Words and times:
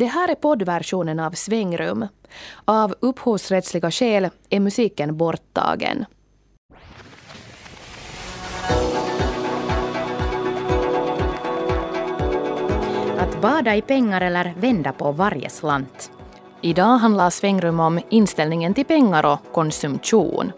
Det 0.00 0.06
här 0.06 0.28
är 0.28 0.34
poddversionen 0.34 1.20
av 1.20 1.30
Svängrum. 1.30 2.06
Av 2.64 2.94
upphovsrättsliga 3.00 3.90
skäl 3.90 4.28
är 4.50 4.60
musiken 4.60 5.16
borttagen. 5.16 6.04
Att 13.18 13.40
bada 13.40 13.76
i 13.76 13.82
pengar 13.82 14.20
eller 14.20 14.54
vända 14.56 14.92
på 14.92 15.12
varje 15.12 15.50
slant. 15.50 16.10
Idag 16.60 16.98
handlar 16.98 17.30
Svängrum 17.30 17.80
om 17.80 18.00
inställningen 18.08 18.74
till 18.74 18.84
pengar 18.84 19.26
och 19.26 19.52
konsumtion. 19.52 20.52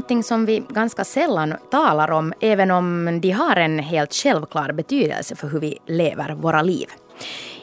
Någonting 0.00 0.22
som 0.22 0.46
vi 0.46 0.62
ganska 0.68 1.04
sällan 1.04 1.54
talar 1.70 2.10
om, 2.10 2.32
även 2.40 2.70
om 2.70 3.18
de 3.20 3.30
har 3.30 3.56
en 3.56 3.78
helt 3.78 4.14
självklar 4.14 4.72
betydelse 4.72 5.36
för 5.36 5.48
hur 5.48 5.60
vi 5.60 5.78
lever 5.86 6.34
våra 6.34 6.62
liv. 6.62 6.86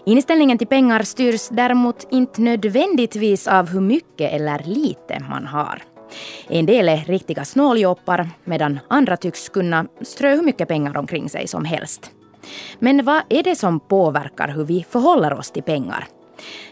Inställningen 0.05 0.57
till 0.57 0.67
pengar 0.67 1.03
styrs 1.03 1.49
däremot 1.49 2.07
inte 2.11 2.41
nödvändigtvis 2.41 3.47
av 3.47 3.69
hur 3.69 3.81
mycket 3.81 4.33
eller 4.33 4.63
lite 4.65 5.19
man 5.29 5.47
har. 5.47 5.81
En 6.47 6.65
del 6.65 6.89
är 6.89 6.97
riktiga 6.97 7.45
snåljåpar 7.45 8.29
medan 8.43 8.79
andra 8.87 9.17
tycks 9.17 9.49
kunna 9.49 9.87
strö 10.01 10.35
hur 10.35 10.43
mycket 10.43 10.67
pengar 10.67 10.97
omkring 10.97 11.29
sig 11.29 11.47
som 11.47 11.65
helst. 11.65 12.11
Men 12.79 13.05
vad 13.05 13.21
är 13.29 13.43
det 13.43 13.55
som 13.55 13.79
påverkar 13.79 14.47
hur 14.47 14.65
vi 14.65 14.85
förhåller 14.89 15.33
oss 15.33 15.51
till 15.51 15.63
pengar? 15.63 16.07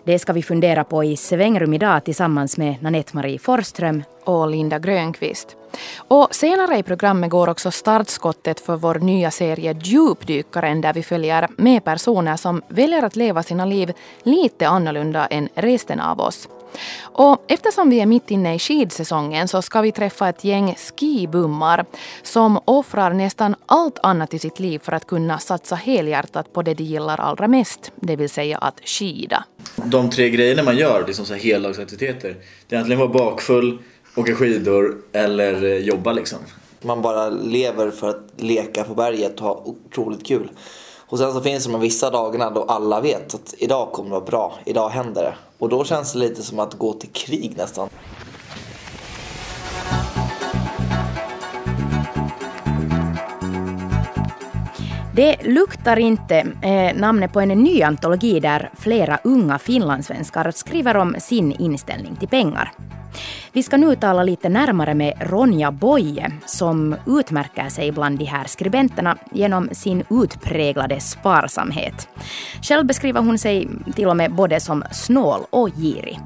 Det 0.03 0.19
ska 0.19 0.33
vi 0.33 0.43
fundera 0.43 0.83
på 0.83 1.03
i 1.03 1.17
Svängrum 1.17 1.73
idag 1.73 2.03
tillsammans 2.03 2.57
med 2.57 2.75
Nanette-Marie 2.81 3.39
Forström 3.39 4.03
och 4.23 4.49
Linda 4.49 4.79
Grönqvist. 4.79 5.55
Och 5.97 6.35
senare 6.35 6.77
i 6.77 6.83
programmet 6.83 7.29
går 7.29 7.49
också 7.49 7.71
startskottet 7.71 8.59
för 8.59 8.75
vår 8.75 8.95
nya 8.95 9.31
serie 9.31 9.77
Djupdykaren 9.81 10.81
där 10.81 10.93
vi 10.93 11.03
följer 11.03 11.47
med 11.57 11.83
personer 11.83 12.35
som 12.35 12.61
väljer 12.67 13.03
att 13.03 13.15
leva 13.15 13.43
sina 13.43 13.65
liv 13.65 13.93
lite 14.23 14.67
annorlunda 14.67 15.25
än 15.25 15.49
resten 15.55 15.99
av 15.99 16.19
oss. 16.19 16.47
Och 17.01 17.43
eftersom 17.47 17.89
vi 17.89 17.99
är 17.99 18.05
mitt 18.05 18.31
inne 18.31 18.55
i 18.55 18.59
skidsäsongen 18.59 19.47
så 19.47 19.61
ska 19.61 19.81
vi 19.81 19.91
träffa 19.91 20.29
ett 20.29 20.43
gäng 20.43 20.75
skibummar 20.75 21.85
som 22.23 22.59
offrar 22.65 23.13
nästan 23.13 23.55
allt 23.65 23.99
annat 24.03 24.33
i 24.33 24.39
sitt 24.39 24.59
liv 24.59 24.79
för 24.83 24.91
att 24.91 25.07
kunna 25.07 25.39
satsa 25.39 25.75
helhjärtat 25.75 26.53
på 26.53 26.61
det 26.61 26.73
de 26.73 26.83
gillar 26.83 27.19
allra 27.19 27.47
mest, 27.47 27.91
det 27.95 28.15
vill 28.15 28.29
säga 28.29 28.57
att 28.57 28.81
skida. 28.85 29.45
De 29.75 30.09
tre 30.09 30.29
grejerna 30.29 30.63
man 30.63 30.77
gör, 30.77 31.03
liksom 31.07 31.25
så 31.25 31.33
här 31.33 31.41
heldagsaktiviteter, 31.41 32.35
det 32.67 32.75
är 32.75 32.77
egentligen 32.77 32.99
vara 32.99 33.09
bakfull, 33.09 33.77
åka 34.15 34.35
skidor 34.35 34.97
eller 35.13 35.63
eh, 35.63 35.77
jobba 35.77 36.11
liksom. 36.11 36.39
Man 36.81 37.01
bara 37.01 37.29
lever 37.29 37.91
för 37.91 38.09
att 38.09 38.29
leka 38.37 38.83
på 38.83 38.95
berget 38.95 39.35
och 39.35 39.47
ha 39.47 39.63
otroligt 39.65 40.25
kul. 40.25 40.49
Och 41.15 41.19
sen 41.19 41.33
så 41.33 41.41
finns 41.41 41.65
det 41.65 41.71
de 41.71 41.81
vissa 41.81 42.09
dagarna 42.09 42.49
då 42.49 42.63
alla 42.63 43.01
vet 43.01 43.35
att 43.35 43.53
idag 43.57 43.91
kommer 43.91 44.09
det 44.09 44.15
vara 44.15 44.25
bra, 44.25 44.53
idag 44.65 44.89
händer 44.89 45.23
det. 45.23 45.35
Och 45.59 45.69
då 45.69 45.83
känns 45.83 46.13
det 46.13 46.19
lite 46.19 46.43
som 46.43 46.59
att 46.59 46.73
gå 46.73 46.93
till 46.93 47.09
krig 47.09 47.53
nästan. 47.57 47.89
Det 55.15 55.35
luktar 55.43 55.99
inte 55.99 56.35
eh, 56.61 56.95
namnet 56.95 57.33
på 57.33 57.41
en 57.41 57.49
ny 57.49 57.81
antologi 57.81 58.39
där 58.39 58.69
flera 58.77 59.19
unga 59.23 59.59
finlandssvenskar 59.59 60.51
skriver 60.51 60.97
om 60.97 61.15
sin 61.19 61.51
inställning 61.51 62.15
till 62.15 62.27
pengar. 62.27 62.71
Vi 63.51 63.63
ska 63.63 63.77
nu 63.77 63.95
tala 63.95 64.23
lite 64.23 64.49
närmare 64.49 64.93
med 64.93 65.13
Ronja 65.19 65.71
Boye 65.71 66.31
som 66.45 66.95
utmärker 67.07 67.69
sig 67.69 67.91
bland 67.91 68.19
de 68.19 68.25
här 68.25 68.45
skribenterna 68.45 69.17
genom 69.31 69.69
sin 69.71 70.03
utpräglade 70.09 70.99
sparsamhet. 70.99 72.07
Själv 72.61 72.85
beskriver 72.85 73.21
hon 73.21 73.37
sig 73.37 73.67
till 73.95 74.07
och 74.07 74.17
med 74.17 74.31
både 74.31 74.59
som 74.59 74.83
snål 74.91 75.41
och 75.49 75.69
girig. 75.69 76.19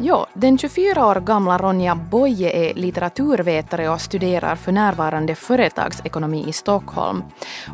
Ja, 0.00 0.26
den 0.34 0.58
24 0.58 1.06
år 1.06 1.14
gamla 1.14 1.58
Ronja 1.58 1.94
Boye 1.94 2.50
är 2.50 2.74
litteraturvetare 2.74 3.88
och 3.88 4.00
studerar 4.00 4.56
för 4.56 4.72
närvarande 4.72 5.34
företagsekonomi 5.34 6.44
i 6.48 6.52
Stockholm. 6.52 7.22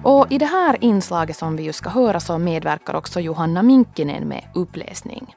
Och 0.04 0.26
i 0.30 0.38
det 0.38 0.46
här 0.46 0.76
inslaget 0.80 1.36
som 1.36 1.56
vi 1.56 1.62
ju 1.62 1.72
ska 1.72 1.90
höra 1.90 2.20
så 2.20 2.38
medverkar 2.38 2.94
också 2.94 3.20
Johanna 3.20 3.62
Minkinen 3.62 4.28
med 4.28 4.44
uppläsning. 4.54 5.34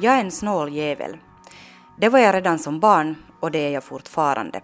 Jag 0.00 0.14
är 0.14 0.20
en 0.20 0.30
snål 0.30 0.72
jävel. 0.72 1.16
Det 2.00 2.08
var 2.08 2.18
jag 2.18 2.34
redan 2.34 2.58
som 2.58 2.80
barn 2.80 3.16
och 3.40 3.50
det 3.50 3.58
är 3.58 3.70
jag 3.70 3.84
fortfarande. 3.84 4.60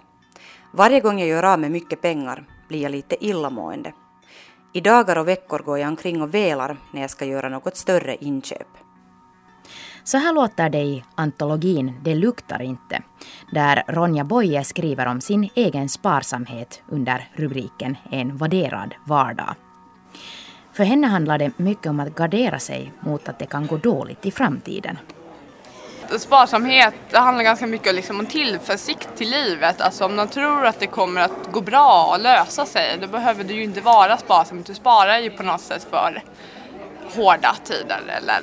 Varje 0.73 1.01
gång 1.01 1.19
jag 1.19 1.29
gör 1.29 1.43
av 1.43 1.59
med 1.59 1.71
mycket 1.71 2.03
pengar 2.03 2.45
blir 2.69 2.83
jag 2.83 2.93
lite 2.93 3.27
illamående. 3.27 3.93
I 4.73 4.81
dagar 4.81 5.19
och 5.19 5.29
veckor 5.29 5.59
går 5.59 5.79
jag 5.79 5.89
omkring 5.89 6.23
och 6.23 6.35
velar 6.35 6.77
när 6.93 7.01
jag 7.01 7.11
ska 7.11 7.25
göra 7.25 7.49
något 7.49 7.77
större 7.77 8.17
inköp. 8.17 8.86
Så 10.07 10.19
här 10.19 10.33
låter 10.33 10.69
det 10.69 10.79
i 10.79 11.05
antologin 11.15 12.01
Det 12.03 12.15
luktar 12.15 12.63
inte, 12.63 13.03
där 13.53 13.85
Ronja 13.89 14.25
Boye 14.25 14.65
skriver 14.65 15.07
om 15.07 15.21
sin 15.21 15.51
egen 15.55 15.89
sparsamhet 15.89 16.83
under 16.89 17.29
rubriken 17.35 17.97
En 18.11 18.37
värderad 18.37 18.95
vardag. 19.07 19.55
För 20.73 20.85
henne 20.85 21.07
handlar 21.07 21.39
det 21.39 21.59
mycket 21.59 21.87
om 21.87 22.01
att 22.01 22.15
gardera 22.15 22.59
sig 22.59 22.93
mot 23.01 23.29
att 23.29 23.39
det 23.39 23.47
kan 23.47 23.67
gå 23.67 23.77
dåligt 23.77 24.27
i 24.27 24.31
framtiden 24.31 24.99
sparsamhet 26.19 26.95
det 27.11 27.19
handlar 27.19 27.45
ganska 27.45 27.67
mycket 27.67 27.95
liksom 27.95 28.21
om 28.21 28.27
tillförsikt 28.27 29.09
till 29.17 29.31
livet. 29.31 29.81
Alltså 29.81 30.05
om 30.05 30.17
man 30.17 30.29
tror 30.29 30.67
att 30.67 30.81
det 30.81 30.87
kommer 30.87 31.21
att 31.21 31.53
gå 31.53 31.61
bra 31.61 32.09
och 32.13 32.21
lösa 32.21 32.67
sig 32.67 32.99
då 33.01 33.07
behöver 33.07 33.45
du 33.45 33.55
ju 33.55 33.63
inte 33.63 33.81
vara 33.81 34.17
sparsam. 34.17 34.63
Du 34.63 34.75
sparar 34.75 35.19
ju 35.19 35.31
på 35.31 35.43
något 35.43 35.61
sätt 35.61 35.87
för 35.91 36.23
hårda 37.15 37.57
tider 37.65 38.01
eller 38.19 38.43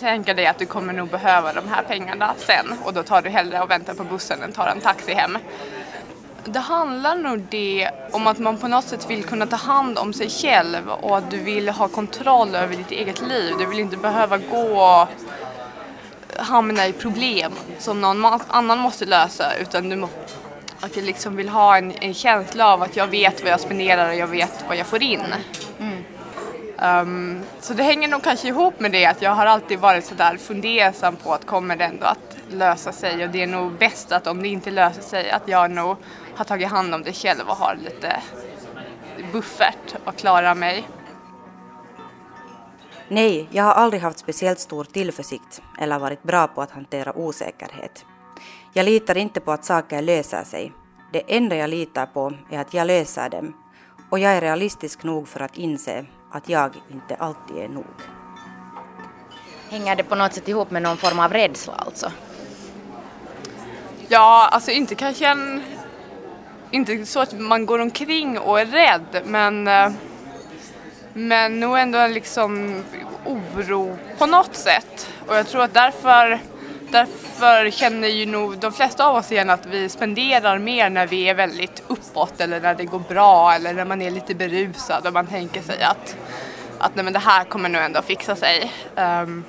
tänka 0.00 0.34
dig 0.34 0.46
att 0.46 0.58
du 0.58 0.66
kommer 0.66 0.92
nog 0.92 1.08
behöva 1.08 1.52
de 1.52 1.68
här 1.68 1.82
pengarna 1.82 2.34
sen 2.36 2.74
och 2.84 2.94
då 2.94 3.02
tar 3.02 3.22
du 3.22 3.30
hellre 3.30 3.60
och 3.60 3.70
väntar 3.70 3.94
på 3.94 4.04
bussen 4.04 4.42
än 4.42 4.52
tar 4.52 4.66
en 4.66 4.80
taxi 4.80 5.14
hem. 5.14 5.38
Det 6.44 6.58
handlar 6.58 7.16
nog 7.16 7.46
det 7.50 7.90
om 8.12 8.26
att 8.26 8.38
man 8.38 8.58
på 8.58 8.68
något 8.68 8.84
sätt 8.84 9.10
vill 9.10 9.24
kunna 9.24 9.46
ta 9.46 9.56
hand 9.56 9.98
om 9.98 10.12
sig 10.12 10.30
själv 10.30 10.88
och 10.88 11.18
att 11.18 11.30
du 11.30 11.38
vill 11.38 11.68
ha 11.68 11.88
kontroll 11.88 12.54
över 12.54 12.76
ditt 12.76 12.90
eget 12.90 13.20
liv. 13.20 13.54
Du 13.58 13.66
vill 13.66 13.80
inte 13.80 13.96
behöva 13.96 14.38
gå 14.38 14.82
och 14.82 15.08
hamna 16.36 16.86
i 16.86 16.92
problem 16.92 17.52
som 17.78 18.00
någon 18.00 18.40
annan 18.48 18.78
måste 18.78 19.04
lösa 19.04 19.56
utan 19.56 19.88
du 19.88 19.96
må, 19.96 20.08
att 20.80 20.96
jag 20.96 21.04
liksom 21.04 21.36
vill 21.36 21.48
ha 21.48 21.76
en, 21.76 21.92
en, 22.00 22.14
känsla 22.14 22.72
av 22.72 22.82
att 22.82 22.96
jag 22.96 23.06
vet 23.06 23.42
vad 23.42 23.52
jag 23.52 23.60
spenderar 23.60 24.08
och 24.08 24.16
jag 24.16 24.26
vet 24.26 24.64
vad 24.68 24.76
jag 24.76 24.86
får 24.86 25.02
in. 25.02 25.22
Um, 26.82 27.42
så 27.60 27.74
det 27.74 27.82
hänger 27.82 28.08
nog 28.08 28.22
kanske 28.22 28.48
ihop 28.48 28.80
med 28.80 28.92
det 28.92 29.06
att 29.06 29.22
jag 29.22 29.30
har 29.30 29.46
alltid 29.46 29.78
varit 29.78 30.04
sådär 30.04 30.36
fundersam 30.36 31.16
på 31.16 31.34
att 31.34 31.46
kommer 31.46 31.76
det 31.76 31.84
ändå 31.84 32.06
att 32.06 32.36
lösa 32.50 32.92
sig 32.92 33.24
och 33.24 33.30
det 33.30 33.42
är 33.42 33.46
nog 33.46 33.72
bäst 33.72 34.12
att 34.12 34.26
om 34.26 34.42
det 34.42 34.48
inte 34.48 34.70
löser 34.70 35.02
sig 35.02 35.30
att 35.30 35.48
jag 35.48 35.70
nog 35.70 35.96
har 36.34 36.44
tagit 36.44 36.68
hand 36.68 36.94
om 36.94 37.02
det 37.02 37.12
själv 37.12 37.48
och 37.48 37.56
har 37.56 37.78
lite 37.84 38.22
buffert 39.32 39.96
och 40.04 40.16
klarar 40.16 40.54
mig. 40.54 40.88
Nej, 43.08 43.48
jag 43.50 43.64
har 43.64 43.72
aldrig 43.72 44.02
haft 44.02 44.18
speciellt 44.18 44.58
stor 44.58 44.84
tillförsikt 44.84 45.62
eller 45.80 45.98
varit 45.98 46.22
bra 46.22 46.46
på 46.46 46.62
att 46.62 46.70
hantera 46.70 47.16
osäkerhet. 47.16 48.04
Jag 48.72 48.84
litar 48.84 49.16
inte 49.16 49.40
på 49.40 49.52
att 49.52 49.64
saker 49.64 50.02
löser 50.02 50.44
sig. 50.44 50.72
Det 51.12 51.36
enda 51.36 51.56
jag 51.56 51.70
litar 51.70 52.06
på 52.06 52.32
är 52.50 52.58
att 52.58 52.74
jag 52.74 52.86
löser 52.86 53.28
dem 53.28 53.56
och 54.10 54.18
jag 54.18 54.32
är 54.32 54.40
realistisk 54.40 55.02
nog 55.02 55.28
för 55.28 55.40
att 55.40 55.56
inse 55.56 56.06
att 56.30 56.48
jag 56.48 56.82
inte 56.88 57.14
alltid 57.14 57.56
är 57.56 57.68
nog. 57.68 57.94
Hänger 59.70 59.96
det 59.96 60.04
på 60.04 60.14
något 60.14 60.32
sätt 60.32 60.48
ihop 60.48 60.70
med 60.70 60.82
någon 60.82 60.96
form 60.96 61.18
av 61.18 61.32
rädsla 61.32 61.72
alltså? 61.72 62.12
Ja, 64.08 64.48
alltså 64.52 64.70
inte 64.70 64.94
kanske 64.94 65.26
en... 65.26 65.62
Inte 66.70 67.06
så 67.06 67.20
att 67.20 67.40
man 67.40 67.66
går 67.66 67.78
omkring 67.78 68.38
och 68.38 68.60
är 68.60 68.66
rädd 68.66 69.22
men 69.24 69.68
eh, 69.68 69.90
men 71.12 71.60
nog 71.60 71.78
ändå 71.78 71.98
en 71.98 72.14
liksom 72.14 72.82
oro 73.26 73.98
på 74.18 74.26
något 74.26 74.56
sätt. 74.56 75.10
Och 75.26 75.36
jag 75.36 75.46
tror 75.46 75.62
att 75.62 75.74
därför, 75.74 76.40
därför 76.92 77.70
känner 77.70 78.08
ju 78.08 78.26
nog 78.26 78.58
de 78.58 78.72
flesta 78.72 79.06
av 79.06 79.16
oss 79.16 79.32
igen 79.32 79.50
att 79.50 79.66
vi 79.66 79.88
spenderar 79.88 80.58
mer 80.58 80.90
när 80.90 81.06
vi 81.06 81.28
är 81.28 81.34
väldigt 81.34 81.82
uppåt 81.86 82.40
eller 82.40 82.60
när 82.60 82.74
det 82.74 82.84
går 82.84 82.98
bra 82.98 83.52
eller 83.52 83.74
när 83.74 83.84
man 83.84 84.02
är 84.02 84.10
lite 84.10 84.34
berusad 84.34 85.06
och 85.06 85.12
man 85.12 85.26
tänker 85.26 85.62
sig 85.62 85.82
att, 85.82 86.16
att 86.78 86.94
nej, 86.94 87.04
men 87.04 87.12
det 87.12 87.18
här 87.18 87.44
kommer 87.44 87.68
nog 87.68 87.82
ändå 87.82 88.02
fixa 88.02 88.36
sig. 88.36 88.72
Um, 88.96 89.44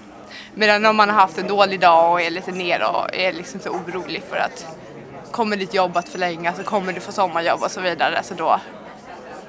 medan 0.53 0.85
om 0.85 0.95
man 0.95 1.09
har 1.09 1.15
haft 1.15 1.37
en 1.37 1.47
dålig 1.47 1.79
dag 1.79 2.11
och 2.11 2.21
är 2.21 2.29
lite 2.29 2.51
ner 2.51 2.83
och 2.83 3.15
är 3.15 3.33
liksom 3.33 3.59
så 3.59 3.69
orolig 3.69 4.23
för 4.29 4.37
att 4.37 4.77
kommer 5.31 5.57
ditt 5.57 5.73
jobb 5.73 5.97
att 5.97 6.09
förlängas 6.09 6.57
så 6.57 6.63
kommer 6.63 6.93
du 6.93 6.99
få 6.99 7.11
sommarjobb 7.11 7.63
och 7.63 7.71
så 7.71 7.81
vidare. 7.81 8.23
Så 8.23 8.33
då 8.33 8.59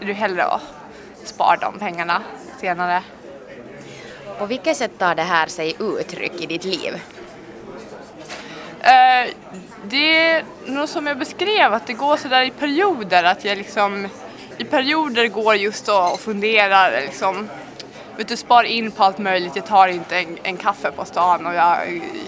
är 0.01 0.07
du 0.07 0.13
hellre 0.13 0.45
att 0.45 0.63
spara 1.25 1.57
de 1.57 1.79
pengarna 1.79 2.23
senare. 2.61 3.03
På 4.39 4.47
vilket 4.47 4.77
sätt 4.77 4.99
tar 4.99 5.15
det 5.15 5.23
här 5.23 5.47
sig 5.47 5.77
uttryck 5.79 6.41
i 6.41 6.47
ditt 6.47 6.65
liv? 6.65 7.01
Eh, 8.83 9.31
det 9.85 10.27
är 10.27 10.45
nog 10.67 10.89
som 10.89 11.07
jag 11.07 11.19
beskrev, 11.19 11.75
att 11.75 11.87
det 11.87 11.93
går 11.93 12.17
sådär 12.17 12.43
i 12.43 12.51
perioder. 12.51 13.25
Att 13.25 13.45
jag 13.45 13.59
liksom 13.59 14.09
i 14.59 14.65
perioder 14.65 15.29
går 15.29 15.55
just 15.55 15.89
och 15.89 16.21
funderar 16.21 17.01
liksom. 17.01 17.49
Vet 18.17 18.29
du, 18.29 18.37
spar 18.37 18.65
in 18.65 18.91
på 18.91 19.05
allt 19.05 19.19
möjligt. 19.19 19.57
Jag 19.57 19.67
tar 19.67 19.89
inte 19.89 20.19
en, 20.19 20.39
en 20.43 20.57
kaffe 20.57 20.91
på 20.91 21.05
stan 21.05 21.47
och 21.47 21.55
jag 21.55 21.79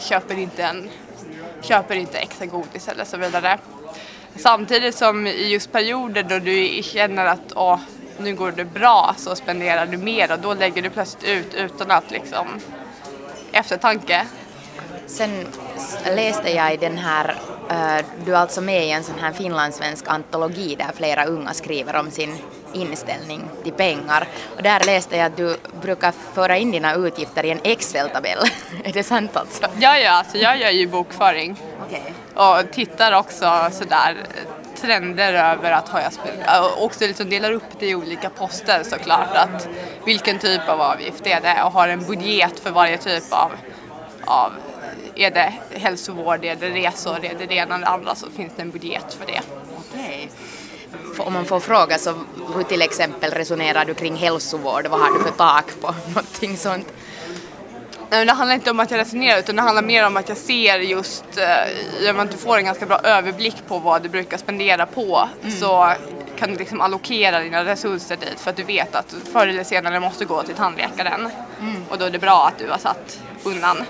köper 0.01 0.39
inte, 0.39 0.63
en, 0.65 0.91
köper 1.63 1.95
inte 1.95 2.19
extra 2.19 2.47
godis 2.47 2.89
eller 2.89 3.05
så 3.05 3.17
vidare. 3.17 3.59
Samtidigt 4.37 4.95
som 4.95 5.27
i 5.27 5.49
just 5.49 5.73
perioder 5.73 6.23
då 6.23 6.39
du 6.39 6.83
känner 6.83 7.27
att 7.27 7.53
åh, 7.57 7.79
nu 8.19 8.35
går 8.35 8.53
det 8.53 8.65
bra 8.65 9.15
så 9.19 9.37
spenderar 9.37 9.87
du 9.87 9.97
mer 9.97 10.33
och 10.33 10.39
då 10.39 10.55
lägger 10.55 10.83
du 10.83 10.91
plötsligt 10.91 11.31
ut 11.31 11.55
utan 11.55 11.91
att 11.91 12.11
liksom 12.11 12.47
eftertanke. 13.53 14.27
Sen 15.07 15.47
läste 16.05 16.51
jag 16.51 16.75
i 16.75 16.77
den 16.77 16.99
här, 16.99 17.37
uh, 17.71 18.07
du 18.25 18.35
är 18.35 18.39
alltså 18.39 18.61
med 18.61 18.87
i 18.87 18.91
en 18.91 19.05
sån 19.05 19.19
här 19.21 19.33
finlandssvensk 19.33 20.05
antologi 20.09 20.75
där 20.75 20.91
flera 20.97 21.25
unga 21.25 21.55
skriver 21.55 21.97
om 21.97 22.11
sin 22.11 22.39
inställning 22.73 23.49
till 23.63 23.73
pengar. 23.73 24.29
Och 24.57 24.63
där 24.63 24.81
läste 24.87 25.17
jag 25.17 25.27
att 25.27 25.37
du 25.37 25.57
brukar 25.83 26.13
föra 26.35 26.57
in 26.57 26.71
dina 26.71 26.95
utgifter 26.95 27.45
i 27.45 27.51
en 27.51 27.61
Excel-tabell. 27.65 28.39
är 28.85 28.93
det 28.93 29.03
sant 29.03 29.37
alltså? 29.37 29.63
Ja, 29.79 29.99
ja, 29.99 30.11
alltså 30.11 30.39
jag 30.39 30.59
gör 30.59 30.71
ju 30.71 30.87
bokföring. 30.87 31.57
Okay. 31.87 32.01
Och 32.35 32.73
tittar 32.73 33.13
också 33.13 33.69
sådär 33.73 34.17
trender 34.81 35.35
över 35.35 35.73
att 35.73 35.89
har 35.89 36.01
jag 36.01 36.13
och 36.65 36.85
också 36.85 37.07
liksom 37.07 37.29
delar 37.31 37.53
upp 37.53 37.79
det 37.79 37.87
i 37.87 37.95
olika 37.95 38.31
poster 38.31 38.83
såklart. 38.83 39.37
Att 39.37 39.69
vilken 40.07 40.39
typ 40.39 40.69
av 40.69 40.81
avgift 40.81 41.27
är 41.27 41.41
det 41.41 41.63
och 41.63 41.73
har 41.73 41.89
en 41.89 42.07
budget 42.07 42.61
för 42.61 42.71
varje 42.71 42.99
typ 42.99 43.33
av, 43.33 43.53
av 44.25 44.53
är 45.17 45.31
det 45.31 45.53
hälsovård, 45.71 46.45
är 46.45 46.57
det 46.57 46.71
resor, 46.71 47.25
är 47.25 47.35
det 47.39 47.47
det 47.47 47.55
ena 47.55 47.75
eller 47.75 47.87
andra 47.87 48.15
så 48.15 48.31
finns 48.31 48.53
det 48.57 48.63
en 48.63 48.71
budget 48.71 49.15
för 49.19 49.27
det. 49.27 49.41
Okej. 49.79 50.31
Om 51.19 51.33
man 51.33 51.45
får 51.45 51.61
fråga 51.61 51.99
så 51.99 52.15
hur 52.55 52.63
till 52.63 52.83
exempel 52.83 53.31
resonerar 53.31 53.85
du 53.85 53.95
kring 53.95 54.17
hälsovård? 54.17 54.87
Vad 54.87 55.01
har 55.01 55.19
du 55.19 55.25
för 55.25 55.31
tak 55.31 55.81
på 55.81 55.87
någonting 56.09 56.57
sånt? 56.57 56.93
Det 58.11 58.33
handlar 58.33 58.55
inte 58.55 58.71
om 58.71 58.81
att 58.81 58.91
jag 58.91 58.99
resonerar 58.99 59.39
utan 59.39 59.57
det 59.57 59.63
handlar 59.63 59.83
mer 59.83 60.07
om 60.07 60.17
att 60.17 60.29
jag 60.29 60.39
ser 60.39 60.79
just, 60.79 61.25
eh, 62.07 62.21
om 62.21 62.27
du 62.27 62.37
får 62.37 62.59
en 62.59 62.65
ganska 62.65 62.87
bra 62.87 62.99
överblick 62.99 63.57
på 63.69 63.79
vad 63.79 64.03
du 64.03 64.09
brukar 64.09 64.39
spendera 64.39 64.87
på 64.87 65.29
mm. 65.43 65.57
så 65.57 65.93
kan 66.37 66.51
du 66.51 66.57
liksom 66.57 66.81
allokera 66.81 67.41
dina 67.41 67.65
resurser 67.65 68.17
dit 68.17 68.41
för 68.41 68.51
att 68.51 68.57
du 68.57 68.63
vet 68.63 68.95
att 68.95 69.15
förr 69.33 69.47
eller 69.47 69.65
senare 69.65 70.01
måste 70.01 70.25
gå 70.25 70.43
till 70.43 70.55
tandläkaren. 70.55 71.31
Mm. 71.61 71.85
Och 71.91 71.99
då 71.99 72.05
är 72.05 72.11
det 72.11 72.19
bra 72.19 72.47
att 72.47 72.59
du 72.59 72.71
har 72.71 72.79
satt 72.79 73.21
undan 73.45 73.85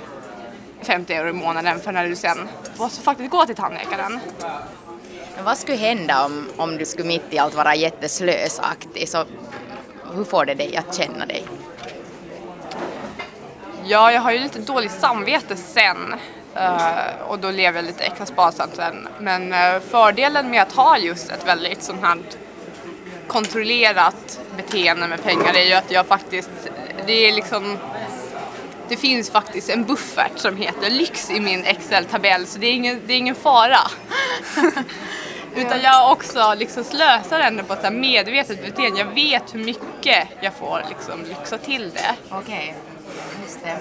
50 0.85 1.13
euro 1.13 1.29
i 1.29 1.33
månaden 1.33 1.81
för 1.81 1.93
när 1.93 2.09
du 2.09 2.17
sen 2.17 2.49
måste 2.79 3.03
faktiskt 3.03 3.31
gå 3.31 3.47
till 3.47 3.57
tandläkaren. 3.57 4.21
Vad 5.45 5.59
skulle 5.59 5.79
hända 5.79 6.25
om, 6.25 6.49
om 6.57 6.77
du 6.77 6.85
skulle 6.85 7.09
mitt 7.09 7.33
i 7.33 7.39
allt 7.39 7.55
vara 7.55 7.75
jätteslösaktig? 7.75 9.09
Så 9.09 9.25
hur 10.15 10.25
får 10.25 10.45
det 10.45 10.55
dig 10.55 10.77
att 10.77 10.97
känna 10.97 11.27
dig? 11.27 11.45
Ja, 13.85 14.13
jag 14.13 14.21
har 14.21 14.33
ju 14.33 14.39
lite 14.39 14.59
dåligt 14.59 14.93
samvete 14.93 15.57
sen 15.57 16.15
uh, 16.57 17.23
och 17.29 17.39
då 17.39 17.51
lever 17.51 17.79
jag 17.79 17.85
lite 17.85 18.05
extra 18.05 18.27
sparsamt 18.27 18.77
sen. 18.77 19.09
Men 19.21 19.53
uh, 19.53 19.81
fördelen 19.91 20.51
med 20.51 20.63
att 20.63 20.73
ha 20.73 20.99
just 20.99 21.31
ett 21.31 21.47
väldigt 21.47 21.83
sånt 21.83 22.03
här 22.03 22.19
kontrollerat 23.27 24.41
beteende 24.57 25.09
med 25.09 25.23
pengar 25.23 25.55
är 25.55 25.65
ju 25.65 25.75
att 25.75 25.91
jag 25.91 26.07
faktiskt, 26.07 26.51
det 27.07 27.13
är 27.13 27.33
liksom 27.33 27.79
det 28.89 28.97
finns 28.97 29.31
faktiskt 29.31 29.71
en 29.71 29.85
buffert 29.85 30.39
som 30.39 30.57
heter 30.57 30.91
lyx 30.91 31.31
i 31.31 31.41
min 31.41 31.65
Excel-tabell 31.65 32.47
så 32.47 32.59
det 32.59 32.67
är 32.67 32.73
ingen, 32.73 33.01
det 33.07 33.13
är 33.13 33.19
ingen 33.19 33.35
fara. 33.35 33.79
Utan 35.57 35.81
jag 35.81 36.13
också 36.13 36.55
liksom 36.57 36.85
slösar 36.85 37.41
ändå 37.41 37.65
på 37.65 37.73
ett 37.73 37.93
medvetet 37.93 38.65
beteende. 38.65 38.99
Jag 38.99 39.07
vet 39.07 39.55
hur 39.55 39.65
mycket 39.65 40.29
jag 40.41 40.55
får 40.55 40.83
liksom 40.89 41.25
lyxa 41.25 41.59
till 41.59 41.91
det. 41.91 42.15
Okej, 42.31 42.75
just 43.43 43.59
det. 43.63 43.77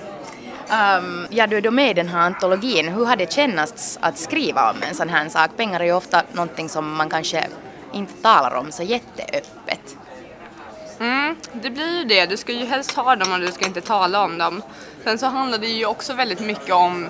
Um, 0.76 1.28
ja, 1.30 1.48
du 1.48 1.58
är 1.58 1.62
då 1.62 1.72
med 1.72 1.90
i 1.90 1.94
den 1.94 2.08
här 2.08 2.20
antologin. 2.20 2.88
Hur 2.88 3.06
har 3.06 3.16
det 3.16 3.34
känts 3.34 3.98
att 4.02 4.18
skriva 4.18 4.72
om 4.72 4.78
en 4.90 4.96
sån 4.96 5.10
här 5.10 5.30
sak? 5.30 5.52
Pengar 5.58 5.80
är 5.80 5.86
ju 5.86 5.94
ofta 5.94 6.24
någonting 6.32 6.70
som 6.70 6.96
man 6.96 7.10
kanske 7.10 7.48
inte 7.94 8.14
talar 8.14 8.56
om 8.56 8.72
så 8.72 8.84
jätteöppet. 8.84 9.98
Mm, 11.00 11.36
det 11.54 11.70
blir 11.70 11.98
ju 11.98 12.04
det. 12.04 12.26
Du 12.26 12.38
ska 12.38 12.52
ju 12.52 12.66
helst 12.66 12.92
ha 12.92 13.16
dem 13.16 13.34
och 13.34 13.40
du 13.40 13.52
ska 13.52 13.66
inte 13.66 13.82
tala 13.82 14.24
om 14.24 14.38
dem. 14.38 14.62
Sen 15.04 15.18
så 15.18 15.26
handlar 15.26 15.58
det 15.58 15.68
ju 15.68 15.86
också 15.86 16.14
väldigt 16.14 16.40
mycket 16.40 16.76
om 16.76 17.10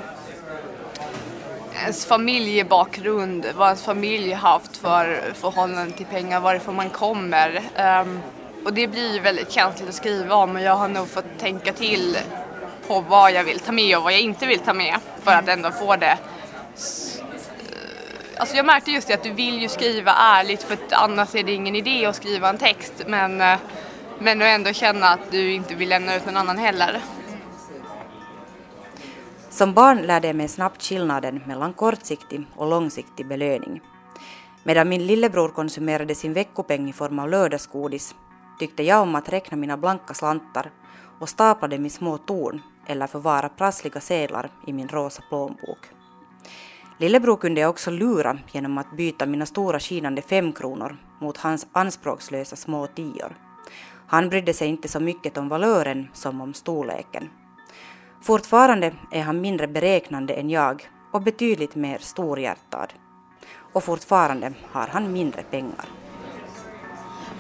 ens 1.81 2.05
familjebakgrund, 2.05 3.45
vad 3.55 3.67
ens 3.67 3.83
familj 3.83 4.33
haft 4.33 4.77
för 4.77 5.33
förhållande 5.33 5.91
till 5.91 6.05
pengar, 6.05 6.39
varifrån 6.39 6.75
man 6.75 6.89
kommer. 6.89 7.61
Um, 8.01 8.19
och 8.65 8.73
det 8.73 8.87
blir 8.87 9.13
ju 9.13 9.19
väldigt 9.19 9.51
känsligt 9.51 9.89
att 9.89 9.95
skriva 9.95 10.35
om 10.35 10.55
och 10.55 10.61
jag 10.61 10.75
har 10.75 10.87
nog 10.87 11.07
fått 11.07 11.39
tänka 11.39 11.73
till 11.73 12.17
på 12.87 13.01
vad 13.01 13.31
jag 13.31 13.43
vill 13.43 13.59
ta 13.59 13.71
med 13.71 13.97
och 13.97 14.03
vad 14.03 14.13
jag 14.13 14.21
inte 14.21 14.45
vill 14.45 14.59
ta 14.59 14.73
med 14.73 14.95
för 15.23 15.31
att 15.31 15.47
ändå 15.47 15.71
få 15.71 15.95
det. 15.95 16.17
Alltså 18.43 18.57
jag 18.57 18.65
märkte 18.65 18.91
just 18.91 19.07
det 19.07 19.13
att 19.13 19.23
du 19.23 19.33
vill 19.33 19.61
ju 19.61 19.69
skriva 19.69 20.11
ärligt 20.11 20.63
för 20.63 20.77
annars 20.91 21.35
är 21.35 21.43
det 21.43 21.51
ingen 21.51 21.75
idé 21.75 22.05
att 22.05 22.15
skriva 22.15 22.49
en 22.49 22.57
text 22.57 22.93
men, 23.07 23.41
eh, 23.41 23.57
men 24.19 24.41
att 24.41 24.45
ändå 24.45 24.73
känna 24.73 25.07
att 25.07 25.31
du 25.31 25.53
inte 25.53 25.75
vill 25.75 25.89
lämna 25.89 26.15
ut 26.15 26.25
någon 26.25 26.37
annan 26.37 26.57
heller. 26.57 27.01
Som 29.49 29.73
barn 29.73 30.01
lärde 30.01 30.27
jag 30.27 30.35
mig 30.35 30.47
snabbt 30.47 30.83
skillnaden 30.83 31.41
mellan 31.45 31.73
kortsiktig 31.73 32.45
och 32.55 32.69
långsiktig 32.69 33.27
belöning. 33.27 33.81
Medan 34.63 34.89
min 34.89 35.07
lillebror 35.07 35.49
konsumerade 35.49 36.15
sin 36.15 36.33
veckopeng 36.33 36.89
i 36.89 36.93
form 36.93 37.19
av 37.19 37.29
lördagsgodis 37.29 38.15
tyckte 38.59 38.83
jag 38.83 39.01
om 39.01 39.15
att 39.15 39.29
räkna 39.29 39.57
mina 39.57 39.77
blanka 39.77 40.13
slantar 40.13 40.71
och 41.19 41.29
staplade 41.29 41.75
dem 41.75 41.85
i 41.85 41.89
små 41.89 42.17
torn 42.17 42.61
eller 42.87 43.07
förvara 43.07 43.49
prassliga 43.49 43.99
sedlar 43.99 44.49
i 44.67 44.73
min 44.73 44.87
rosa 44.87 45.21
plånbok. 45.29 46.02
Lillebror 47.03 47.37
kunde 47.37 47.61
jag 47.61 47.69
också 47.69 47.91
lura 47.91 48.39
genom 48.51 48.77
att 48.77 48.91
byta 48.97 49.25
mina 49.25 49.45
stora 49.45 49.79
skinande 49.79 50.21
femkronor 50.21 50.97
mot 51.21 51.37
hans 51.37 51.67
anspråkslösa 51.71 52.55
små 52.55 52.87
tior. 52.87 53.37
Han 54.07 54.29
brydde 54.29 54.53
sig 54.53 54.67
inte 54.67 54.87
så 54.87 54.99
mycket 54.99 55.37
om 55.37 55.49
valören 55.49 56.07
som 56.13 56.41
om 56.41 56.53
storleken. 56.53 57.29
Fortfarande 58.21 58.93
är 59.11 59.21
han 59.21 59.41
mindre 59.41 59.67
beräknande 59.67 60.33
än 60.33 60.49
jag 60.49 60.89
och 61.13 61.21
betydligt 61.21 61.75
mer 61.75 61.97
storhjärtad. 61.97 62.93
Och 63.73 63.83
fortfarande 63.83 64.53
har 64.71 64.87
han 64.87 65.13
mindre 65.13 65.43
pengar. 65.43 65.85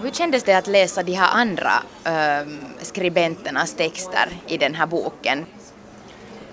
Hur 0.01 0.11
kändes 0.11 0.43
det 0.43 0.53
att 0.53 0.67
läsa 0.67 1.03
de 1.03 1.13
här 1.13 1.41
andra 1.41 1.71
äh, 2.05 2.47
skribenternas 2.81 3.73
texter 3.73 4.29
i 4.47 4.57
den 4.57 4.75
här 4.75 4.87
boken? 4.87 5.45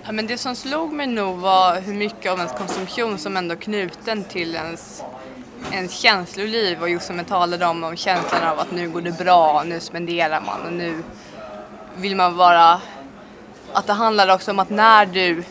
Ja, 0.05 0.11
men 0.11 0.27
det 0.27 0.37
som 0.37 0.55
slog 0.55 0.93
mig 0.93 1.07
nog 1.07 1.37
var 1.37 1.81
hur 1.81 1.93
mycket 1.93 2.31
av 2.31 2.37
ens 2.37 2.51
konsumtion 2.51 3.17
som 3.17 3.37
ändå 3.37 3.55
är 3.55 3.59
knuten 3.59 4.23
till 4.23 4.55
ens, 4.55 5.03
ens 5.71 5.99
känsloliv 5.99 6.81
och 6.81 6.89
just 6.89 7.07
som 7.07 7.17
jag 7.17 7.27
talade 7.27 7.65
om, 7.65 7.83
om 7.83 7.95
känslan 7.95 8.43
av 8.43 8.59
att 8.59 8.71
nu 8.71 8.89
går 8.89 9.01
det 9.01 9.17
bra, 9.17 9.63
nu 9.65 9.79
spenderar 9.79 10.41
man 10.41 10.61
och 10.65 10.73
nu 10.73 11.03
vill 11.95 12.15
man 12.15 12.35
vara 12.35 12.81
att 13.73 13.87
det 13.87 13.93
handlar 13.93 14.33
också 14.33 14.51
om 14.51 14.59
att 14.59 14.69
när 14.69 15.05
du 15.05 15.43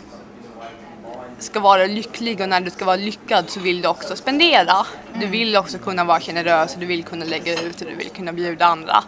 ska 1.39 1.61
vara 1.61 1.87
lycklig 1.87 2.41
och 2.41 2.49
när 2.49 2.61
du 2.61 2.71
ska 2.71 2.85
vara 2.85 2.97
lyckad 2.97 3.51
så 3.51 3.61
vill 3.61 3.83
du 3.83 3.89
också 3.89 4.17
spendera. 4.17 4.87
Du 5.13 5.19
mm. 5.19 5.31
vill 5.31 5.57
också 5.57 5.79
kunna 5.79 6.05
vara 6.05 6.21
generös, 6.21 6.77
du 6.79 6.87
vill 6.87 7.05
kunna 7.05 7.25
lägga 7.25 7.53
ut 7.53 7.81
och 7.81 7.87
du 7.87 7.95
vill 7.95 8.11
kunna 8.11 8.33
bjuda 8.33 8.67
andra. 8.67 9.05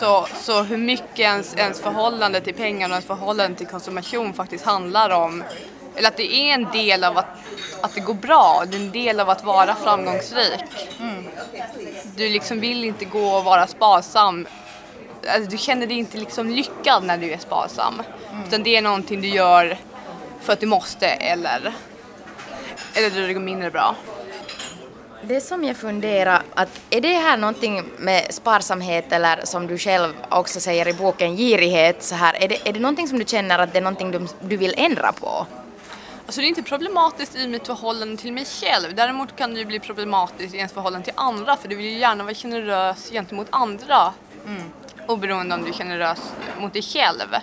Så, 0.00 0.26
så 0.34 0.62
hur 0.62 0.76
mycket 0.76 1.18
ens, 1.18 1.54
ens 1.56 1.80
förhållande 1.80 2.40
till 2.40 2.54
pengar 2.54 2.88
och 2.88 2.92
ens 2.92 3.04
förhållande 3.04 3.58
till 3.58 3.66
konsumtion 3.66 4.32
faktiskt 4.32 4.64
handlar 4.64 5.10
om, 5.10 5.44
eller 5.96 6.08
att 6.08 6.16
det 6.16 6.34
är 6.34 6.54
en 6.54 6.70
del 6.72 7.04
av 7.04 7.18
att, 7.18 7.26
att 7.80 7.94
det 7.94 8.00
går 8.00 8.14
bra, 8.14 8.64
det 8.66 8.76
är 8.76 8.80
en 8.80 8.90
del 8.90 9.20
av 9.20 9.30
att 9.30 9.44
vara 9.44 9.74
framgångsrik. 9.74 10.64
Mm. 11.00 11.24
Du 12.16 12.28
liksom 12.28 12.60
vill 12.60 12.84
inte 12.84 13.04
gå 13.04 13.28
och 13.28 13.44
vara 13.44 13.66
sparsam 13.66 14.46
alltså, 15.28 15.50
du 15.50 15.58
känner 15.58 15.86
dig 15.86 15.98
inte 15.98 16.18
liksom 16.18 16.50
lyckad 16.50 17.04
när 17.04 17.18
du 17.18 17.32
är 17.32 17.38
sparsam. 17.38 18.02
Mm. 18.30 18.44
Utan 18.44 18.62
det 18.62 18.76
är 18.76 18.82
någonting 18.82 19.20
du 19.20 19.28
gör 19.28 19.78
för 20.40 20.52
att 20.52 20.60
du 20.60 20.66
måste 20.66 21.06
eller, 21.06 21.72
eller 22.94 23.26
det 23.26 23.34
går 23.34 23.40
mindre 23.40 23.70
bra. 23.70 23.96
Det 25.26 25.40
som 25.40 25.64
jag 25.64 25.76
funderar, 25.76 26.42
att 26.54 26.80
är 26.90 27.00
det 27.00 27.14
här 27.14 27.36
någonting 27.36 27.84
med 27.98 28.34
sparsamhet 28.34 29.12
eller 29.12 29.44
som 29.44 29.66
du 29.66 29.78
själv 29.78 30.12
också 30.28 30.60
säger 30.60 30.88
i 30.88 30.92
boken 30.92 31.36
girighet 31.36 32.02
så 32.02 32.14
här, 32.14 32.42
är 32.42 32.48
det, 32.48 32.68
är 32.68 32.72
det 32.72 32.80
någonting 32.80 33.08
som 33.08 33.18
du 33.18 33.24
känner 33.24 33.58
att 33.58 33.72
det 33.72 33.78
är 33.78 33.82
någonting 33.82 34.10
du, 34.10 34.26
du 34.40 34.56
vill 34.56 34.74
ändra 34.76 35.12
på? 35.12 35.46
Alltså 36.26 36.40
det 36.40 36.46
är 36.46 36.48
inte 36.48 36.62
problematiskt 36.62 37.36
i 37.36 37.48
mitt 37.48 37.66
förhållande 37.66 38.22
till 38.22 38.32
mig 38.32 38.44
själv. 38.44 38.94
Däremot 38.94 39.36
kan 39.36 39.54
det 39.54 39.60
ju 39.60 39.66
bli 39.66 39.80
problematiskt 39.80 40.54
i 40.54 40.56
ens 40.56 40.72
förhållande 40.72 41.04
till 41.04 41.14
andra 41.16 41.56
för 41.56 41.68
du 41.68 41.76
vill 41.76 41.86
ju 41.86 41.98
gärna 41.98 42.24
vara 42.24 42.34
generös 42.34 43.10
gentemot 43.10 43.46
andra. 43.50 44.12
Mm. 44.46 44.62
Oberoende 45.08 45.54
om 45.54 45.62
du 45.62 45.68
är 45.68 45.72
generös 45.72 46.20
mot 46.58 46.72
dig 46.72 46.82
själv. 46.82 47.36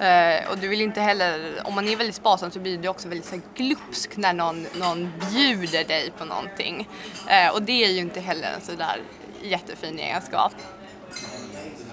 Eh, 0.00 0.50
och 0.50 0.58
du 0.58 0.68
vill 0.68 0.80
inte 0.80 1.00
heller, 1.00 1.62
om 1.64 1.74
man 1.74 1.88
är 1.88 1.96
väldigt 1.96 2.16
sparsam 2.16 2.50
så 2.50 2.58
blir 2.58 2.78
du 2.78 2.88
också 2.88 3.08
väldigt 3.08 3.26
så 3.26 3.34
här, 3.34 3.42
glupsk 3.54 4.16
när 4.16 4.32
någon, 4.32 4.66
någon 4.74 5.12
bjuder 5.32 5.84
dig 5.84 6.12
på 6.18 6.24
någonting. 6.24 6.88
Eh, 7.28 7.54
och 7.54 7.62
det 7.62 7.84
är 7.84 7.90
ju 7.90 7.98
inte 7.98 8.20
heller 8.20 8.48
en 8.54 8.60
sådär 8.60 9.00
jättefin 9.42 9.98
egenskap. 9.98 10.52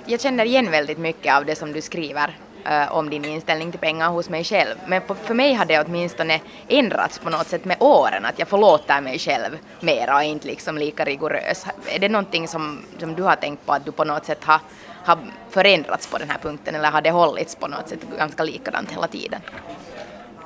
Jag 0.05 0.21
känner 0.21 0.45
igen 0.45 0.71
väldigt 0.71 0.97
mycket 0.97 1.35
av 1.35 1.45
det 1.45 1.55
som 1.55 1.71
du 1.71 1.81
skriver 1.81 2.37
Eh, 2.67 2.91
om 2.91 3.09
din 3.09 3.25
inställning 3.25 3.71
till 3.71 3.79
pengar 3.79 4.09
hos 4.09 4.29
mig 4.29 4.43
själv. 4.43 4.75
Men 4.87 5.01
på, 5.01 5.15
för 5.15 5.33
mig 5.33 5.53
har 5.53 5.65
det 5.65 5.79
åtminstone 5.79 6.41
ändrats 6.67 7.19
på 7.19 7.29
något 7.29 7.47
sätt 7.47 7.65
med 7.65 7.77
åren, 7.79 8.25
att 8.25 8.39
jag 8.39 8.47
förlåter 8.47 9.01
mig 9.01 9.19
själv 9.19 9.57
mera 9.79 10.15
och 10.15 10.23
inte 10.23 10.47
liksom 10.47 10.77
lika 10.77 11.05
rigorös. 11.05 11.65
Är 11.85 11.99
det 11.99 12.09
någonting 12.09 12.47
som, 12.47 12.81
som 12.99 13.15
du 13.15 13.23
har 13.23 13.35
tänkt 13.35 13.65
på 13.65 13.73
att 13.73 13.85
du 13.85 13.91
på 13.91 14.03
något 14.03 14.25
sätt 14.25 14.43
har, 14.43 14.59
har 15.03 15.17
förändrats 15.49 16.07
på 16.07 16.17
den 16.17 16.29
här 16.29 16.37
punkten 16.37 16.75
eller 16.75 16.91
har 16.91 17.01
det 17.01 17.11
hållits 17.11 17.55
på 17.55 17.67
något 17.67 17.89
sätt 17.89 17.99
ganska 18.17 18.43
likadant 18.43 18.91
hela 18.91 19.07
tiden? 19.07 19.41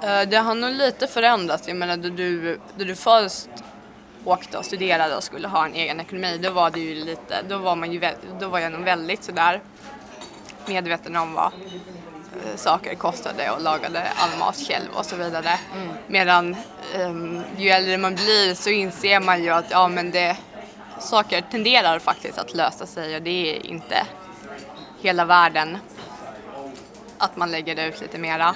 Eh, 0.03 0.21
det 0.29 0.37
har 0.37 0.55
nog 0.55 0.71
lite 0.71 1.07
förändrats. 1.07 1.67
Jag 1.67 1.77
menar, 1.77 1.97
då 1.97 2.09
du, 2.09 2.59
då 2.77 2.85
du 2.85 2.95
först 2.95 3.49
åkte 4.25 4.57
och 4.57 4.65
studerade 4.65 5.15
och 5.15 5.23
skulle 5.23 5.47
ha 5.47 5.65
en 5.65 5.73
egen 5.73 5.99
ekonomi, 5.99 6.39
då 6.43 6.51
var 6.51 6.69
det 6.69 6.79
ju 6.79 7.05
lite, 7.05 7.35
då 7.49 7.57
var 7.57 7.75
man 7.75 7.91
ju, 7.91 8.01
då 8.39 8.47
var 8.47 8.59
jag 8.59 8.71
nog 8.71 8.81
väldigt 8.81 9.23
sådär 9.23 9.61
medveten 10.65 11.15
om 11.15 11.33
vad 11.33 11.51
saker 12.55 12.95
kostade 12.95 13.51
och 13.51 13.61
lagade 13.61 14.03
all 14.15 14.39
mat 14.39 14.55
själv 14.55 14.87
och 14.93 15.05
så 15.05 15.15
vidare. 15.15 15.59
Mm. 15.75 15.93
Medan 16.07 16.55
um, 16.99 17.43
ju 17.57 17.69
äldre 17.69 17.97
man 17.97 18.15
blir 18.15 18.53
så 18.55 18.69
inser 18.69 19.19
man 19.19 19.43
ju 19.43 19.49
att 19.49 19.71
ja, 19.71 19.87
men 19.87 20.11
det, 20.11 20.37
saker 20.99 21.41
tenderar 21.51 21.99
faktiskt 21.99 22.37
att 22.37 22.55
lösa 22.55 22.85
sig 22.85 23.15
och 23.15 23.21
det 23.21 23.55
är 23.55 23.65
inte 23.65 24.07
hela 25.01 25.25
världen 25.25 25.77
att 27.17 27.37
man 27.37 27.51
lägger 27.51 27.87
ut 27.87 28.01
lite 28.01 28.17
mera. 28.17 28.55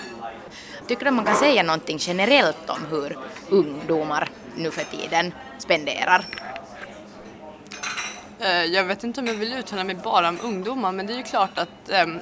Tycker 0.87 1.05
du 1.05 1.11
man 1.11 1.25
kan 1.25 1.35
säga 1.35 1.63
någonting 1.63 1.97
generellt 1.99 2.69
om 2.69 2.85
hur 2.89 3.17
ungdomar 3.49 4.29
nu 4.55 4.71
för 4.71 4.83
tiden 4.83 5.33
spenderar? 5.57 6.25
Eh, 8.39 8.63
jag 8.63 8.83
vet 8.83 9.03
inte 9.03 9.19
om 9.19 9.27
jag 9.27 9.33
vill 9.33 9.53
uttala 9.53 9.83
mig 9.83 9.95
bara 9.95 10.29
om 10.29 10.39
ungdomar 10.43 10.91
men 10.91 11.07
det 11.07 11.13
är 11.13 11.17
ju 11.17 11.23
klart 11.23 11.57
att 11.57 12.03
um, 12.03 12.19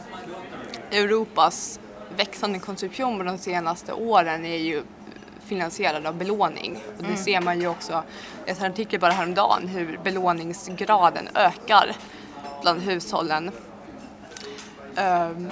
Europas 0.94 1.80
växande 2.16 2.60
konsumtion 2.60 3.26
de 3.26 3.38
senaste 3.38 3.94
åren 3.94 4.46
är 4.46 4.58
ju 4.58 4.84
finansierad 5.46 6.06
av 6.06 6.16
belåning. 6.16 6.84
Och 6.98 7.04
det 7.04 7.10
mm. 7.10 7.18
ser 7.18 7.42
man 7.42 7.62
ju 7.62 7.68
också, 7.68 8.04
jag 8.46 8.56
har 8.56 8.66
en 8.66 8.72
artikel 8.72 9.00
bara 9.00 9.12
häromdagen 9.12 9.68
hur 9.68 10.00
belåningsgraden 10.04 11.30
ökar 11.36 11.96
bland 12.62 12.82
hushållen. 12.82 13.52
Um, 14.98 15.52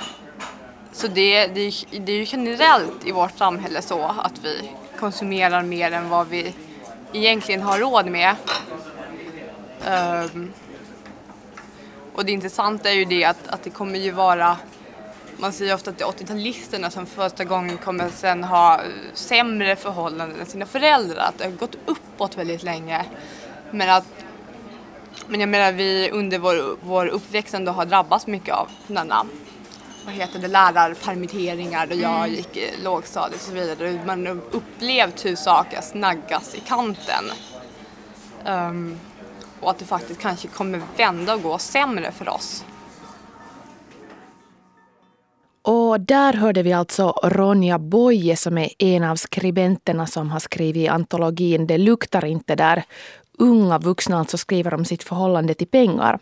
så 0.92 1.08
det, 1.08 1.48
det, 1.48 1.74
det 1.92 2.12
är 2.12 2.18
ju 2.18 2.26
generellt 2.28 3.06
i 3.06 3.12
vårt 3.12 3.38
samhälle 3.38 3.82
så 3.82 4.04
att 4.04 4.40
vi 4.44 4.72
konsumerar 5.00 5.64
mer 5.64 5.92
än 5.92 6.10
vad 6.10 6.28
vi 6.28 6.56
egentligen 7.14 7.62
har 7.62 7.80
råd 7.80 8.06
med. 8.06 8.36
Um, 10.34 10.54
och 12.14 12.26
det 12.26 12.32
intressanta 12.32 12.90
är 12.90 12.94
ju 12.94 13.06
det 13.06 13.24
att, 13.24 13.48
att 13.48 13.64
det 13.64 13.70
kommer 13.70 14.00
ju 14.00 14.12
vara 14.12 14.58
man 15.42 15.54
säger 15.54 15.76
ofta 15.76 15.90
att 15.90 15.98
det 15.98 16.04
är 16.04 16.08
80-talisterna 16.08 16.90
som 16.90 17.06
första 17.06 17.44
gången 17.44 17.78
kommer 17.78 18.10
sen 18.10 18.44
ha 18.44 18.82
sämre 19.14 19.76
förhållanden 19.76 20.40
än 20.40 20.46
sina 20.46 20.66
föräldrar. 20.66 21.26
Att 21.26 21.38
det 21.38 21.44
har 21.44 21.52
gått 21.52 21.76
uppåt 21.86 22.38
väldigt 22.38 22.64
länge. 22.64 23.06
Men 23.72 23.90
att 23.90 24.06
men 25.28 25.40
jag 25.40 25.50
menar 25.50 25.72
vi 25.72 26.10
under 26.12 26.40
vår, 26.40 26.78
vår 26.82 27.08
uppväxt 27.08 27.54
ändå 27.54 27.72
har 27.72 27.86
drabbats 27.86 28.28
mycket 28.28 28.56
av 28.56 28.68
denna 28.88 29.26
vad 30.06 30.14
heter 30.14 30.40
det, 30.40 30.48
lärarpermitteringar 30.48 31.88
och 31.88 31.96
jag 31.96 32.18
mm. 32.18 32.34
gick 32.34 32.58
i 32.58 32.74
lågstadiet 32.84 33.42
och 33.42 33.48
så 33.48 33.54
vidare. 33.54 34.02
Man 34.06 34.26
har 34.28 34.40
upplevt 34.52 35.26
hur 35.26 35.36
saker 35.36 35.82
snaggas 35.82 36.56
i 36.56 36.60
kanten. 36.60 37.32
Um, 38.46 39.00
och 39.60 39.70
att 39.70 39.80
det 39.80 39.86
faktiskt 39.86 40.20
kanske 40.20 40.48
kommer 40.48 40.82
vända 40.98 41.34
och 41.34 41.42
gå 41.42 41.58
sämre 41.58 42.12
för 42.12 42.30
oss. 42.30 42.66
Och 45.64 46.00
där 46.00 46.34
hörde 46.34 46.64
vi 46.64 46.74
alltså 46.74 47.14
Ronja 47.24 47.80
Boye 47.80 48.36
som 48.36 48.58
är 48.58 48.70
en 48.78 49.04
av 49.04 49.16
skribenterna 49.16 50.08
som 50.08 50.30
har 50.30 50.40
skrivit 50.40 50.90
antologin 50.90 51.68
Det 51.68 51.78
luktar 51.78 52.26
inte 52.26 52.56
där 52.56 52.84
unga 53.42 53.78
vuxna 53.78 54.20
alltså 54.20 54.38
skriver 54.38 54.74
om 54.74 54.86
sitt 54.86 55.04
förhållande 55.04 55.54
till 55.54 55.68
pengar. 55.68 56.20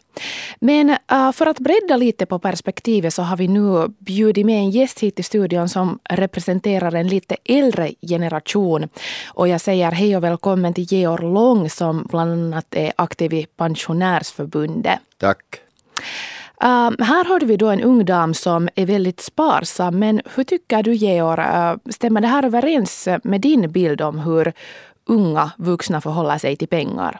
Men 0.60 0.89
äh, 0.89 1.31
för 1.31 1.46
att 1.46 1.60
bredda 1.60 1.98
lite 1.98 2.25
på 2.25 2.39
perspektivet 2.39 3.13
så 3.13 3.22
har 3.22 3.38
vi 3.38 3.48
nu 3.48 3.88
bjudit 4.00 4.46
med 4.46 4.55
en 4.55 4.72
gäst 4.72 5.00
hit 5.00 5.19
i 5.19 5.24
studion 5.24 5.69
som 5.69 6.00
representerar 6.10 6.96
en 6.96 7.08
lite 7.08 7.36
äldre 7.46 7.91
generation. 8.01 8.89
Och 9.27 9.48
jag 9.48 9.62
säger 9.62 9.91
hej 9.91 10.17
och 10.17 10.24
välkommen 10.24 10.74
till 10.74 10.84
Georg 10.84 11.34
Lång 11.34 11.69
som 11.69 12.08
bland 12.10 12.31
annat 12.31 12.75
är 12.75 12.93
aktiv 12.96 13.34
i 13.34 13.48
Pensionärsförbundet. 13.58 15.00
Tack. 15.17 15.62
Uh, 16.63 16.92
här 17.06 17.25
hörde 17.25 17.46
vi 17.46 17.58
då 17.58 17.70
en 17.70 17.82
ung 17.82 18.06
dam 18.06 18.34
som 18.34 18.70
är 18.75 18.86
väldigt 18.86 19.20
sparsam. 19.20 20.00
Men 20.00 20.22
hur 20.36 20.44
tycker 20.44 20.84
du 20.84 20.94
Georg, 20.94 21.42
uh, 21.42 21.75
stämmer 21.89 22.22
det 22.22 22.28
här 22.28 22.46
överens 22.46 23.08
med 23.24 23.42
din 23.42 23.72
bild 23.72 24.01
om 24.01 24.20
hur 24.20 24.54
unga 25.06 25.51
vuxna 25.58 26.01
förhåller 26.01 26.38
sig 26.38 26.56
till 26.56 26.68
pengar? 26.68 27.20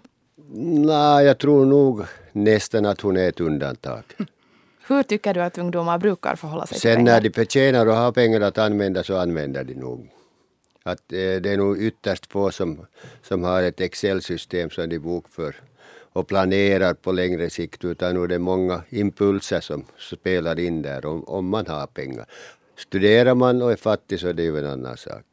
Nej, 0.54 1.26
jag 1.26 1.38
tror 1.38 1.66
nog 1.66 2.06
nästan 2.32 2.86
att 2.86 3.02
hon 3.02 3.18
är 3.18 3.30
ett 3.30 3.40
undantag. 3.40 4.04
Hur 4.88 5.04
tycker 5.04 5.34
du 5.34 5.42
att 5.42 5.58
ungdomar 5.58 5.98
brukar 5.98 6.36
förhålla 6.36 6.66
sig 6.66 6.80
Sen 6.80 6.92
till 6.92 6.98
pengar? 6.98 7.14
när 7.14 7.22
de 7.22 7.30
förtjänar 7.30 7.86
och 7.86 7.96
har 7.96 8.12
pengar 8.12 8.42
att 8.42 8.58
använda 8.58 9.04
så 9.04 9.18
använder 9.18 9.64
de 9.64 9.74
nog. 9.74 10.10
Att, 10.84 11.14
eh, 11.14 11.42
det 11.42 11.50
är 11.50 11.58
nog 11.58 11.82
ytterst 11.82 12.32
få 12.32 12.52
som, 12.52 12.86
som 13.24 13.44
har 13.44 13.64
ett 13.64 13.82
Excel-system 13.82 14.70
som 14.70 14.90
de 14.90 15.00
bokför 15.00 15.56
och 16.14 16.28
planerar 16.28 16.94
på 16.94 17.12
längre 17.12 17.50
sikt 17.50 17.86
utan 17.86 18.16
nu 18.16 18.24
är 18.24 18.28
det 18.28 18.40
många 18.40 18.82
impulser 18.90 19.62
som 19.62 19.86
spelar 19.98 20.60
in 20.60 20.82
där 20.82 21.06
om, 21.06 21.24
om 21.24 21.50
man 21.50 21.68
har 21.68 21.88
pengar. 21.88 22.26
Studerar 22.78 23.36
man 23.36 23.62
och 23.62 23.72
är 23.72 23.76
fattig 23.76 24.20
så 24.20 24.28
är 24.28 24.34
det 24.34 24.44
ju 24.44 24.58
en 24.58 24.66
annan 24.66 24.98
sak. 24.98 25.26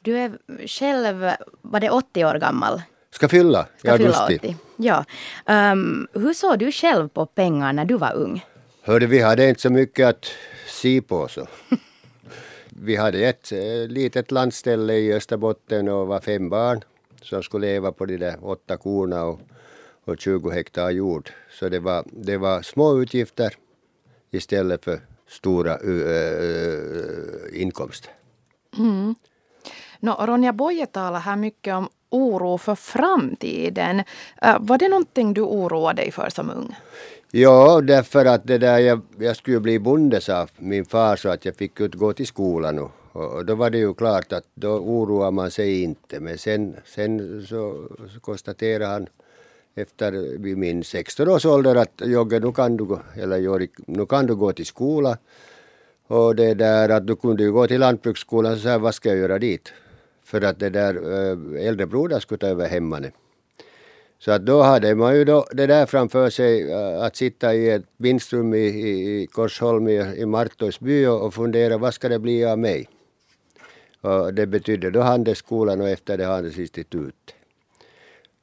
Du 0.00 0.18
är 0.18 0.38
själv, 0.66 1.30
var 1.62 1.80
det 1.80 1.90
80 1.90 2.24
år 2.24 2.34
gammal? 2.34 2.82
Ska 3.10 3.28
fylla 3.28 3.66
i 3.84 3.88
augusti. 3.88 4.36
80. 4.36 4.56
Ja. 4.76 5.04
Um, 5.46 6.08
hur 6.12 6.32
såg 6.32 6.58
du 6.58 6.72
själv 6.72 7.08
på 7.08 7.26
pengar 7.26 7.72
när 7.72 7.84
du 7.84 7.96
var 7.96 8.14
ung? 8.14 8.44
Hörde, 8.82 9.06
vi 9.06 9.20
hade 9.20 9.48
inte 9.48 9.60
så 9.60 9.70
mycket 9.70 10.08
att 10.08 10.26
se 10.68 11.02
på 11.02 11.28
så. 11.28 11.46
vi 12.68 12.96
hade 12.96 13.18
ett 13.18 13.52
eh, 13.52 13.88
litet 13.88 14.30
landställe 14.30 14.94
i 14.94 15.12
Österbotten 15.12 15.88
och 15.88 16.06
var 16.06 16.20
fem 16.20 16.48
barn 16.48 16.82
som 17.22 17.42
skulle 17.42 17.66
leva 17.66 17.92
på 17.92 18.06
de 18.06 18.16
där 18.16 18.36
åtta 18.42 18.76
korna 18.76 19.24
och, 19.24 19.40
och 20.04 20.20
20 20.20 20.50
hektar 20.50 20.90
jord. 20.90 21.30
Så 21.50 21.68
det 21.68 21.78
var, 21.78 22.04
det 22.12 22.36
var 22.36 22.62
små 22.62 23.02
utgifter 23.02 23.54
istället 24.30 24.84
för 24.84 25.00
stora 25.28 25.78
uh, 25.78 27.62
inkomster. 27.62 28.10
Mm. 28.78 29.14
No, 30.00 30.10
Ronja 30.10 30.52
Boye 30.52 30.86
talar 30.86 31.20
här 31.20 31.36
mycket 31.36 31.74
om 31.74 31.88
oro 32.10 32.58
för 32.58 32.74
framtiden. 32.74 34.02
Var 34.60 34.78
det 34.78 34.88
någonting 34.88 35.34
du 35.34 35.40
oroade 35.40 36.02
dig 36.02 36.12
för 36.12 36.28
som 36.28 36.50
ung? 36.50 36.76
Ja, 37.30 37.80
därför 37.80 38.24
att 38.24 38.46
det 38.46 38.58
där 38.58 38.78
jag, 38.78 39.00
jag 39.18 39.36
skulle 39.36 39.60
bli 39.60 39.78
bonde 39.78 40.20
sa 40.20 40.46
min 40.56 40.84
far 40.84 41.16
så 41.16 41.28
att 41.28 41.44
jag 41.44 41.56
fick 41.56 41.80
inte 41.80 41.98
gå 41.98 42.12
till 42.12 42.26
skolan 42.26 42.78
och, 42.78 42.90
och 43.12 43.44
då 43.46 43.54
var 43.54 43.70
det 43.70 43.78
ju 43.78 43.94
klart 43.94 44.32
att 44.32 44.44
då 44.54 44.68
oroar 44.68 45.30
man 45.30 45.50
sig 45.50 45.82
inte. 45.82 46.20
Men 46.20 46.38
sen, 46.38 46.76
sen 46.84 47.46
så, 47.48 47.88
konstaterade 48.20 48.86
han 48.86 49.06
efter 49.74 50.12
vid 50.38 50.58
min 50.58 50.84
16 50.84 51.28
års 51.28 51.46
ålder 51.46 51.74
att 51.74 52.02
Jogge, 52.04 52.40
nu 52.40 52.52
kan 52.52 52.76
du, 52.76 52.98
eller 53.16 53.36
Jori, 53.36 53.68
nu 53.86 54.06
kan 54.06 54.26
du 54.26 54.34
gå 54.34 54.52
till 54.52 54.66
skola. 54.66 55.18
Och 56.06 56.36
det 56.36 56.54
där 56.54 56.88
att 56.88 57.06
du 57.06 57.16
kunde 57.16 57.42
ju 57.42 57.52
gå 57.52 57.66
till 57.66 57.80
lantbruksskolan, 57.80 58.56
så 58.56 58.62
sa 58.62 58.78
vad 58.78 58.94
ska 58.94 59.08
jag 59.08 59.18
göra 59.18 59.38
dit? 59.38 59.72
för 60.24 60.40
att 60.40 60.58
det 60.58 60.70
där 60.70 60.94
äldre 61.56 61.86
brodern 61.86 62.20
skulle 62.20 62.38
ta 62.38 62.46
över 62.46 62.68
hemmanet. 62.68 63.14
Så 64.18 64.32
att 64.32 64.46
då 64.46 64.62
hade 64.62 64.94
man 64.94 65.16
ju 65.16 65.24
då 65.24 65.46
det 65.52 65.66
där 65.66 65.86
framför 65.86 66.30
sig 66.30 66.72
att 67.00 67.16
sitta 67.16 67.54
i 67.54 67.70
ett 67.70 67.84
vinstrum 67.96 68.54
i, 68.54 68.58
i, 68.58 69.22
i 69.22 69.26
Korsholm 69.26 69.88
i, 69.88 69.96
i 70.16 70.26
Martos 70.26 70.80
by 70.80 71.06
och 71.06 71.34
fundera 71.34 71.78
vad 71.78 71.94
ska 71.94 72.08
det 72.08 72.18
bli 72.18 72.44
av 72.44 72.58
mig? 72.58 72.88
Det 74.32 74.46
betydde 74.46 74.90
då 74.90 75.00
handelsskolan 75.00 75.80
och 75.80 75.88
efter 75.88 76.18
det 76.18 76.24
handelsinstitut. 76.24 77.34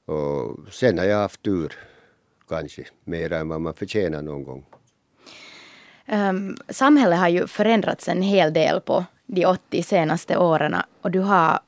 Och 0.05 0.57
sen 0.71 0.97
har 0.97 1.05
jag 1.05 1.17
haft 1.17 1.43
tur 1.43 1.73
kanske 2.49 2.83
mer 3.03 3.33
än 3.33 3.49
vad 3.49 3.61
man 3.61 3.73
förtjänar 3.73 4.21
någon 4.21 4.43
gång. 4.43 4.65
Um, 6.11 6.57
samhället 6.69 7.19
har 7.19 7.27
ju 7.27 7.47
förändrats 7.47 8.07
en 8.07 8.21
hel 8.21 8.53
del 8.53 8.81
på 8.81 9.05
de 9.25 9.45
80 9.45 9.83
senaste 9.83 10.37
åren 10.37 10.75
och 11.01 11.11
du 11.11 11.19
har 11.19 11.59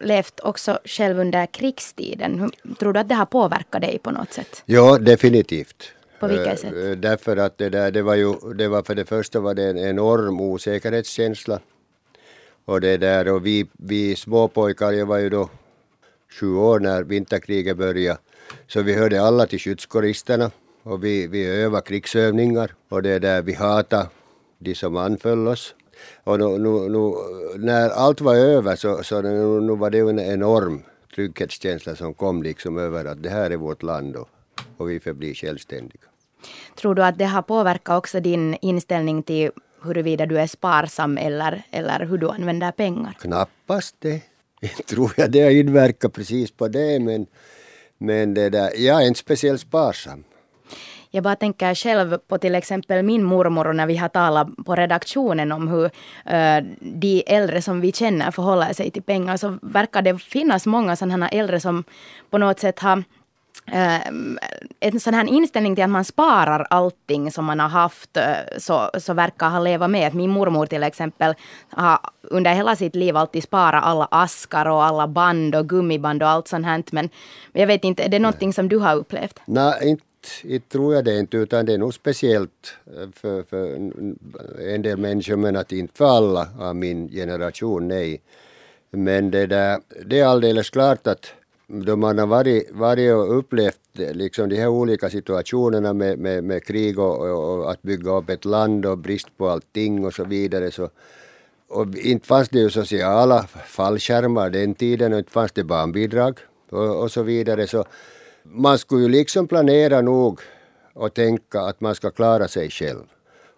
levt 0.00 0.40
också 0.40 0.78
själv 0.84 1.18
under 1.20 1.46
krigstiden. 1.46 2.52
Tror 2.78 2.92
du 2.92 3.00
att 3.00 3.08
det 3.08 3.14
har 3.14 3.26
påverkat 3.26 3.80
dig 3.82 3.98
på 3.98 4.10
något 4.10 4.32
sätt? 4.32 4.62
Ja, 4.66 4.98
definitivt. 4.98 5.92
På 6.20 6.26
vilket 6.26 6.60
sätt? 6.60 6.72
eh, 6.74 6.90
Därför 6.90 7.36
att 7.36 7.58
det 7.58 7.68
där, 7.68 7.90
det 7.90 8.02
var 8.02 8.14
ju, 8.14 8.34
det 8.54 8.68
var 8.68 8.82
för 8.82 8.94
det 8.94 9.04
första 9.04 9.40
var 9.40 9.54
det 9.54 9.64
en 9.64 9.78
enorm 9.78 10.40
osäkerhetskänsla. 10.40 11.60
Och 12.66 12.80
det 12.80 12.96
där, 12.96 13.28
och 13.32 13.46
vi, 13.46 13.66
vi 13.72 14.16
småpojkar, 14.16 14.92
jag 14.92 15.06
var 15.06 15.18
ju 15.18 15.28
då 15.30 15.48
sju 16.40 16.54
år 16.54 16.80
när 16.80 17.02
vinterkriget 17.02 17.76
började, 17.76 18.18
så 18.66 18.82
vi 18.82 18.94
hörde 18.94 19.22
alla 19.22 19.46
till 19.46 19.58
skyddskåristerna 19.58 20.50
och 20.82 21.04
vi, 21.04 21.26
vi 21.26 21.46
övade 21.46 21.86
krigsövningar 21.86 22.74
och 22.88 23.02
det 23.02 23.18
där, 23.18 23.42
vi 23.42 23.54
hatade 23.54 24.08
de 24.58 24.74
som 24.74 24.96
anföll 24.96 25.48
oss. 25.48 25.74
Och 26.24 26.38
nu, 26.38 26.58
nu, 26.58 26.88
nu, 26.88 27.14
när 27.56 27.90
allt 27.90 28.20
var 28.20 28.34
över 28.34 28.76
så, 28.76 29.02
så 29.02 29.22
nu, 29.22 29.60
nu 29.60 29.76
var 29.76 29.90
det 29.90 29.98
en 29.98 30.20
enorm 30.20 30.82
trygghetskänsla 31.14 31.96
som 31.96 32.14
kom 32.14 32.42
liksom 32.42 32.78
över 32.78 33.04
att 33.04 33.22
det 33.22 33.30
här 33.30 33.50
är 33.50 33.56
vårt 33.56 33.82
land 33.82 34.16
och, 34.16 34.28
och 34.76 34.90
vi 34.90 35.00
förblir 35.00 35.34
självständiga. 35.34 36.02
Tror 36.76 36.94
du 36.94 37.04
att 37.04 37.18
det 37.18 37.24
har 37.24 37.42
påverkat 37.42 37.98
också 37.98 38.20
din 38.20 38.54
inställning 38.60 39.22
till 39.22 39.50
huruvida 39.86 40.26
du 40.26 40.38
är 40.38 40.46
sparsam 40.46 41.18
eller, 41.18 41.62
eller 41.70 42.06
hur 42.06 42.18
du 42.18 42.28
använder 42.30 42.72
pengar? 42.72 43.16
Knappast 43.20 43.96
det. 43.98 44.20
Tror 44.86 45.12
jag 45.16 45.30
det 45.30 45.40
har 45.40 45.50
inverkat 45.50 46.12
precis 46.12 46.50
på 46.50 46.68
det 46.68 47.00
men, 47.00 47.26
men 47.98 48.34
det 48.34 48.50
där, 48.50 48.70
jag 48.76 49.02
är 49.02 49.06
inte 49.06 49.20
speciellt 49.20 49.60
sparsam. 49.60 50.24
Jag 51.10 51.24
bara 51.24 51.36
tänker 51.36 51.74
själv 51.74 52.18
på 52.28 52.38
till 52.38 52.54
exempel 52.54 53.02
min 53.02 53.24
mormor 53.24 53.66
och 53.66 53.76
när 53.76 53.86
vi 53.86 53.96
har 53.96 54.08
talat 54.08 54.48
på 54.66 54.74
redaktionen 54.74 55.52
om 55.52 55.68
hur 55.68 55.84
eh, 56.24 56.64
de 56.80 57.24
äldre 57.26 57.62
som 57.62 57.80
vi 57.80 57.92
känner 57.92 58.30
förhåller 58.30 58.72
sig 58.72 58.90
till 58.90 59.02
pengar 59.02 59.36
så 59.36 59.58
verkar 59.62 60.02
det 60.02 60.18
finnas 60.18 60.66
många 60.66 60.96
sådana 60.96 61.28
äldre 61.28 61.60
som 61.60 61.84
på 62.30 62.38
något 62.38 62.60
sätt 62.60 62.78
har 62.78 63.04
Ehm, 63.72 64.38
en 64.80 65.00
sån 65.00 65.14
här 65.14 65.28
inställning 65.28 65.74
till 65.74 65.84
att 65.84 65.90
man 65.90 66.04
sparar 66.04 66.66
allting 66.70 67.32
som 67.32 67.44
man 67.44 67.60
har 67.60 67.68
haft 67.68 68.16
eh, 68.16 68.58
så, 68.58 68.90
så 68.98 69.14
verkar 69.14 69.50
ha 69.50 69.58
leva 69.58 69.88
med. 69.88 70.06
Att 70.06 70.14
min 70.14 70.30
mormor 70.30 70.66
till 70.66 70.82
exempel 70.82 71.34
har 71.68 71.98
under 72.22 72.54
hela 72.54 72.76
sitt 72.76 72.94
liv 72.94 73.16
alltid 73.16 73.42
sparat 73.42 73.84
alla 73.84 74.08
askar 74.10 74.66
och 74.66 74.84
alla 74.84 75.08
band 75.08 75.54
och 75.54 75.68
gummiband 75.68 76.22
och 76.22 76.28
allt 76.28 76.48
sånt 76.48 76.66
här. 76.66 76.82
Men 76.90 77.10
jag 77.52 77.66
vet 77.66 77.84
inte, 77.84 78.02
är 78.02 78.08
det 78.08 78.18
någonting 78.18 78.52
som 78.52 78.68
du 78.68 78.78
har 78.78 78.96
upplevt? 78.96 79.40
Nej, 79.44 79.88
inte, 79.88 80.04
inte 80.44 80.68
tror 80.68 80.94
jag 80.94 81.04
det 81.04 81.18
inte, 81.18 81.36
utan 81.36 81.66
det 81.66 81.72
är 81.72 81.78
nog 81.78 81.94
speciellt 81.94 82.76
eh, 82.86 83.08
för, 83.14 83.42
för 83.42 83.74
en 84.74 84.82
del 84.82 84.96
människor, 84.96 85.36
men 85.36 85.56
att 85.56 85.72
inte 85.72 85.94
för 85.96 86.16
alla 86.16 86.48
av 86.58 86.76
min 86.76 87.08
generation, 87.08 87.88
nej. 87.88 88.22
Men 88.90 89.30
det, 89.30 89.46
där, 89.46 89.80
det 90.04 90.20
är 90.20 90.26
alldeles 90.26 90.70
klart 90.70 91.06
att 91.06 91.32
då 91.66 91.96
man 91.96 92.18
har 92.18 92.26
varit, 92.26 92.70
varit 92.72 93.12
och 93.12 93.38
upplevt 93.38 93.98
eh, 93.98 94.14
liksom 94.14 94.48
de 94.48 94.56
här 94.56 94.68
olika 94.68 95.10
situationerna 95.10 95.92
med, 95.92 96.18
med, 96.18 96.44
med 96.44 96.64
krig 96.64 96.98
och, 96.98 97.30
och, 97.30 97.70
att 97.70 97.82
bygga 97.82 98.10
upp 98.10 98.30
ett 98.30 98.44
land 98.44 98.86
och 98.86 98.98
brist 98.98 99.36
på 99.36 99.48
allting 99.48 100.04
och 100.06 100.14
så 100.14 100.24
vidare 100.24 100.70
så 100.70 100.90
och 101.68 101.96
inte 101.96 102.26
fanns 102.26 102.48
det 102.48 102.58
ju 102.58 102.70
sociala 102.70 103.46
fallskärmar 103.66 104.50
den 104.50 104.74
tiden 104.74 105.12
och 105.12 105.18
inte 105.18 105.32
fanns 105.32 105.52
det 105.52 105.64
barnbidrag 105.64 106.38
och, 106.70 107.02
och 107.02 107.10
så 107.10 107.22
vidare 107.22 107.66
så 107.66 107.84
man 108.42 108.78
skulle 108.78 109.02
ju 109.02 109.08
liksom 109.08 109.48
planera 109.48 110.00
nog 110.00 110.40
och 110.92 111.14
tänka 111.14 111.60
att 111.60 111.80
man 111.80 111.94
ska 111.94 112.10
klara 112.10 112.48
sig 112.48 112.70
själv. 112.70 113.04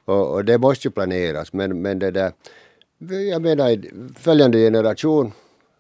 Och, 0.04 0.34
och 0.34 0.44
det 0.44 0.58
måste 0.58 0.88
ju 0.88 0.92
planeras 0.92 1.52
men, 1.52 1.82
men 1.82 1.98
det 1.98 2.10
där, 2.10 2.32
jag 3.30 3.42
menar 3.42 3.82
följande 4.18 4.58
generation 4.58 5.32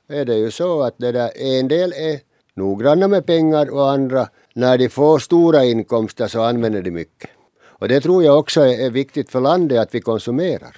är 0.08 0.24
det 0.24 0.36
ju 0.36 0.50
så 0.50 0.82
att 0.82 0.94
det 0.98 1.12
där, 1.12 1.30
en 1.36 1.68
del 1.68 1.92
är 1.92 2.20
noggranna 2.54 3.08
med 3.08 3.26
pengar 3.26 3.70
och 3.70 3.90
andra 3.90 4.28
när 4.54 4.78
de 4.78 4.88
får 4.88 5.18
stora 5.18 5.64
inkomster 5.64 6.28
så 6.28 6.42
använder 6.42 6.82
de 6.82 6.90
mycket. 6.90 7.30
Och 7.60 7.88
det 7.88 8.00
tror 8.00 8.24
jag 8.24 8.38
också 8.38 8.60
är, 8.60 8.90
viktigt 8.90 9.30
för 9.30 9.40
landet 9.40 9.78
att 9.78 9.94
vi 9.94 10.00
konsumerar. 10.00 10.76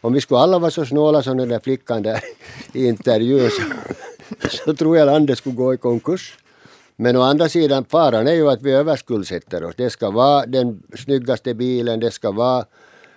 Om 0.00 0.12
vi 0.12 0.20
skulle 0.20 0.40
alla 0.40 0.58
vara 0.58 0.70
så 0.70 0.84
snåla 0.84 1.22
som 1.22 1.36
den 1.36 1.48
där 1.48 1.60
flickan 1.60 2.02
där 2.02 2.20
i 2.72 2.86
intervjun 2.86 3.50
så, 3.50 3.62
så 4.48 4.74
tror 4.74 4.96
jag 4.96 5.06
landet 5.06 5.38
skulle 5.38 5.54
gå 5.54 5.74
i 5.74 5.76
konkurs. 5.76 6.38
Men 6.96 7.16
å 7.16 7.22
andra 7.22 7.48
sidan 7.48 7.84
faran 7.84 8.26
är 8.26 8.32
ju 8.32 8.50
att 8.50 8.62
vi 8.62 8.72
överskuldsätter 8.72 9.64
oss. 9.64 9.74
Det 9.76 9.90
ska 9.90 10.10
vara 10.10 10.46
den 10.46 10.82
snyggaste 10.96 11.54
bilen, 11.54 12.00
det 12.00 12.10
ska 12.10 12.30
vara 12.30 12.64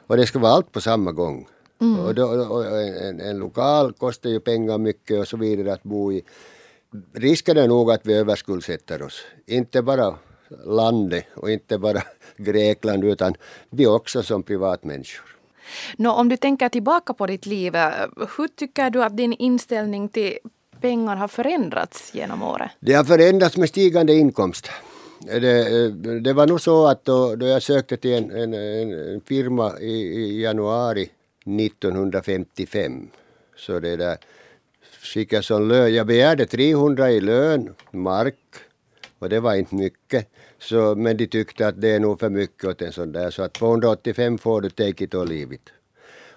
och 0.08 0.18
det 0.18 0.28
ska 0.28 0.40
vara 0.40 0.52
allt 0.52 0.72
på 0.72 0.82
samma 0.82 1.12
gång. 1.12 1.48
Och, 1.78 2.16
då, 2.16 2.26
och 2.26 2.82
en, 2.82 3.20
en 3.20 3.38
lokal 3.38 3.94
kostar 3.94 4.30
ju 4.30 4.40
pengar 4.40 4.78
mycket 4.78 5.20
och 5.20 5.28
så 5.28 5.38
vidare 5.38 5.74
att 5.74 5.84
bo 5.84 6.12
i. 6.12 6.24
Risken 7.14 7.58
är 7.58 7.68
nog 7.68 7.92
att 7.92 8.02
vi 8.04 8.14
överskuldsätter 8.14 9.02
oss. 9.02 9.22
Inte 9.46 9.82
bara 9.82 10.16
landet 10.66 11.26
och 11.36 11.52
inte 11.52 11.78
bara 11.78 12.02
Grekland 12.38 13.04
utan 13.04 13.36
vi 13.70 13.88
också 13.88 14.24
som 14.24 14.44
privatmänniskor. 14.44 15.26
Nå, 15.98 16.12
om 16.12 16.30
du 16.30 16.38
tänker 16.38 16.70
tillbaka 16.70 17.14
på 17.14 17.28
ditt 17.28 17.46
liv, 17.46 17.76
hur 18.38 18.48
tycker 18.48 18.90
du 18.90 19.04
att 19.04 19.18
din 19.18 19.34
inställning 19.34 20.10
till 20.10 20.38
pengar 20.82 21.16
har 21.16 21.28
förändrats 21.28 22.16
genom 22.16 22.44
året? 22.44 22.72
Det 22.80 22.94
har 22.94 23.04
förändrats 23.04 23.58
med 23.58 23.70
stigande 23.70 24.14
inkomst. 24.14 24.70
Det, 25.20 25.90
det 26.20 26.34
var 26.34 26.48
nog 26.48 26.62
så 26.62 26.88
att 26.88 27.06
då, 27.06 27.36
då 27.36 27.46
jag 27.46 27.64
sökte 27.64 27.98
till 27.98 28.14
en, 28.14 28.32
en, 28.32 28.54
en 28.54 29.22
firma 29.22 29.80
i, 29.80 29.94
i 29.94 30.42
januari 30.42 31.10
1955 31.46 33.10
så 33.56 33.80
det 33.80 33.96
där 33.96 34.18
fick 35.00 35.44
som 35.44 35.68
lön. 35.68 35.94
Jag 35.94 36.08
begärde 36.08 36.46
300 36.46 37.12
i 37.12 37.22
lön, 37.22 37.74
mark, 37.92 38.36
och 39.20 39.30
det 39.30 39.40
var 39.40 39.56
inte 39.56 39.76
mycket. 39.76 40.30
Så, 40.60 40.96
men 40.96 41.18
de 41.18 41.28
tyckte 41.28 41.68
att 41.68 41.82
det 41.82 41.90
är 41.90 42.00
nog 42.00 42.20
för 42.20 42.30
mycket 42.30 42.66
åt 42.66 42.82
en 42.82 42.92
sån 42.92 43.12
där 43.12 43.32
så 43.32 43.44
att 43.44 43.54
285 43.54 44.38
får 44.38 44.62
du 44.62 44.70
take 44.70 45.04
it 45.04 45.14
or 45.14 45.26
leave 45.26 45.56
it. 45.56 45.70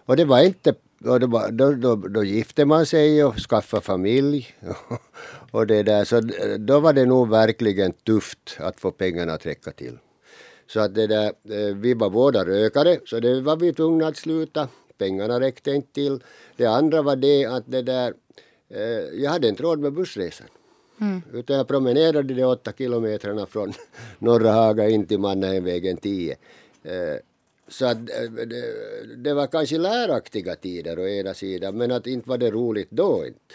Och 0.07 0.17
det 0.17 0.25
var 0.25 0.41
inte 0.41 0.75
och 1.05 1.21
det 1.21 1.27
var, 1.27 1.51
då, 1.51 1.73
då, 1.73 1.97
då 1.97 2.25
gifte 2.25 2.65
man 2.65 2.87
sig 2.87 3.25
och 3.25 3.37
skaffade 3.37 3.83
familj. 3.83 4.47
och 5.51 5.67
det 5.67 5.83
där, 5.83 6.05
så 6.05 6.21
då 6.59 6.81
var 6.81 6.93
det 6.93 7.07
nog 7.07 7.29
verkligen 7.29 7.93
tufft 7.93 8.57
att 8.59 8.81
få 8.81 8.91
pengarna 8.91 9.33
att 9.33 9.47
räcka 9.47 9.71
till. 9.71 9.99
Så 10.67 10.81
att 10.81 10.95
det 10.95 11.07
där, 11.07 11.27
eh, 11.27 11.75
vi 11.77 11.95
var 11.95 12.11
båda 12.11 12.45
rökare, 12.45 12.99
så 13.07 13.21
det 13.21 13.41
var 13.41 13.57
vi 13.57 13.73
tvungna 13.73 14.07
att 14.07 14.17
sluta. 14.17 14.69
Pengarna 14.99 15.41
räckte 15.41 15.71
inte 15.71 15.93
till. 15.93 16.23
Det 16.57 16.67
andra 16.67 17.03
var 17.03 17.17
det 17.17 17.45
att 17.45 17.65
det 17.67 17.83
där, 17.83 18.15
eh, 18.69 19.23
jag 19.23 19.31
hade 19.31 19.49
inte 19.49 19.63
råd 19.63 19.79
med 19.79 19.93
bussresan. 19.93 20.47
Utan 21.33 21.57
jag 21.57 21.69
promenerade 21.69 22.35
de 22.35 22.45
åtta 22.45 22.73
kilometrarna 22.73 23.47
från 23.47 23.73
Norra 24.19 24.53
Haga 24.53 24.89
in 24.89 25.07
till 25.07 25.19
Mannheimvägen 25.19 25.97
10. 25.97 26.37
Eh, 26.83 27.17
så 27.69 27.87
att 27.87 27.97
eh, 27.97 28.31
det, 28.47 28.65
det 29.17 29.35
var 29.35 29.47
kanske 29.47 29.79
läraktiga 29.79 30.57
tider 30.57 30.99
å 30.99 31.09
ena 31.09 31.35
sidan, 31.35 31.77
men 31.77 31.93
att 31.93 32.07
inte 32.07 32.29
var 32.29 32.39
det 32.39 32.51
roligt 32.51 32.91
då 32.91 33.27
inte. 33.27 33.55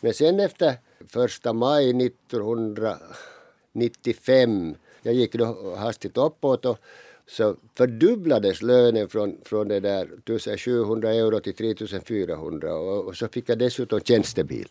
Men 0.00 0.14
sen 0.14 0.40
efter 0.40 0.74
första 1.08 1.52
maj 1.52 2.06
1995, 2.06 4.74
jag 5.02 5.14
gick 5.14 5.34
då 5.34 5.74
hastigt 5.78 6.16
uppåt 6.16 6.64
och 6.64 6.78
så 7.26 7.56
fördubblades 7.74 8.62
lönen 8.62 9.08
från, 9.08 9.38
från 9.44 9.68
det 9.68 9.80
där 9.80 10.04
1700 10.04 11.12
euro 11.12 11.40
till 11.40 11.54
3400 11.54 12.74
och, 12.74 13.04
och 13.04 13.16
så 13.16 13.28
fick 13.28 13.48
jag 13.48 13.58
dessutom 13.58 14.00
tjänstebil. 14.00 14.68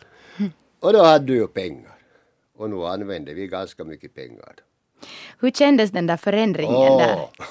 Och 0.79 0.93
då 0.93 1.03
hade 1.03 1.25
du 1.25 1.35
ju 1.35 1.47
pengar. 1.47 1.97
Och 2.57 2.69
nu 2.69 2.85
använde 2.85 3.33
vi 3.33 3.47
ganska 3.47 3.83
mycket 3.83 4.15
pengar. 4.15 4.55
Hur 5.39 5.51
kändes 5.51 5.91
den 5.91 6.07
där 6.07 6.17
förändringen 6.17 6.97
där? 6.97 7.15
Åh. 7.17 7.45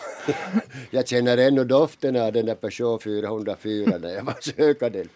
jag 0.90 1.08
känner 1.08 1.38
ännu 1.38 1.64
doften 1.64 2.16
av 2.16 2.32
den 2.32 2.46
där 2.46 2.54
Peugeot 2.54 3.02
404 3.02 3.98
när 3.98 4.14
jag 4.14 4.24
var. 4.24 5.06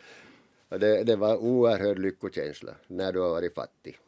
Och 0.68 0.80
det, 0.80 1.04
det 1.04 1.16
var 1.16 1.36
oerhörd 1.36 1.98
lyckokänsla 1.98 2.72
när 2.86 3.12
du 3.12 3.20
har 3.20 3.30
varit 3.30 3.54
fattig. 3.54 3.98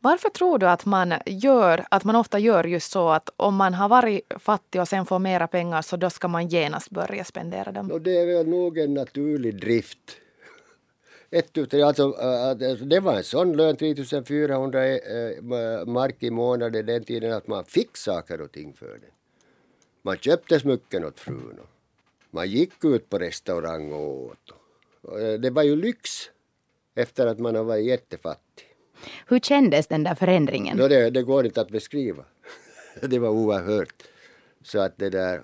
Varför 0.00 0.28
tror 0.28 0.58
du 0.58 0.68
att 0.68 0.86
man 0.86 1.14
gör, 1.26 1.86
att 1.90 2.04
man 2.04 2.16
ofta 2.16 2.38
gör 2.38 2.64
just 2.64 2.90
så 2.90 3.08
att 3.08 3.30
om 3.36 3.54
man 3.54 3.74
har 3.74 3.88
varit 3.88 4.32
fattig 4.38 4.80
och 4.80 4.88
sen 4.88 5.06
får 5.06 5.18
mera 5.18 5.46
pengar 5.46 5.82
så 5.82 5.96
då 5.96 6.10
ska 6.10 6.28
man 6.28 6.48
genast 6.48 6.90
börja 6.90 7.24
spendera 7.24 7.72
dem? 7.72 7.90
Och 7.90 8.00
det 8.00 8.16
är 8.16 8.26
väl 8.26 8.48
nog 8.48 8.78
en 8.78 8.94
naturlig 8.94 9.60
drift. 9.60 9.98
Ett 11.30 11.74
alltså, 11.74 12.16
äh, 12.20 12.70
alltså, 12.70 12.84
det 12.84 13.00
var 13.00 13.16
en 13.16 13.24
sån 13.24 13.56
lön, 13.56 13.76
3400 13.76 14.86
eh, 14.86 14.94
eh, 14.94 15.86
mark 15.86 16.22
i 16.22 16.30
månaden 16.30 16.86
den 16.86 17.04
tiden 17.04 17.32
att 17.32 17.46
man 17.46 17.64
fick 17.64 17.96
saker 17.96 18.40
och 18.40 18.52
ting 18.52 18.74
för 18.74 18.98
det. 18.98 19.10
Man 20.02 20.16
köpte 20.16 20.60
smycken 20.60 21.04
åt 21.04 21.20
frun 21.20 21.58
och 21.62 21.68
man 22.30 22.48
gick 22.48 22.84
ut 22.84 23.10
på 23.10 23.18
restaurang 23.18 23.92
och 23.92 24.24
åt. 24.24 24.52
Eh, 25.20 25.40
det 25.40 25.50
var 25.50 25.62
ju 25.62 25.76
lyx 25.76 26.10
efter 26.94 27.26
att 27.26 27.38
man 27.38 27.54
har 27.54 27.64
varit 27.64 27.86
jättefattig. 27.86 28.75
Hur 29.26 29.38
kändes 29.38 29.86
den 29.86 30.04
där 30.04 30.14
förändringen? 30.14 30.76
No, 30.76 30.88
det, 30.88 31.10
det 31.10 31.22
går 31.22 31.46
inte 31.46 31.60
att 31.60 31.70
beskriva. 31.70 32.24
det 33.00 33.18
var 33.18 33.28
oerhört. 33.28 34.02
Så 34.62 34.78
att 34.78 34.98
det 34.98 35.10
där... 35.10 35.42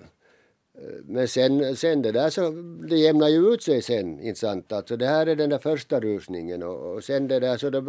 Men 1.03 1.27
sen, 1.27 1.75
sen 1.75 2.01
det 2.01 2.11
där 2.11 2.29
så, 2.29 2.51
det 2.89 2.97
jämnar 2.97 3.27
ju 3.27 3.53
ut 3.53 3.63
sig 3.63 3.81
sen, 3.81 4.19
inte 4.19 4.39
sant? 4.39 4.71
Alltså 4.71 4.97
det 4.97 5.05
här 5.05 5.27
är 5.27 5.35
den 5.35 5.49
där 5.49 5.57
första 5.57 5.99
rusningen 5.99 6.63
och, 6.63 6.93
och 6.93 7.03
sen 7.03 7.27
det 7.27 7.39
där 7.39 7.57
så 7.57 7.69
då, 7.69 7.81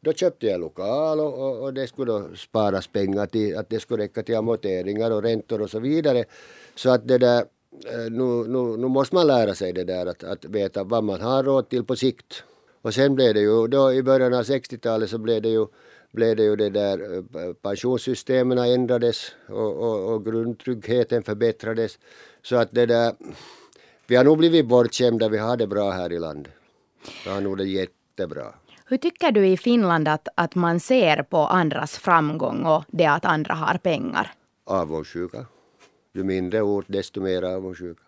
då 0.00 0.12
köpte 0.12 0.46
jag 0.46 0.60
lokal 0.60 1.20
och, 1.20 1.34
och, 1.34 1.62
och 1.62 1.74
det 1.74 1.86
skulle 1.86 2.12
då 2.12 2.28
sparas 2.36 2.86
pengar 2.86 3.26
till, 3.26 3.56
att 3.56 3.70
det 3.70 3.80
skulle 3.80 4.04
räcka 4.04 4.22
till 4.22 4.36
amorteringar 4.36 5.10
och 5.10 5.22
räntor 5.22 5.62
och 5.62 5.70
så 5.70 5.78
vidare. 5.78 6.24
Så 6.74 6.90
att 6.90 7.08
det 7.08 7.18
där, 7.18 7.44
eh, 7.92 8.10
nu, 8.10 8.48
nu, 8.48 8.76
nu 8.76 8.88
måste 8.88 9.14
man 9.14 9.26
lära 9.26 9.54
sig 9.54 9.72
det 9.72 9.84
där 9.84 10.06
att, 10.06 10.24
att 10.24 10.44
veta 10.44 10.84
vad 10.84 11.04
man 11.04 11.20
har 11.20 11.42
råd 11.42 11.68
till 11.68 11.84
på 11.84 11.96
sikt. 11.96 12.44
Och 12.84 12.94
sen 12.94 13.14
blev 13.14 13.34
det 13.34 13.40
ju, 13.40 13.66
då 13.66 13.92
i 13.92 14.02
början 14.02 14.34
av 14.34 14.42
60-talet 14.42 15.10
så 15.10 15.18
blev 15.18 15.42
det 15.42 15.48
ju 15.48 15.66
blev 16.12 16.36
det 16.36 16.42
ju 16.42 16.56
det 16.56 16.70
där 16.70 17.16
eh, 17.16 17.52
pensionssystemen 17.52 18.58
ändrades 18.58 19.32
och, 19.48 19.76
och, 19.76 20.14
och 20.14 20.24
grundtryggheten 20.24 21.22
förbättrades. 21.22 21.98
Så 22.42 22.56
att 22.56 22.68
det 22.72 22.86
där, 22.86 23.14
vi 24.06 24.16
har 24.16 24.24
nog 24.24 24.38
blivit 24.38 24.66
bortskämda, 24.66 25.28
vi 25.28 25.38
har 25.38 25.56
det 25.56 25.66
bra 25.66 25.90
här 25.90 26.12
i 26.12 26.18
landet. 26.18 26.52
Vi 27.24 27.30
har 27.30 27.40
nog 27.40 27.58
det 27.58 27.64
jättebra. 27.64 28.54
Hur 28.86 28.96
tycker 28.96 29.32
du 29.32 29.46
i 29.46 29.56
Finland 29.56 30.08
att, 30.08 30.28
att 30.34 30.54
man 30.54 30.80
ser 30.80 31.22
på 31.22 31.38
andras 31.38 31.98
framgång 31.98 32.66
och 32.66 32.84
det 32.88 33.06
att 33.06 33.24
andra 33.24 33.54
har 33.54 33.78
pengar? 33.78 34.32
Avundsjuka. 34.64 35.46
Ju 36.12 36.24
mindre 36.24 36.62
ord, 36.62 36.84
desto 36.88 37.20
mer 37.20 37.42
avundsjuka. 37.42 38.03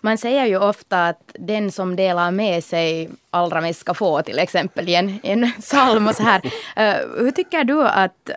Man 0.00 0.18
säger 0.18 0.46
ju 0.46 0.58
ofta 0.58 1.08
att 1.08 1.30
den 1.34 1.72
som 1.72 1.96
delar 1.96 2.30
med 2.30 2.64
sig 2.64 3.10
allra 3.30 3.60
mest 3.60 3.80
ska 3.80 3.94
få, 3.94 4.22
till 4.22 4.38
exempel 4.38 4.88
i 4.88 4.94
en, 4.94 5.20
en 5.22 5.50
psalm 5.60 6.08
och 6.08 6.14
så 6.14 6.22
här. 6.22 6.40
Uh, 6.44 7.08
hur 7.24 7.30
tycker 7.30 7.64
du 7.64 7.82
att, 7.82 8.30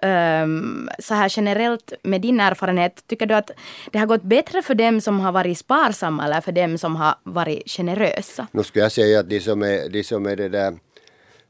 um, 0.43 0.89
så 0.99 1.13
här 1.13 1.33
generellt 1.37 1.93
med 2.03 2.21
din 2.21 2.39
erfarenhet, 2.39 3.03
tycker 3.07 3.25
du 3.25 3.35
att 3.35 3.51
det 3.91 3.99
har 3.99 4.05
gått 4.05 4.23
bättre 4.23 4.61
för 4.61 4.75
dem 4.75 5.01
som 5.01 5.19
har 5.19 5.31
varit 5.31 5.57
sparsamma 5.57 6.25
eller 6.25 6.41
för 6.41 6.51
dem 6.51 6.77
som 6.77 6.95
har 6.95 7.15
varit 7.23 7.69
generösa? 7.69 8.47
Nu 8.51 8.63
skulle 8.63 8.85
jag 8.85 8.91
säga 8.91 9.19
att 9.19 9.29
de 9.29 9.39
som 9.39 9.61
är, 9.61 9.89
de 9.89 10.03
som 10.03 10.25
är 10.25 10.35
det 10.35 10.49
där 10.49 10.73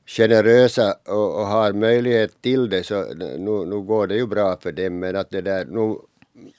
generösa 0.05 0.95
och, 1.07 1.39
och, 1.39 1.47
har 1.47 1.73
möjlighet 1.73 2.41
till 2.41 2.69
det 2.69 2.83
så 2.83 3.13
nu, 3.13 3.37
nu 3.65 3.81
går 3.81 4.07
det 4.07 4.15
ju 4.15 4.27
bra 4.27 4.57
för 4.57 4.71
dem 4.71 4.99
men 4.99 5.15
att 5.15 5.29
det 5.29 5.41
där 5.41 5.65
nu 5.65 5.95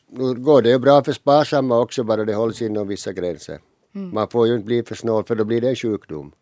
nu 0.09 0.35
går 0.35 0.63
det 0.63 0.69
ju 0.69 0.79
bra 0.79 1.05
för 1.05 1.13
sparsamma 1.13 1.79
också 1.79 2.05
bara 2.05 2.25
det 2.25 2.35
hålls 2.35 2.63
inom 2.63 2.89
vissa 2.89 3.13
gränser. 3.13 3.59
Mm. 3.95 4.15
Man 4.15 4.29
får 4.29 4.47
ju 4.47 4.55
inte 4.55 4.65
bli 4.65 4.83
för 4.83 4.95
snål 4.95 5.25
för 5.25 5.35
då 5.35 5.45
blir 5.45 5.61
det 5.61 5.69
en 5.69 5.77
sjukdom. 5.77 6.33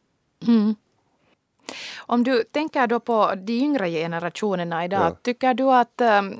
Mm. 0.47 0.75
Om 1.97 2.25
du 2.25 2.45
tänker 2.45 2.87
då 2.87 3.01
på 3.01 3.35
de 3.37 3.53
yngre 3.53 3.91
generationerna 3.91 4.85
idag, 4.85 5.01
ja. 5.01 5.17
tycker 5.23 5.55
du 5.55 5.65
att, 5.65 6.01
ehm, 6.01 6.35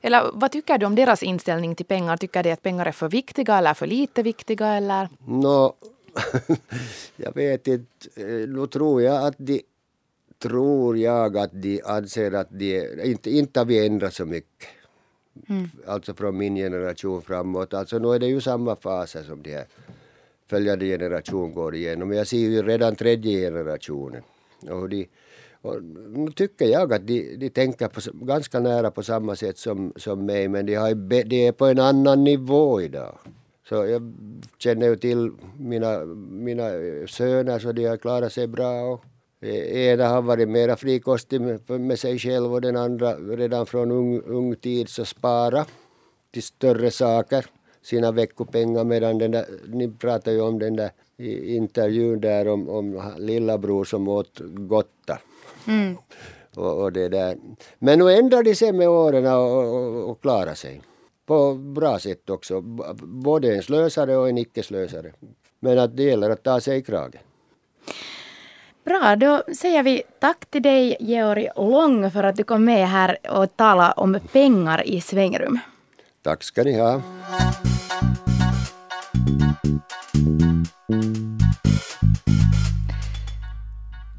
eller 0.00 0.30
vad 0.32 0.52
tycker 0.52 0.78
du 0.78 0.86
om 0.86 0.94
deras 0.94 1.22
inställning 1.22 1.74
till 1.74 1.86
pengar? 1.86 2.16
Tycker 2.16 2.42
de 2.42 2.52
att 2.52 2.62
pengar 2.62 2.86
är 2.86 2.92
för 2.92 3.08
viktiga 3.08 3.58
eller 3.58 3.74
för 3.74 3.86
lite 3.86 4.22
viktiga 4.22 4.66
eller? 4.66 5.08
Nå, 5.26 5.74
jag 7.16 7.34
vet 7.34 7.66
inte, 7.66 7.84
eh, 8.16 8.48
nu 8.48 8.66
tror 8.66 9.02
jag 9.02 9.26
att 9.26 9.34
de 9.38 9.62
tror 10.38 10.98
jag 10.98 11.36
att 11.36 11.50
de 11.52 11.82
anser 11.84 12.32
att 12.32 12.48
de, 12.50 13.02
inte, 13.04 13.30
inte 13.30 13.60
har 13.60 13.64
vi 13.64 13.86
ändrat 13.86 14.14
så 14.14 14.24
mycket. 14.24 14.68
Mm. 15.48 15.70
Alltså 15.86 16.14
från 16.14 16.36
min 16.36 16.56
generation 16.56 17.22
framåt. 17.22 17.74
Alltså 17.74 17.98
nu 17.98 18.08
är 18.08 18.18
det 18.18 18.26
ju 18.26 18.40
samma 18.40 18.76
faser 18.76 19.22
som 19.22 19.42
de 19.42 19.54
här 19.54 19.66
följande 20.46 20.86
generation 20.86 21.54
går 21.54 21.74
igenom. 21.74 22.12
Jag 22.12 22.26
ser 22.26 22.36
ju 22.36 22.62
redan 22.62 22.96
tredje 22.96 23.40
generationen. 23.40 24.22
Och 24.70 24.88
de, 24.88 25.08
och 25.62 25.82
nu 25.82 26.30
tycker 26.32 26.66
jag 26.66 26.92
att 26.92 27.06
de, 27.06 27.36
de 27.36 27.50
tänker 27.50 27.88
på, 27.88 28.24
ganska 28.24 28.60
nära 28.60 28.90
på 28.90 29.02
samma 29.02 29.36
sätt 29.36 29.58
som, 29.58 29.92
som 29.96 30.26
mig 30.26 30.48
men 30.48 30.66
de, 30.66 30.74
har, 30.74 30.94
de 31.24 31.46
är 31.46 31.52
på 31.52 31.66
en 31.66 31.78
annan 31.78 32.24
nivå 32.24 32.80
idag. 32.80 33.18
Så 33.68 33.74
jag 33.74 34.12
känner 34.58 34.86
ju 34.86 34.96
till 34.96 35.30
mina, 35.58 36.04
mina 36.30 36.68
eh, 36.68 37.06
söner 37.06 37.58
så 37.58 37.72
de 37.72 37.86
har 37.86 37.96
klarat 37.96 38.32
sig 38.32 38.46
bra. 38.46 38.82
Och, 38.82 39.04
Ena 39.40 40.08
har 40.08 40.22
varit 40.22 40.48
mera 40.48 40.76
frikostig 40.76 41.40
med 41.66 41.98
sig 41.98 42.18
själv 42.18 42.52
och 42.54 42.60
den 42.60 42.76
andra 42.76 43.14
redan 43.14 43.66
från 43.66 43.92
ung, 43.92 44.20
ung 44.20 44.56
tid 44.56 44.88
så 44.88 45.04
spara 45.04 45.66
till 46.30 46.42
större 46.42 46.90
saker, 46.90 47.46
sina 47.82 48.12
veckopengar 48.12 48.84
medan 48.84 49.18
den 49.18 49.30
där, 49.30 49.46
ni 49.66 49.88
pratar 49.88 50.32
ju 50.32 50.40
om 50.40 50.58
den 50.58 50.76
där 50.76 50.90
intervjun 51.44 52.20
där 52.20 52.48
om, 52.48 52.68
om 52.68 53.12
lillabror 53.18 53.84
som 53.84 54.08
åt 54.08 54.40
gotta. 54.40 55.18
Mm. 55.66 55.96
Och, 56.54 56.82
och, 56.82 56.92
det 56.92 57.08
där. 57.08 57.36
Men 57.78 57.98
nu 57.98 58.12
ändrar 58.12 58.42
de 58.42 58.54
sig 58.54 58.72
med 58.72 58.88
åren 58.88 59.26
och, 59.26 59.74
och, 59.74 60.10
och 60.10 60.22
klarar 60.22 60.54
sig. 60.54 60.80
På 61.26 61.54
bra 61.54 61.98
sätt 61.98 62.30
också. 62.30 62.60
Både 63.02 63.54
en 63.54 63.62
slösare 63.62 64.16
och 64.16 64.28
en 64.28 64.38
icke-slösare. 64.38 65.12
Men 65.60 65.78
att 65.78 65.96
det 65.96 66.02
gäller 66.02 66.30
att 66.30 66.42
ta 66.42 66.60
sig 66.60 66.78
i 66.78 66.82
kragen. 66.82 67.20
Bra, 68.88 69.16
då 69.16 69.42
säger 69.54 69.82
vi 69.82 70.02
tack 70.20 70.46
till 70.50 70.62
dig 70.62 70.96
Georg 71.00 71.48
Lång 71.56 72.10
för 72.10 72.24
att 72.24 72.36
du 72.36 72.44
kom 72.44 72.64
med 72.64 72.88
här 72.88 73.18
och 73.30 73.56
talade 73.56 73.92
om 73.92 74.18
pengar 74.32 74.86
i 74.86 75.00
svängrum. 75.00 75.58
Tack 76.22 76.42
ska 76.42 76.62
ni 76.62 76.78
ha. 76.78 77.02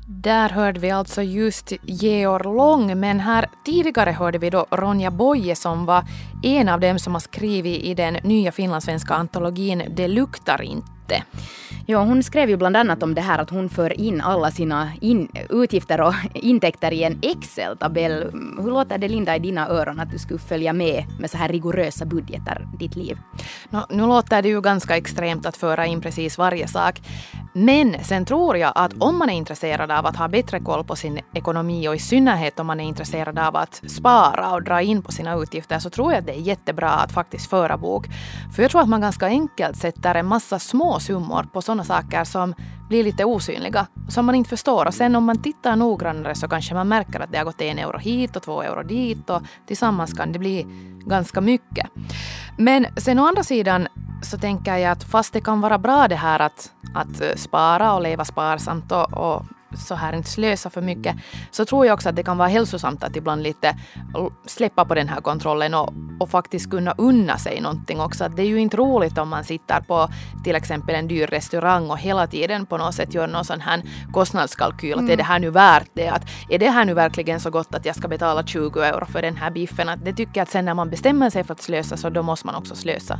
Där 0.08 0.50
hörde 0.50 0.80
vi 0.80 0.92
alltså 0.92 1.22
just 1.22 1.74
Georg 1.84 2.44
Lång, 2.44 3.00
men 3.00 3.20
här 3.20 3.50
tidigare 3.66 4.12
hörde 4.12 4.38
vi 4.38 4.50
då 4.50 4.66
Ronja 4.72 5.12
Boye 5.12 5.56
som 5.56 5.86
var 5.86 6.04
en 6.44 6.70
av 6.70 6.80
dem 6.80 7.00
som 7.00 7.14
har 7.14 7.22
skrivit 7.22 7.84
i 7.84 7.94
den 7.94 8.14
nya 8.14 8.52
finlandssvenska 8.52 9.14
antologin 9.14 9.84
Det 9.96 10.08
luktar 10.08 10.62
inte. 10.62 10.99
Ja, 11.86 12.04
hon 12.04 12.24
skrev 12.24 12.50
ju 12.50 12.58
bland 12.58 12.78
annat 12.78 13.04
om 13.04 13.16
det 13.16 13.22
här 13.22 13.40
att 13.40 13.50
hon 13.50 13.70
för 13.70 14.02
in 14.02 14.22
alla 14.22 14.52
sina 14.52 14.92
in, 15.02 15.30
utgifter 15.50 16.02
och 16.02 16.14
intäkter 16.34 16.94
i 16.94 17.04
en 17.04 17.20
Excel-tabell. 17.22 18.32
Hur 18.58 18.70
låter 18.70 18.98
det 18.98 19.08
Linda 19.08 19.36
i 19.36 19.40
dina 19.40 19.70
öron 19.70 20.00
att 20.00 20.12
du 20.12 20.20
skulle 20.20 20.40
följa 20.40 20.74
med 20.74 21.06
med 21.20 21.32
så 21.32 21.38
här 21.38 21.50
rigorösa 21.50 22.06
budgetar 22.06 22.68
ditt 22.80 22.96
liv? 22.96 23.18
No, 23.70 23.86
nu 23.90 24.08
låter 24.08 24.42
det 24.42 24.50
ju 24.50 24.62
ganska 24.62 24.98
extremt 24.98 25.46
att 25.46 25.58
föra 25.58 25.86
in 25.86 26.02
precis 26.02 26.38
varje 26.38 26.68
sak. 26.68 27.02
Men 27.54 28.04
sen 28.04 28.26
tror 28.26 28.58
jag 28.58 28.72
att 28.76 28.94
om 29.00 29.18
man 29.18 29.30
är 29.30 29.34
intresserad 29.34 29.92
av 29.92 30.06
att 30.06 30.16
ha 30.16 30.28
bättre 30.28 30.60
koll 30.60 30.84
på 30.84 30.96
sin 30.96 31.20
ekonomi 31.34 31.88
och 31.88 31.96
i 31.96 32.00
synnerhet 32.00 32.60
om 32.60 32.68
man 32.68 32.80
är 32.80 32.84
intresserad 32.84 33.40
av 33.40 33.56
att 33.56 33.82
spara 33.88 34.52
och 34.52 34.64
dra 34.64 34.82
in 34.82 35.02
på 35.02 35.12
sina 35.12 35.36
utgifter 35.36 35.80
så 35.80 35.90
tror 35.90 36.12
jag 36.12 36.20
att 36.20 36.26
det 36.26 36.36
är 36.36 36.42
jättebra 36.42 36.90
att 36.90 37.12
faktiskt 37.12 37.50
föra 37.50 37.78
bok. 37.78 38.08
För 38.56 38.62
jag 38.62 38.72
tror 38.72 38.82
att 38.82 38.90
man 38.90 39.02
ganska 39.02 39.26
enkelt 39.26 39.78
sätter 39.78 40.16
en 40.16 40.26
massa 40.26 40.60
små 40.60 40.99
summor 41.00 41.44
på 41.54 41.62
sådana 41.62 41.84
saker 41.84 42.24
som 42.24 42.56
blir 42.90 43.04
lite 43.04 43.26
osynliga, 43.26 43.88
som 44.10 44.26
man 44.26 44.36
inte 44.36 44.50
förstår. 44.50 44.86
Och 44.86 44.94
sen 44.94 45.16
om 45.16 45.24
man 45.24 45.42
tittar 45.42 45.76
noggrannare 45.76 46.36
så 46.36 46.48
kanske 46.48 46.74
man 46.74 46.88
märker 46.88 47.20
att 47.20 47.32
det 47.32 47.38
har 47.38 47.46
gått 47.46 47.62
en 47.62 47.80
euro 47.80 47.98
hit 47.98 48.36
och 48.36 48.44
två 48.44 48.62
euro 48.62 48.84
dit 48.84 49.30
och 49.30 49.42
tillsammans 49.68 50.14
kan 50.14 50.32
det 50.32 50.40
bli 50.40 50.66
ganska 51.06 51.42
mycket. 51.42 51.88
Men 52.58 52.86
sen 52.98 53.20
å 53.20 53.28
andra 53.28 53.44
sidan 53.44 53.88
så 54.22 54.38
tänker 54.38 54.78
jag 54.78 54.92
att 54.92 55.04
fast 55.04 55.34
det 55.34 55.42
kan 55.42 55.62
vara 55.62 55.78
bra 55.78 56.08
det 56.08 56.16
här 56.16 56.40
att, 56.40 56.72
att 56.94 57.40
spara 57.40 57.94
och 57.94 58.02
leva 58.02 58.26
sparsamt 58.26 58.92
och, 58.92 59.14
och 59.14 59.46
så 59.74 59.96
här 59.96 60.14
inte 60.14 60.30
slösa 60.30 60.70
för 60.70 60.82
mycket, 60.82 61.16
så 61.52 61.66
tror 61.66 61.86
jag 61.86 61.94
också 61.94 62.10
att 62.10 62.16
det 62.16 62.24
kan 62.24 62.38
vara 62.38 62.48
hälsosamt 62.48 63.04
att 63.04 63.16
ibland 63.16 63.44
lite 63.44 63.78
släppa 64.46 64.86
på 64.86 64.96
den 64.96 65.10
här 65.10 65.22
kontrollen 65.22 65.74
och, 65.74 65.94
och 66.20 66.30
faktiskt 66.30 66.70
kunna 66.70 66.94
unna 66.98 67.38
sig 67.38 67.62
någonting 67.62 68.02
också. 68.02 68.24
Att 68.24 68.36
det 68.36 68.42
är 68.42 68.48
ju 68.48 68.60
inte 68.60 68.78
roligt 68.78 69.18
om 69.18 69.30
man 69.30 69.44
sitter 69.44 69.82
på 69.82 70.10
till 70.44 70.56
exempel 70.56 70.96
en 70.96 71.08
dyr 71.08 71.28
restaurang 71.28 71.90
och 71.90 71.98
hela 71.98 72.28
tiden 72.28 72.66
på 72.66 72.78
något 72.78 72.96
sätt 72.96 73.14
gör 73.14 73.28
någon 73.28 73.46
sån 73.46 73.62
här 73.62 73.82
kostnadskalkyl. 74.14 75.00
Att 75.00 75.10
är 75.10 75.18
det 75.18 75.24
här 75.24 75.40
nu 75.40 75.50
värt 75.50 75.90
det? 75.94 76.08
Att 76.08 76.24
är 76.50 76.60
det 76.60 76.70
här 76.70 76.86
nu 76.86 76.94
verkligen 76.94 77.40
så 77.40 77.50
gott 77.50 77.76
att 77.76 77.86
jag 77.86 77.96
ska 77.96 78.08
betala 78.08 78.44
20 78.44 78.82
euro 78.82 79.06
för 79.06 79.22
den 79.22 79.36
här 79.36 79.52
biffen? 79.52 79.90
Att 79.90 80.06
det 80.06 80.14
tycker 80.14 80.32
jag 80.34 80.44
att 80.44 80.50
sen 80.50 80.66
när 80.66 80.74
man 80.74 80.90
bestämmer 80.90 81.30
sig 81.30 81.44
för 81.44 81.54
att 81.54 81.62
slösa 81.62 81.98
så 81.98 82.10
då 82.10 82.24
måste 82.24 82.46
man 82.46 82.56
också 82.56 82.76
slösa. 82.76 83.20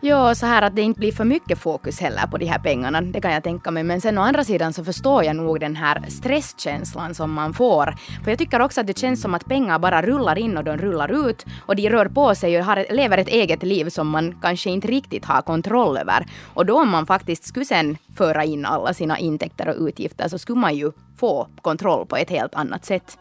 Ja, 0.00 0.34
så 0.34 0.46
här 0.46 0.62
att 0.62 0.76
det 0.76 0.82
inte 0.82 0.98
blir 0.98 1.12
för 1.12 1.24
mycket 1.24 1.58
fokus 1.58 2.00
heller 2.00 2.26
på 2.26 2.38
de 2.38 2.46
här 2.46 2.58
pengarna. 2.58 3.00
Det 3.00 3.20
kan 3.20 3.32
jag 3.32 3.42
tänka 3.42 3.70
mig. 3.70 3.82
Men 3.82 4.00
sen 4.00 4.18
å 4.18 4.22
andra 4.22 4.44
sidan 4.44 4.72
så 4.72 4.84
förstår 4.84 5.24
jag 5.24 5.36
nog 5.36 5.60
den 5.60 5.71
den 5.72 5.82
här 5.82 6.04
stresskänslan 6.08 7.14
som 7.14 7.32
man 7.32 7.54
får. 7.54 7.94
För 8.24 8.30
jag 8.30 8.38
tycker 8.38 8.60
också 8.60 8.80
att 8.80 8.86
det 8.86 8.98
känns 8.98 9.20
som 9.20 9.34
att 9.34 9.44
pengar 9.44 9.78
bara 9.78 10.02
rullar 10.02 10.38
in 10.38 10.56
och 10.56 10.64
de 10.64 10.76
rullar 10.76 11.28
ut 11.28 11.46
och 11.66 11.76
de 11.76 11.88
rör 11.88 12.08
på 12.08 12.34
sig 12.34 12.58
och 12.58 12.64
har, 12.64 12.86
lever 12.90 13.18
ett 13.18 13.28
eget 13.28 13.62
liv 13.62 13.88
som 13.88 14.08
man 14.08 14.34
kanske 14.42 14.70
inte 14.70 14.88
riktigt 14.88 15.24
har 15.24 15.42
kontroll 15.42 15.96
över. 15.96 16.26
Och 16.54 16.66
då 16.66 16.80
om 16.80 16.88
man 16.88 17.06
faktiskt 17.06 17.44
skulle 17.44 17.64
sen 17.64 17.96
föra 18.16 18.44
in 18.44 18.66
alla 18.66 18.94
sina 18.94 19.18
intäkter 19.18 19.68
och 19.68 19.86
utgifter 19.86 20.28
så 20.28 20.38
skulle 20.38 20.58
man 20.60 20.76
ju 20.76 20.92
få 21.16 21.48
kontroll 21.62 22.06
på 22.06 22.16
ett 22.16 22.30
helt 22.30 22.54
annat 22.54 22.84
sätt. 22.84 23.18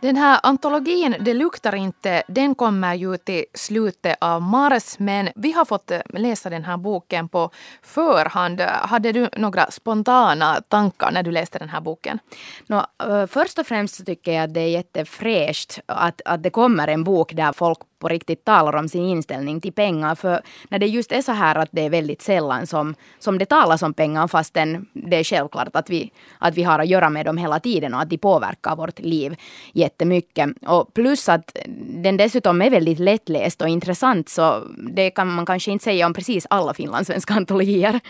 Den 0.00 0.16
här 0.16 0.40
antologin 0.42 1.16
Det 1.20 1.34
luktar 1.34 1.74
inte, 1.74 2.22
den 2.28 2.54
kommer 2.54 2.94
ju 2.94 3.16
till 3.16 3.44
slutet 3.54 4.16
av 4.20 4.42
mars 4.42 4.98
men 4.98 5.28
vi 5.34 5.52
har 5.52 5.64
fått 5.64 5.90
eh, 5.90 6.00
läsa 6.08 6.50
den 6.50 6.64
här 6.64 6.76
boken 6.76 7.28
på 7.28 7.50
förhand. 7.82 8.60
Hade 8.60 9.12
du 9.12 9.28
några 9.36 9.70
spontana 9.70 10.60
tankar 10.68 11.10
när 11.10 11.22
du 11.22 11.30
läste 11.30 11.58
den 11.58 11.68
här 11.68 11.80
boken? 11.80 12.18
No, 12.66 12.86
eh, 13.02 13.26
först 13.26 13.58
och 13.58 13.66
främst 13.66 13.94
så 13.94 14.04
tycker 14.04 14.32
jag 14.32 14.44
att 14.44 14.54
det 14.54 14.60
är 14.60 14.68
jättefräscht 14.68 15.78
att, 15.86 16.20
att 16.24 16.42
det 16.42 16.50
kommer 16.50 16.88
en 16.88 17.04
bok 17.04 17.32
där 17.32 17.52
folk 17.52 17.78
på 18.00 18.08
riktigt 18.08 18.44
talar 18.44 18.76
om 18.76 18.88
sin 18.88 19.04
inställning 19.04 19.60
till 19.60 19.72
pengar. 19.72 20.14
För 20.14 20.42
när 20.68 20.78
det 20.78 20.86
just 20.86 21.12
är 21.12 21.22
så 21.22 21.32
här 21.32 21.54
att 21.54 21.68
det 21.72 21.84
är 21.84 21.90
väldigt 21.90 22.22
sällan 22.22 22.66
som, 22.66 22.94
som 23.18 23.38
det 23.38 23.46
talas 23.46 23.82
om 23.82 23.94
pengar 23.94 24.28
fastän 24.28 24.86
det 24.92 25.16
är 25.16 25.24
självklart 25.24 25.76
att 25.76 25.90
vi, 25.90 26.12
att 26.38 26.54
vi 26.54 26.62
har 26.62 26.78
att 26.78 26.88
göra 26.88 27.10
med 27.10 27.26
dem 27.26 27.36
hela 27.36 27.60
tiden 27.60 27.94
och 27.94 28.00
att 28.00 28.10
de 28.10 28.18
påverkar 28.18 28.76
vårt 28.76 28.98
liv 28.98 29.36
jättemycket. 29.72 30.50
Och 30.66 30.94
plus 30.94 31.28
att 31.28 31.56
den 32.02 32.16
dessutom 32.16 32.62
är 32.62 32.70
väldigt 32.70 32.98
lättläst 32.98 33.62
och 33.62 33.68
intressant 33.68 34.28
så 34.28 34.64
det 34.94 35.10
kan 35.10 35.28
man 35.28 35.46
kanske 35.46 35.70
inte 35.70 35.84
säga 35.84 36.06
om 36.06 36.14
precis 36.14 36.46
alla 36.50 36.74
finlandssvenska 36.74 37.34
antologier. 37.34 38.00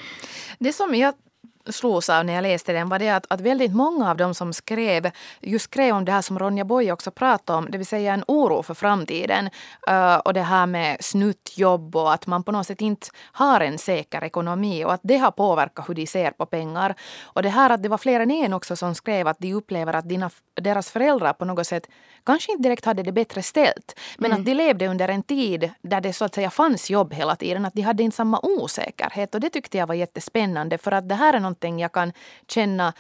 Det 0.59 0.73
som 0.73 0.95
jag 0.95 1.15
slogs 1.73 2.09
av 2.09 2.25
när 2.25 2.33
jag 2.33 2.43
läste 2.43 2.73
den 2.73 2.89
var 2.89 2.99
det 2.99 3.11
att, 3.11 3.27
att 3.29 3.41
väldigt 3.41 3.75
många 3.75 4.11
av 4.11 4.17
dem 4.17 4.35
som 4.35 4.53
skrev 4.53 5.11
just 5.41 5.65
skrev 5.65 5.97
om 5.97 6.05
det 6.05 6.13
här 6.13 6.23
som 6.23 6.39
Ronja 6.39 6.65
Boy 6.65 6.93
också 6.93 7.11
pratade 7.11 7.59
om, 7.59 7.71
det 7.71 7.79
vill 7.79 7.87
säga 7.87 8.15
en 8.15 8.25
oro 8.29 8.63
för 8.63 8.75
framtiden. 8.75 9.51
Uh, 9.91 10.17
och 10.17 10.35
det 10.35 10.43
här 10.43 10.67
med 10.67 10.97
snuttjobb 11.01 11.97
och 11.97 12.13
att 12.13 12.27
man 12.27 12.43
på 12.43 12.53
något 12.53 12.67
sätt 12.67 12.81
inte 12.81 13.07
har 13.33 13.61
en 13.61 13.79
säker 13.79 14.25
ekonomi 14.25 14.85
och 14.85 14.93
att 14.93 15.01
det 15.03 15.17
har 15.17 15.31
påverkat 15.31 15.89
hur 15.89 15.95
de 15.95 16.07
ser 16.07 16.31
på 16.31 16.47
pengar. 16.47 16.95
Och 17.23 17.43
det 17.43 17.49
här 17.49 17.71
att 17.71 17.83
det 17.83 17.89
var 17.89 17.99
fler 17.99 18.21
än 18.21 18.31
en 18.31 18.53
också 18.53 18.77
som 18.77 18.95
skrev 18.95 19.29
att 19.29 19.39
de 19.39 19.55
upplever 19.55 19.93
att 19.93 20.09
dina, 20.09 20.31
deras 20.61 20.91
föräldrar 20.91 21.33
på 21.33 21.45
något 21.45 21.67
sätt 21.67 21.87
kanske 22.25 22.53
inte 22.53 22.63
direkt 22.63 22.85
hade 22.85 23.03
det 23.03 23.13
bättre 23.13 23.43
ställt. 23.43 23.99
Men 24.19 24.31
mm. 24.31 24.41
att 24.41 24.47
de 24.47 24.55
levde 24.55 24.89
under 24.89 25.09
en 25.09 25.23
tid 25.23 25.71
där 25.83 26.01
det 26.01 26.13
så 26.13 26.25
att 26.25 26.35
säga 26.35 26.51
fanns 26.51 26.91
jobb 26.91 27.15
hela 27.15 27.37
tiden. 27.37 27.65
Att 27.65 27.75
de 27.75 27.83
hade 27.83 28.03
inte 28.03 28.17
samma 28.17 28.41
osäkerhet. 28.43 29.35
Och 29.35 29.41
det 29.41 29.51
tyckte 29.51 29.79
jag 29.79 29.87
var 29.87 29.95
jättespännande. 29.95 30.79
För 30.79 30.93
att 30.93 31.09
det 31.09 31.15
här 31.15 31.35
är 31.35 31.41
någonting 31.61 31.81
jag 31.81 31.93
kan 31.93 32.13
känna 32.49 32.93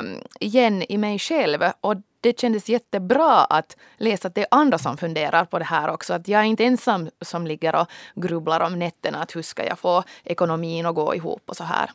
um, 0.00 0.20
igen 0.40 0.82
i 0.88 0.98
mig 0.98 1.18
själv. 1.18 1.62
Och 1.80 1.96
det 2.20 2.40
kändes 2.40 2.68
jättebra 2.68 3.44
att 3.44 3.76
läsa 3.98 4.28
att 4.28 4.34
det 4.34 4.40
är 4.40 4.46
andra 4.50 4.78
som 4.78 4.96
funderar 4.96 5.44
på 5.44 5.58
det 5.58 5.64
här 5.64 5.90
också. 5.90 6.14
Att 6.14 6.28
jag 6.28 6.40
är 6.40 6.44
inte 6.44 6.64
ensam 6.64 7.10
som 7.20 7.46
ligger 7.46 7.76
och 7.76 7.88
grubblar 8.14 8.60
om 8.60 8.78
nätterna 8.78 9.22
att 9.22 9.36
hur 9.36 9.42
ska 9.42 9.64
jag 9.64 9.78
få 9.78 10.04
ekonomin 10.24 10.86
att 10.86 10.94
gå 10.94 11.14
ihop 11.14 11.42
och 11.46 11.56
så 11.56 11.64
här. 11.64 11.90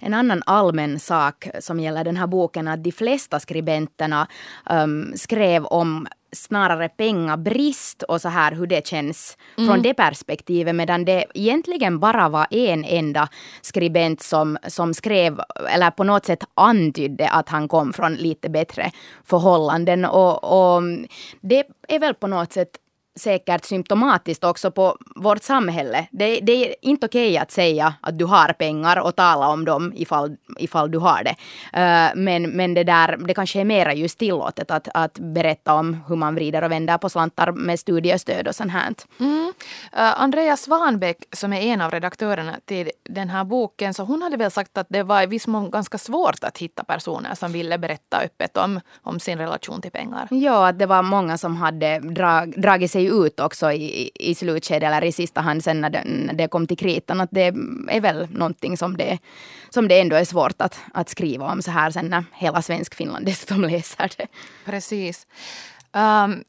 En 0.00 0.14
annan 0.14 0.42
allmän 0.46 0.98
sak 0.98 1.48
som 1.60 1.80
gäller 1.80 2.04
den 2.04 2.16
här 2.16 2.26
boken 2.26 2.68
är 2.68 2.74
att 2.74 2.84
de 2.84 2.92
flesta 2.92 3.40
skribenterna 3.40 4.28
um, 4.70 5.12
skrev 5.16 5.64
om 5.64 6.06
snarare 6.32 6.88
pengabrist 6.88 8.02
och 8.02 8.20
så 8.20 8.28
här 8.28 8.52
hur 8.52 8.66
det 8.66 8.86
känns 8.86 9.38
mm. 9.58 9.68
från 9.68 9.82
det 9.82 9.94
perspektivet 9.94 10.74
medan 10.74 11.04
det 11.04 11.24
egentligen 11.34 11.98
bara 11.98 12.28
var 12.28 12.46
en 12.50 12.84
enda 12.84 13.28
skribent 13.60 14.22
som, 14.22 14.58
som 14.66 14.94
skrev 14.94 15.40
eller 15.70 15.90
på 15.90 16.04
något 16.04 16.26
sätt 16.26 16.44
antydde 16.54 17.28
att 17.28 17.48
han 17.48 17.68
kom 17.68 17.92
från 17.92 18.14
lite 18.14 18.48
bättre 18.48 18.90
förhållanden 19.24 20.04
och, 20.04 20.44
och 20.44 20.82
det 21.40 21.64
är 21.88 21.98
väl 21.98 22.14
på 22.14 22.26
något 22.26 22.52
sätt 22.52 22.70
säkert 23.18 23.64
symptomatiskt 23.64 24.44
också 24.44 24.70
på 24.70 24.96
vårt 25.16 25.42
samhälle. 25.42 26.06
Det, 26.10 26.40
det 26.40 26.52
är 26.52 26.74
inte 26.82 27.06
okej 27.06 27.28
okay 27.28 27.38
att 27.38 27.50
säga 27.50 27.94
att 28.00 28.18
du 28.18 28.24
har 28.24 28.52
pengar 28.52 29.00
och 29.00 29.16
tala 29.16 29.48
om 29.48 29.64
dem 29.64 29.92
ifall, 29.96 30.36
ifall 30.58 30.90
du 30.90 30.98
har 30.98 31.22
det. 31.24 31.36
Uh, 31.74 32.22
men, 32.22 32.50
men 32.50 32.74
det, 32.74 32.84
där, 32.84 33.16
det 33.16 33.34
kanske 33.34 33.60
är 33.60 33.64
mera 33.64 33.94
just 33.94 34.18
tillåtet 34.18 34.70
att, 34.70 34.88
att 34.94 35.18
berätta 35.18 35.74
om 35.74 35.96
hur 36.08 36.16
man 36.16 36.34
vrider 36.34 36.64
och 36.64 36.70
vänder 36.70 36.98
på 36.98 37.08
slantar 37.08 37.52
med 37.52 37.80
studiestöd 37.80 38.48
och 38.48 38.54
sånt 38.54 38.72
här. 38.72 38.94
Mm. 39.20 39.46
Uh, 39.46 39.52
Andreas 40.22 40.62
Svanbäck 40.62 41.16
som 41.32 41.52
är 41.52 41.60
en 41.60 41.80
av 41.80 41.90
redaktörerna 41.90 42.56
till 42.64 42.90
den 43.08 43.28
här 43.28 43.44
boken, 43.44 43.94
så 43.94 44.02
hon 44.02 44.22
hade 44.22 44.36
väl 44.36 44.50
sagt 44.50 44.78
att 44.78 44.86
det 44.90 45.02
var 45.02 45.22
i 45.22 45.26
viss 45.26 45.46
mån 45.46 45.70
ganska 45.70 45.98
svårt 45.98 46.44
att 46.44 46.58
hitta 46.58 46.84
personer 46.84 47.34
som 47.34 47.52
ville 47.52 47.78
berätta 47.78 48.20
öppet 48.20 48.56
om, 48.56 48.80
om 49.02 49.20
sin 49.20 49.38
relation 49.38 49.80
till 49.80 49.90
pengar. 49.90 50.28
Ja, 50.30 50.68
att 50.68 50.78
det 50.78 50.86
var 50.86 51.02
många 51.02 51.38
som 51.38 51.56
hade 51.56 51.98
drag, 51.98 52.60
dragit 52.60 52.90
sig 52.90 53.07
ut 53.08 53.40
också 53.40 53.72
i, 53.72 54.10
i 54.14 54.34
slutskedet 54.34 54.86
eller 54.86 55.04
i 55.04 55.12
sista 55.12 55.40
hand 55.40 55.64
sen 55.64 55.80
när 55.80 55.90
det, 55.90 56.02
när 56.04 56.34
det 56.34 56.48
kom 56.48 56.66
till 56.66 56.78
kritan. 56.78 57.20
Att 57.20 57.30
det 57.32 57.54
är 57.88 58.00
väl 58.00 58.28
någonting 58.30 58.76
som 58.76 58.96
det, 58.96 59.18
som 59.70 59.88
det 59.88 60.00
ändå 60.00 60.16
är 60.16 60.24
svårt 60.24 60.62
att, 60.62 60.80
att 60.94 61.08
skriva 61.08 61.52
om 61.52 61.62
så 61.62 61.70
här 61.70 61.90
sen 61.90 62.06
när 62.06 62.24
hela 62.32 62.62
Svenskfinland 62.62 63.26
dessutom 63.26 63.62
läser 63.62 64.10
det. 64.16 64.26
Precis. 64.64 65.26
Um, 65.92 66.44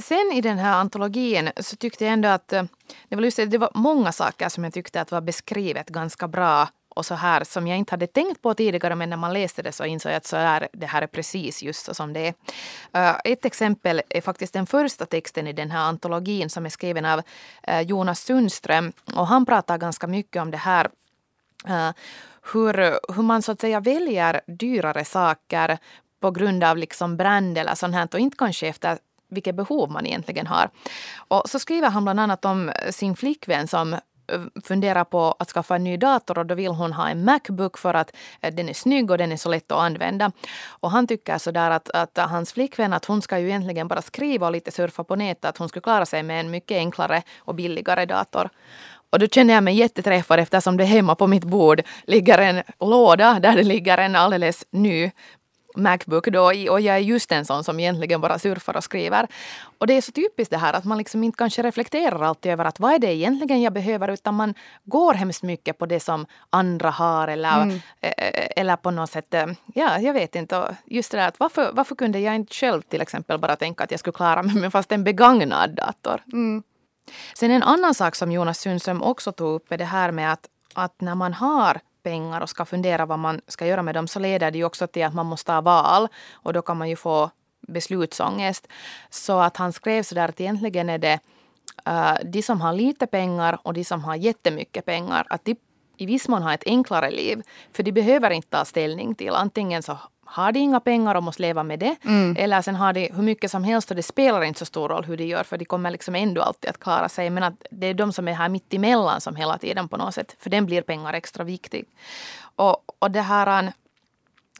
sen 0.00 0.32
i 0.34 0.40
den 0.40 0.58
här 0.58 0.76
antologin 0.76 1.50
så 1.56 1.76
tyckte 1.76 2.04
jag 2.04 2.12
ändå 2.12 2.28
att 2.28 2.52
eh, 2.52 2.62
det 3.08 3.16
var, 3.16 3.22
just, 3.22 3.36
det 3.36 3.58
var 3.58 3.70
många 3.74 4.12
saker 4.12 4.48
som 4.48 4.64
jag 4.64 4.72
tyckte 4.72 5.00
att 5.00 5.12
var 5.12 5.20
beskrivet 5.20 5.88
ganska 5.88 6.28
bra 6.28 6.68
och 6.96 7.06
så 7.06 7.14
här 7.14 7.44
som 7.44 7.66
jag 7.66 7.78
inte 7.78 7.92
hade 7.92 8.06
tänkt 8.06 8.42
på 8.42 8.54
tidigare 8.54 8.94
men 8.94 9.10
när 9.10 9.16
man 9.16 9.32
läste 9.32 9.62
det 9.62 9.72
så 9.72 9.84
insåg 9.84 10.12
jag 10.12 10.16
att 10.16 10.26
så 10.26 10.36
är, 10.36 10.68
det 10.72 10.86
här 10.86 11.02
är 11.02 11.06
precis 11.06 11.62
just 11.62 11.84
så 11.84 11.94
som 11.94 12.12
det 12.12 12.20
är. 12.20 12.34
Uh, 13.10 13.20
ett 13.24 13.44
exempel 13.44 14.02
är 14.08 14.20
faktiskt 14.20 14.52
den 14.52 14.66
första 14.66 15.06
texten 15.06 15.46
i 15.46 15.52
den 15.52 15.70
här 15.70 15.80
antologin 15.80 16.50
som 16.50 16.66
är 16.66 16.70
skriven 16.70 17.04
av 17.04 17.22
uh, 17.68 17.80
Jonas 17.80 18.20
Sundström 18.20 18.92
och 19.14 19.26
han 19.26 19.46
pratar 19.46 19.78
ganska 19.78 20.06
mycket 20.06 20.42
om 20.42 20.50
det 20.50 20.56
här 20.56 20.90
uh, 21.68 21.90
hur, 22.52 22.74
hur 23.14 23.22
man 23.22 23.42
så 23.42 23.52
att 23.52 23.60
säga 23.60 23.80
väljer 23.80 24.40
dyrare 24.46 25.04
saker 25.04 25.78
på 26.20 26.30
grund 26.30 26.64
av 26.64 26.76
liksom 26.76 27.16
brand 27.16 27.58
eller 27.58 27.74
sånt 27.74 27.94
här 27.94 28.08
och 28.12 28.20
inte 28.20 28.36
kanske 28.36 28.68
efter 28.68 28.98
vilket 29.28 29.54
behov 29.54 29.90
man 29.90 30.06
egentligen 30.06 30.46
har. 30.46 30.70
Och 31.28 31.42
så 31.46 31.58
skriver 31.58 31.90
han 31.90 32.04
bland 32.04 32.20
annat 32.20 32.44
om 32.44 32.72
sin 32.90 33.16
flickvän 33.16 33.68
som 33.68 33.96
Eh, 34.28 34.40
funderar 34.64 35.04
på 35.04 35.34
att 35.38 35.48
skaffa 35.48 35.76
en 35.76 35.84
ny 35.84 35.96
dator 35.96 36.38
och 36.38 36.46
då 36.46 36.54
vill 36.54 36.70
hon 36.70 36.92
ha 36.92 37.08
en 37.08 37.24
Macbook 37.24 37.78
för 37.78 37.94
att 37.94 38.16
eh, 38.40 38.54
den 38.54 38.68
är 38.68 38.74
snygg 38.74 39.10
och 39.10 39.18
den 39.18 39.32
är 39.32 39.36
så 39.36 39.48
lätt 39.48 39.72
att 39.72 39.78
använda. 39.78 40.32
Och 40.68 40.90
han 40.90 41.06
tycker 41.06 41.38
sådär 41.38 41.70
att, 41.70 41.90
att 41.90 42.18
hans 42.18 42.52
flickvän 42.52 42.92
att 42.92 43.04
hon 43.04 43.22
ska 43.22 43.38
ju 43.38 43.46
egentligen 43.46 43.88
bara 43.88 44.02
skriva 44.02 44.46
och 44.46 44.52
lite 44.52 44.70
surfa 44.70 45.04
på 45.04 45.16
nätet. 45.16 45.44
Att 45.44 45.58
hon 45.58 45.68
skulle 45.68 45.82
klara 45.82 46.06
sig 46.06 46.22
med 46.22 46.40
en 46.40 46.50
mycket 46.50 46.76
enklare 46.76 47.22
och 47.38 47.54
billigare 47.54 48.04
dator. 48.06 48.50
Och 49.10 49.18
då 49.18 49.26
känner 49.26 49.54
jag 49.54 49.64
mig 49.64 49.74
jätteträffad 49.74 50.40
eftersom 50.40 50.76
det 50.76 50.84
hemma 50.84 51.14
på 51.14 51.26
mitt 51.26 51.44
bord 51.44 51.82
ligger 52.06 52.38
en 52.38 52.62
låda 52.80 53.38
där 53.40 53.56
det 53.56 53.62
ligger 53.62 53.98
en 53.98 54.16
alldeles 54.16 54.64
ny 54.70 55.10
Macbook 55.76 56.26
då 56.26 56.42
och 56.44 56.80
jag 56.80 56.96
är 56.96 56.98
just 56.98 57.32
en 57.32 57.44
sån 57.44 57.64
som 57.64 57.80
egentligen 57.80 58.20
bara 58.20 58.38
surfar 58.38 58.76
och 58.76 58.84
skriver. 58.84 59.26
Och 59.78 59.86
det 59.86 59.94
är 59.94 60.00
så 60.00 60.12
typiskt 60.12 60.50
det 60.50 60.58
här 60.58 60.72
att 60.72 60.84
man 60.84 60.98
liksom 60.98 61.24
inte 61.24 61.36
kanske 61.36 61.62
reflekterar 61.62 62.22
alltid 62.22 62.52
över 62.52 62.64
att 62.64 62.80
vad 62.80 62.94
är 62.94 62.98
det 62.98 63.14
egentligen 63.14 63.62
jag 63.62 63.72
behöver 63.72 64.08
utan 64.08 64.34
man 64.34 64.54
går 64.84 65.14
hemskt 65.14 65.42
mycket 65.42 65.78
på 65.78 65.86
det 65.86 66.00
som 66.00 66.26
andra 66.50 66.90
har 66.90 67.28
eller, 67.28 67.62
mm. 67.62 67.80
Eh, 68.00 68.12
eh, 68.18 68.48
eller 68.56 68.76
på 68.76 68.90
något 68.90 69.10
sätt, 69.10 69.34
eh, 69.34 69.46
ja 69.74 70.00
jag 70.00 70.12
vet 70.12 70.34
inte. 70.34 70.76
Just 70.84 71.10
det 71.10 71.18
där 71.18 71.28
att 71.28 71.40
varför, 71.40 71.70
varför 71.72 71.94
kunde 71.94 72.18
jag 72.18 72.34
inte 72.34 72.54
själv 72.54 72.82
till 72.82 73.00
exempel 73.00 73.38
bara 73.38 73.56
tänka 73.56 73.84
att 73.84 73.90
jag 73.90 74.00
skulle 74.00 74.14
klara 74.14 74.42
mig 74.42 74.54
med 74.54 74.72
fast 74.72 74.92
en 74.92 75.04
begagnad 75.04 75.70
dator. 75.70 76.22
Mm. 76.32 76.62
Sen 77.34 77.50
en 77.50 77.62
annan 77.62 77.94
sak 77.94 78.14
som 78.14 78.32
Jonas 78.32 78.58
Sundström 78.58 79.02
också 79.02 79.32
tog 79.32 79.54
upp 79.54 79.72
är 79.72 79.78
det 79.78 79.84
här 79.84 80.10
med 80.10 80.32
att, 80.32 80.48
att 80.74 81.00
när 81.00 81.14
man 81.14 81.32
har 81.32 81.80
pengar 82.06 82.40
och 82.40 82.50
ska 82.50 82.64
fundera 82.64 83.06
vad 83.06 83.18
man 83.18 83.40
ska 83.48 83.66
göra 83.66 83.82
med 83.82 83.94
dem 83.94 84.08
så 84.08 84.18
leder 84.18 84.50
det 84.50 84.58
ju 84.58 84.64
också 84.64 84.86
till 84.86 85.04
att 85.04 85.14
man 85.14 85.26
måste 85.26 85.52
ha 85.52 85.60
val 85.60 86.08
och 86.32 86.52
då 86.52 86.62
kan 86.62 86.76
man 86.76 86.88
ju 86.88 86.96
få 86.96 87.30
beslutsångest. 87.68 88.68
Så 89.10 89.40
att 89.40 89.56
han 89.56 89.72
skrev 89.72 90.02
så 90.02 90.14
där 90.14 90.28
att 90.28 90.40
egentligen 90.40 90.90
är 90.90 90.98
det 90.98 91.18
uh, 91.88 92.30
de 92.30 92.42
som 92.42 92.60
har 92.60 92.72
lite 92.72 93.06
pengar 93.06 93.58
och 93.62 93.74
de 93.74 93.84
som 93.84 94.04
har 94.04 94.14
jättemycket 94.14 94.84
pengar 94.84 95.26
att 95.30 95.44
de 95.44 95.56
i 95.96 96.06
viss 96.06 96.28
mån 96.28 96.42
har 96.42 96.54
ett 96.54 96.66
enklare 96.66 97.10
liv. 97.10 97.42
För 97.72 97.82
de 97.82 97.92
behöver 97.92 98.30
inte 98.30 98.48
ta 98.48 98.64
ställning 98.64 99.14
till 99.14 99.34
antingen 99.34 99.82
så 99.82 99.98
har 100.26 100.52
de 100.52 100.58
inga 100.60 100.80
pengar 100.80 101.14
och 101.14 101.22
måste 101.22 101.42
leva 101.42 101.62
med 101.62 101.78
det. 101.78 101.96
Mm. 102.04 102.36
Eller 102.38 102.62
sen 102.62 102.74
har 102.74 102.92
de 102.92 103.10
hur 103.14 103.22
mycket 103.22 103.50
som 103.50 103.64
helst 103.64 103.90
och 103.90 103.96
det 103.96 104.02
spelar 104.02 104.42
inte 104.42 104.58
så 104.58 104.64
stor 104.64 104.88
roll 104.88 105.04
hur 105.04 105.16
de 105.16 105.24
gör 105.24 105.42
för 105.42 105.58
de 105.58 105.64
kommer 105.64 105.90
liksom 105.90 106.14
ändå 106.14 106.42
alltid 106.42 106.70
att 106.70 106.80
klara 106.80 107.08
sig. 107.08 107.30
Men 107.30 107.42
att 107.42 107.66
det 107.70 107.86
är 107.86 107.94
de 107.94 108.12
som 108.12 108.28
är 108.28 108.32
här 108.32 108.48
mitt 108.48 108.74
emellan 108.74 109.20
som 109.20 109.36
hela 109.36 109.58
tiden 109.58 109.88
på 109.88 109.96
något 109.96 110.14
sätt, 110.14 110.36
för 110.38 110.50
den 110.50 110.66
blir 110.66 110.82
pengar 110.82 111.12
extra 111.12 111.44
viktig. 111.44 111.84
Och, 112.56 112.76
och 112.98 113.10
det 113.10 113.22
här 113.22 113.72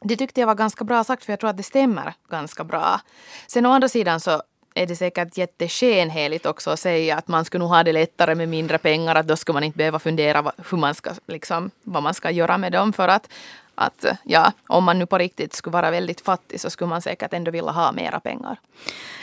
det 0.01 0.15
tyckte 0.15 0.39
jag 0.39 0.47
var 0.47 0.55
ganska 0.55 0.83
bra 0.83 1.03
sagt 1.03 1.25
för 1.25 1.33
jag 1.33 1.39
tror 1.39 1.49
att 1.49 1.57
det 1.57 1.63
stämmer 1.63 2.13
ganska 2.29 2.63
bra. 2.63 3.01
Sen 3.47 3.65
å 3.65 3.71
andra 3.71 3.89
sidan 3.89 4.19
så 4.19 4.41
är 4.73 4.87
det 4.87 4.95
säkert 4.95 5.37
jätteskenheligt 5.37 6.45
också 6.45 6.69
att 6.69 6.79
säga 6.79 7.17
att 7.17 7.27
man 7.27 7.45
skulle 7.45 7.59
nog 7.63 7.69
ha 7.69 7.83
det 7.83 7.93
lättare 7.93 8.35
med 8.35 8.49
mindre 8.49 8.77
pengar. 8.77 9.15
Att 9.15 9.27
då 9.27 9.35
ska 9.35 9.53
man 9.53 9.63
inte 9.63 9.77
behöva 9.77 9.99
fundera 9.99 10.51
hur 10.69 10.77
man 10.77 10.95
ska, 10.95 11.11
liksom, 11.27 11.71
vad 11.83 12.03
man 12.03 12.13
ska 12.13 12.31
göra 12.31 12.57
med 12.57 12.71
dem. 12.71 12.93
För 12.93 13.07
att 13.07 13.29
att 13.77 14.05
ja, 14.23 14.51
om 14.67 14.83
man 14.83 14.99
nu 14.99 15.05
på 15.05 15.17
riktigt 15.17 15.53
skulle 15.53 15.73
vara 15.73 15.91
väldigt 15.91 16.21
fattig 16.21 16.59
så 16.61 16.69
skulle 16.69 16.89
man 16.89 17.01
säkert 17.01 17.33
ändå 17.33 17.51
vilja 17.51 17.71
ha 17.71 17.91
mera 17.91 18.19
pengar. 18.19 18.59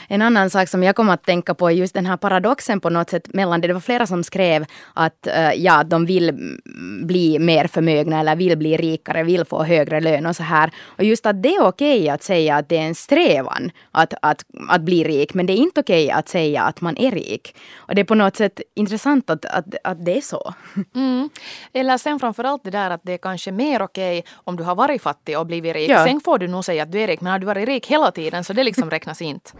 En 0.07 0.21
annan 0.21 0.49
sak 0.49 0.69
som 0.69 0.83
jag 0.83 0.95
kom 0.95 1.09
att 1.09 1.23
tänka 1.23 1.53
på 1.53 1.69
är 1.69 1.73
just 1.73 1.93
den 1.93 2.05
här 2.05 2.17
paradoxen 2.17 2.79
på 2.79 2.89
något 2.89 3.09
sätt 3.09 3.33
mellan 3.33 3.61
det. 3.61 3.67
Det 3.67 3.73
var 3.73 3.81
flera 3.81 4.07
som 4.07 4.23
skrev 4.23 4.65
att 4.93 5.27
uh, 5.27 5.53
ja, 5.53 5.83
de 5.83 6.05
vill 6.05 6.59
bli 7.05 7.39
mer 7.39 7.67
förmögna 7.67 8.19
eller 8.19 8.35
vill 8.35 8.57
bli 8.57 8.77
rikare, 8.77 9.23
vill 9.23 9.45
få 9.45 9.63
högre 9.63 9.99
lön 10.01 10.25
och 10.25 10.35
så 10.35 10.43
här. 10.43 10.71
Och 10.85 11.03
just 11.03 11.25
att 11.25 11.43
det 11.43 11.55
är 11.55 11.63
okej 11.63 12.09
att 12.09 12.23
säga 12.23 12.55
att 12.55 12.69
det 12.69 12.77
är 12.77 12.81
en 12.81 12.95
strävan 12.95 13.71
att, 13.91 14.13
att, 14.21 14.45
att 14.69 14.81
bli 14.81 15.03
rik, 15.03 15.33
men 15.33 15.45
det 15.45 15.53
är 15.53 15.57
inte 15.57 15.79
okej 15.79 16.11
att 16.11 16.29
säga 16.29 16.63
att 16.63 16.81
man 16.81 16.97
är 16.97 17.11
rik. 17.11 17.55
Och 17.75 17.95
det 17.95 18.01
är 18.01 18.05
på 18.05 18.15
något 18.15 18.35
sätt 18.35 18.61
intressant 18.75 19.29
att, 19.29 19.45
att, 19.45 19.65
att 19.83 20.05
det 20.05 20.17
är 20.17 20.21
så. 20.21 20.53
Mm. 20.95 21.29
Eller 21.73 21.97
sen 21.97 22.19
framförallt 22.19 22.63
det 22.63 22.71
där 22.71 22.89
att 22.89 23.01
det 23.03 23.13
är 23.13 23.17
kanske 23.17 23.51
mer 23.51 23.81
okej 23.81 24.23
om 24.45 24.55
du 24.55 24.63
har 24.63 24.75
varit 24.75 25.01
fattig 25.01 25.39
och 25.39 25.45
blivit 25.45 25.75
rik. 25.75 25.89
Ja. 25.89 26.05
Sen 26.05 26.21
får 26.21 26.37
du 26.37 26.47
nog 26.47 26.65
säga 26.65 26.83
att 26.83 26.91
du 26.91 27.01
är 27.01 27.07
rik, 27.07 27.21
men 27.21 27.31
har 27.31 27.39
du 27.39 27.45
varit 27.45 27.67
rik 27.67 27.87
hela 27.87 28.11
tiden 28.11 28.43
så 28.43 28.53
det 28.53 28.63
liksom 28.63 28.89
räknas 28.89 29.21
inte. 29.21 29.51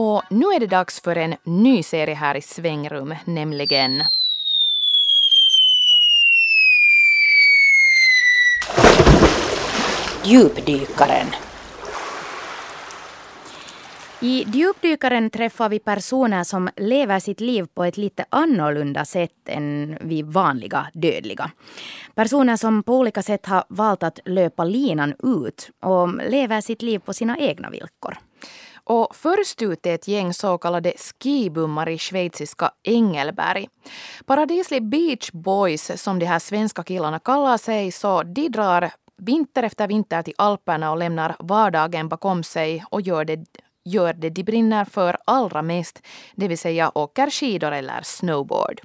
Och 0.00 0.22
nu 0.30 0.46
är 0.46 0.60
det 0.60 0.66
dags 0.66 1.00
för 1.00 1.16
en 1.16 1.34
ny 1.44 1.82
serie 1.82 2.14
här 2.14 2.34
i 2.34 2.42
Svängrum, 2.42 3.14
nämligen 3.24 4.02
Djupdykaren. 10.24 11.26
I 14.20 14.44
Djupdykaren 14.52 15.30
träffar 15.30 15.68
vi 15.68 15.78
personer 15.78 16.44
som 16.44 16.68
lever 16.76 17.18
sitt 17.18 17.40
liv 17.40 17.66
på 17.74 17.84
ett 17.84 17.96
lite 17.96 18.24
annorlunda 18.30 19.04
sätt 19.04 19.48
än 19.48 19.98
vi 20.00 20.22
vanliga 20.22 20.86
dödliga. 20.94 21.50
Personer 22.14 22.56
som 22.56 22.82
på 22.82 22.98
olika 22.98 23.22
sätt 23.22 23.46
har 23.46 23.64
valt 23.68 24.02
att 24.02 24.20
löpa 24.24 24.64
linan 24.64 25.14
ut 25.22 25.70
och 25.80 26.30
lever 26.30 26.60
sitt 26.60 26.82
liv 26.82 26.98
på 26.98 27.12
sina 27.12 27.38
egna 27.38 27.70
villkor. 27.70 28.18
Och 28.88 29.16
först 29.16 29.62
ut 29.62 29.86
är 29.86 29.94
ett 29.94 30.08
gäng 30.08 30.34
så 30.34 30.58
kallade 30.58 30.92
skibummar 30.96 31.88
i 31.88 31.98
schweiziska 31.98 32.70
Engelberg. 32.82 33.68
Paradislig 34.26 34.88
Beach 34.88 35.30
Boys, 35.32 36.02
som 36.02 36.18
de 36.18 36.26
här 36.26 36.38
svenska 36.38 36.82
killarna 36.82 37.18
kallar 37.18 37.58
sig, 37.58 37.92
så 37.92 38.22
de 38.22 38.48
drar 38.48 38.90
vinter 39.16 39.62
efter 39.62 39.88
vinter 39.88 40.22
till 40.22 40.34
Alperna 40.38 40.90
och 40.90 40.98
lämnar 40.98 41.36
vardagen 41.38 42.08
bakom 42.08 42.42
sig 42.42 42.84
och 42.90 43.00
gör 43.00 43.24
det, 43.24 43.44
gör 43.84 44.12
det 44.12 44.30
de 44.30 44.42
brinner 44.42 44.84
för 44.84 45.16
allra 45.24 45.62
mest, 45.62 46.02
det 46.34 46.48
vill 46.48 46.58
säga 46.58 46.92
åker 46.94 47.30
skidor 47.30 47.72
eller 47.72 48.02
snowboard. 48.02 48.80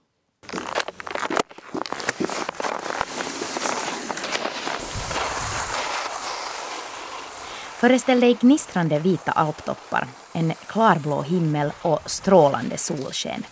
Föreställ 7.84 8.20
dig 8.20 8.38
gnistrande 8.42 9.00
vita 9.00 9.32
alptoppar, 9.32 10.08
en 10.34 10.54
klarblå 10.68 11.22
himmel 11.22 11.72
och 11.82 12.00
strålande 12.06 12.78
solsken. 12.78 13.44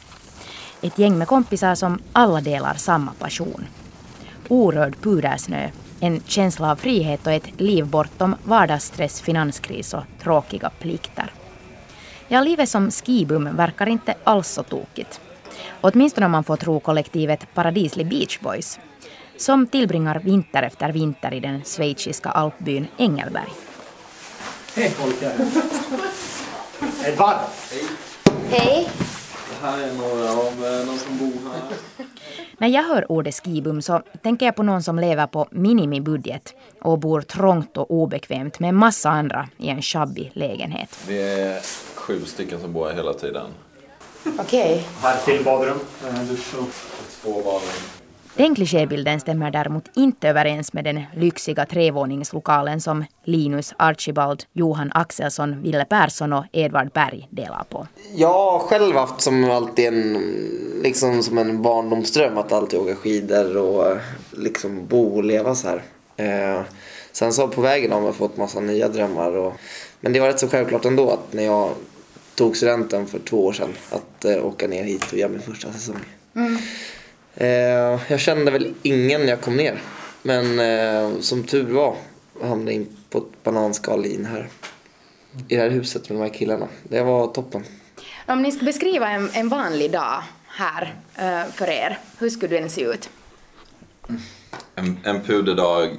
Ett 0.81 0.99
gäng 0.99 1.17
med 1.17 1.27
kompisar 1.27 1.75
som 1.75 1.99
alla 2.13 2.41
delar 2.41 2.73
samma 2.73 3.13
passion. 3.13 3.65
Orörd 4.47 4.95
pudersnö, 5.01 5.69
en 5.99 6.21
känsla 6.25 6.71
av 6.71 6.75
frihet 6.75 7.27
och 7.27 7.33
ett 7.33 7.61
liv 7.61 7.87
bortom 7.87 8.35
vardagsstress, 8.43 9.21
finanskris 9.21 9.93
och 9.93 10.03
tråkiga 10.23 10.69
plikter. 10.79 11.33
Ja, 12.27 12.41
livet 12.41 12.69
som 12.69 12.91
skibum 12.91 13.55
verkar 13.55 13.89
inte 13.89 14.13
alls 14.23 14.47
så 14.47 14.63
tokigt. 14.63 15.21
Åtminstone 15.81 16.25
om 16.25 16.31
man 16.31 16.43
får 16.43 16.57
tro 16.57 16.79
kollektivet 16.79 17.53
Paradislig 17.53 18.07
Beach 18.09 18.39
Boys, 18.39 18.79
som 19.37 19.67
tillbringar 19.67 20.19
vinter 20.19 20.63
efter 20.63 20.91
vinter 20.91 21.33
i 21.33 21.39
den 21.39 21.63
schweiziska 21.63 22.29
alpbyn 22.29 22.87
Engelberg. 22.97 23.70
Hej 24.75 24.91
pojkar! 24.91 25.31
Edvard! 27.05 27.37
Hej! 28.49 28.89
Det 29.49 29.67
här 29.67 29.79
är 29.87 29.93
några 29.93 30.31
av 30.31 30.65
eh, 30.65 30.85
de 30.85 30.97
som 30.97 31.17
bor 31.17 31.51
här. 31.51 31.61
När 32.57 32.67
jag 32.67 32.83
hör 32.83 33.11
ordet 33.11 33.35
skibum 33.35 33.81
så 33.81 34.01
tänker 34.23 34.45
jag 34.45 34.55
på 34.55 34.63
någon 34.63 34.83
som 34.83 34.99
lever 34.99 35.27
på 35.27 35.47
minimibudget 35.51 36.53
och 36.81 36.99
bor 36.99 37.21
trångt 37.21 37.77
och 37.77 37.91
obekvämt 37.91 38.59
med 38.59 38.69
en 38.69 38.75
massa 38.75 39.09
andra 39.09 39.49
i 39.57 39.69
en 39.69 39.81
shabby 39.81 40.31
lägenhet. 40.33 40.99
Vi 41.07 41.21
är 41.21 41.61
sju 41.95 42.25
stycken 42.25 42.61
som 42.61 42.73
bor 42.73 42.87
här 42.87 42.95
hela 42.95 43.13
tiden. 43.13 43.47
Okej. 44.39 44.87
Här 45.01 45.17
till 45.25 45.43
badrum, 45.43 45.79
eh, 46.07 46.21
dusch 46.21 46.55
och... 46.59 46.67
Två 47.21 47.33
badrum. 47.33 48.00
Den 48.35 48.55
klichébilden 48.55 49.19
stämmer 49.19 49.51
däremot 49.51 49.83
inte 49.95 50.29
överens 50.29 50.73
med 50.73 50.83
den 50.83 51.01
lyxiga 51.15 51.65
trevåningslokalen 51.65 52.81
som 52.81 53.05
Linus, 53.23 53.73
Archibald, 53.77 54.43
Johan 54.53 54.91
Axelsson, 54.93 55.61
Ville 55.61 55.85
Persson 55.85 56.33
och 56.33 56.45
Edvard 56.51 56.91
Berg 56.91 57.27
delar 57.29 57.63
på. 57.69 57.87
Jag 58.15 58.33
har 58.33 58.59
själv 58.59 58.95
haft 58.95 59.21
som 59.21 59.51
alltid 59.51 59.85
en, 59.85 60.13
liksom 60.83 61.23
som 61.23 61.37
en 61.37 61.61
barndomsdröm 61.61 62.37
att 62.37 62.51
alltid 62.51 62.79
åka 62.79 62.95
skidor 62.95 63.57
och 63.57 63.97
liksom 64.31 64.87
bo 64.87 65.15
och 65.15 65.23
leva 65.23 65.55
så 65.55 65.67
här. 65.67 65.81
Eh, 66.17 66.61
sen 67.11 67.33
så 67.33 67.47
på 67.47 67.61
vägen 67.61 67.91
har 67.91 68.01
man 68.01 68.13
fått 68.13 68.37
massa 68.37 68.59
nya 68.59 68.87
drömmar. 68.87 69.37
Och, 69.37 69.53
men 69.99 70.13
det 70.13 70.19
var 70.19 70.27
rätt 70.27 70.39
så 70.39 70.47
självklart 70.47 70.85
ändå 70.85 71.09
att 71.09 71.33
när 71.33 71.43
jag 71.43 71.69
tog 72.35 72.57
studenten 72.57 73.07
för 73.07 73.19
två 73.19 73.45
år 73.45 73.53
sedan 73.53 73.73
att 73.89 74.25
eh, 74.25 74.45
åka 74.45 74.67
ner 74.67 74.83
hit 74.83 75.11
och 75.11 75.17
göra 75.17 75.29
min 75.29 75.41
första 75.41 75.73
säsong. 75.73 75.99
Eh, 77.35 77.47
jag 78.07 78.19
kände 78.19 78.51
väl 78.51 78.73
ingen 78.81 79.21
när 79.21 79.27
jag 79.27 79.41
kom 79.41 79.57
ner. 79.57 79.81
Men 80.21 80.59
eh, 80.59 81.19
som 81.19 81.43
tur 81.43 81.73
var 81.73 81.95
hamnade 82.41 82.71
jag 82.71 82.81
in 82.81 82.97
på 83.09 83.17
ett 83.17 83.43
bananskal 83.43 84.05
in 84.05 84.25
här. 84.25 84.49
I 85.47 85.55
det 85.55 85.61
här 85.61 85.69
huset 85.69 86.09
med 86.09 86.17
de 86.19 86.23
här 86.23 86.33
killarna. 86.33 86.67
Det 86.83 87.01
var 87.03 87.27
toppen. 87.27 87.63
Om 88.27 88.41
ni 88.41 88.51
ska 88.51 88.65
beskriva 88.65 89.09
en, 89.09 89.29
en 89.33 89.49
vanlig 89.49 89.91
dag 89.91 90.23
här 90.47 90.95
eh, 91.15 91.51
för 91.53 91.69
er, 91.69 91.99
hur 92.17 92.29
skulle 92.29 92.59
den 92.59 92.69
se 92.69 92.81
ut? 92.81 93.09
En, 94.75 94.97
en 95.03 95.21
puderdag 95.23 95.89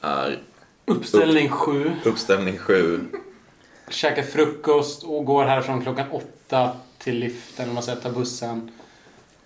är 0.00 0.42
Uppställning 0.84 1.48
sju. 1.48 1.92
uppställning 2.04 2.58
sju. 2.58 3.00
Käkar 3.88 4.22
frukost 4.22 5.02
och 5.02 5.24
går 5.24 5.44
härifrån 5.44 5.82
klockan 5.82 6.06
åtta 6.10 6.70
till 6.98 7.18
liften 7.18 7.68
om 7.68 7.74
man 7.74 7.82
ska 7.82 7.94
ta 7.94 8.10
bussen. 8.10 8.70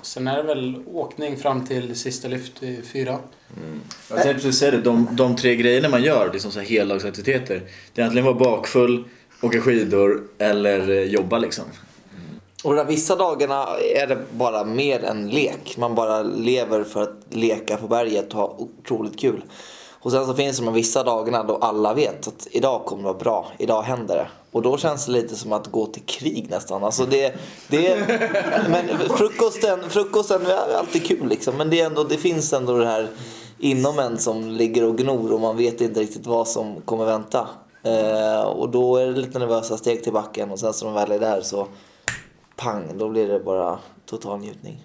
Sen 0.04 0.26
är 0.26 0.36
det 0.36 0.42
väl 0.42 0.82
åkning 0.86 1.36
fram 1.36 1.66
till 1.66 1.96
sista 1.96 2.28
lyft 2.28 2.62
i 2.62 2.82
fyra. 2.92 3.18
Jag 4.08 4.22
tänkte 4.22 4.34
precis 4.34 4.58
säga 4.58 4.70
det, 4.70 4.80
de, 4.80 5.08
de 5.12 5.36
tre 5.36 5.56
grejerna 5.56 5.88
man 5.88 6.02
gör, 6.02 6.32
liksom 6.32 6.50
så 6.50 6.58
här 6.58 6.66
heldagsaktiviteter. 6.66 7.62
Det 7.92 8.02
är 8.02 8.06
antingen 8.06 8.24
vara 8.24 8.34
bakfull, 8.34 9.04
åka 9.42 9.60
skidor 9.60 10.22
eller 10.38 10.90
eh, 10.90 11.02
jobba 11.02 11.38
liksom. 11.38 11.64
Och 12.64 12.74
de 12.74 12.76
där 12.76 12.84
vissa 12.84 13.16
dagarna 13.16 13.66
är 13.96 14.06
det 14.06 14.18
bara 14.32 14.64
mer 14.64 15.04
än 15.04 15.28
lek. 15.28 15.76
Man 15.78 15.94
bara 15.94 16.22
lever 16.22 16.84
för 16.84 17.02
att 17.02 17.16
leka 17.30 17.76
på 17.76 17.88
berget 17.88 18.34
och 18.34 18.40
ha 18.40 18.56
otroligt 18.58 19.20
kul. 19.20 19.42
Och 20.04 20.10
sen 20.10 20.26
så 20.26 20.34
finns 20.34 20.58
det 20.58 20.64
de 20.64 20.74
vissa 20.74 21.02
dagarna 21.02 21.42
då 21.42 21.56
alla 21.56 21.94
vet 21.94 22.28
att 22.28 22.48
idag 22.50 22.84
kommer 22.84 23.02
det 23.02 23.08
vara 23.08 23.18
bra, 23.18 23.46
idag 23.58 23.82
händer 23.82 24.16
det. 24.16 24.28
Och 24.52 24.62
då 24.62 24.76
känns 24.76 25.06
det 25.06 25.12
lite 25.12 25.36
som 25.36 25.52
att 25.52 25.66
gå 25.66 25.86
till 25.86 26.02
krig 26.02 26.50
nästan. 26.50 26.84
Alltså 26.84 27.06
det, 27.06 27.34
det, 27.68 28.08
men 28.68 28.98
frukosten, 28.98 29.90
frukosten 29.90 30.46
är 30.46 30.78
alltid 30.78 31.06
kul 31.06 31.28
liksom. 31.28 31.56
Men 31.56 31.70
det, 31.70 31.80
är 31.80 31.86
ändå, 31.86 32.04
det 32.04 32.16
finns 32.16 32.52
ändå 32.52 32.78
det 32.78 32.86
här 32.86 33.08
inom 33.58 33.98
en 33.98 34.18
som 34.18 34.50
ligger 34.50 34.84
och 34.84 34.98
gnor 34.98 35.32
och 35.32 35.40
man 35.40 35.56
vet 35.56 35.80
inte 35.80 36.00
riktigt 36.00 36.26
vad 36.26 36.48
som 36.48 36.80
kommer 36.80 37.04
vänta. 37.04 37.48
Eh, 37.82 38.42
och 38.42 38.68
då 38.68 38.96
är 38.96 39.06
det 39.06 39.12
lite 39.12 39.38
nervösa 39.38 39.76
steg 39.76 40.04
till 40.04 40.12
backen 40.12 40.50
och 40.50 40.58
sen 40.58 40.72
så 40.72 40.84
de 40.84 40.94
väl 40.94 41.12
är 41.12 41.18
där 41.18 41.40
så 41.40 41.66
pang, 42.56 42.98
då 42.98 43.08
blir 43.08 43.28
det 43.28 43.40
bara 43.40 43.78
total 44.06 44.40
njutning. 44.40 44.84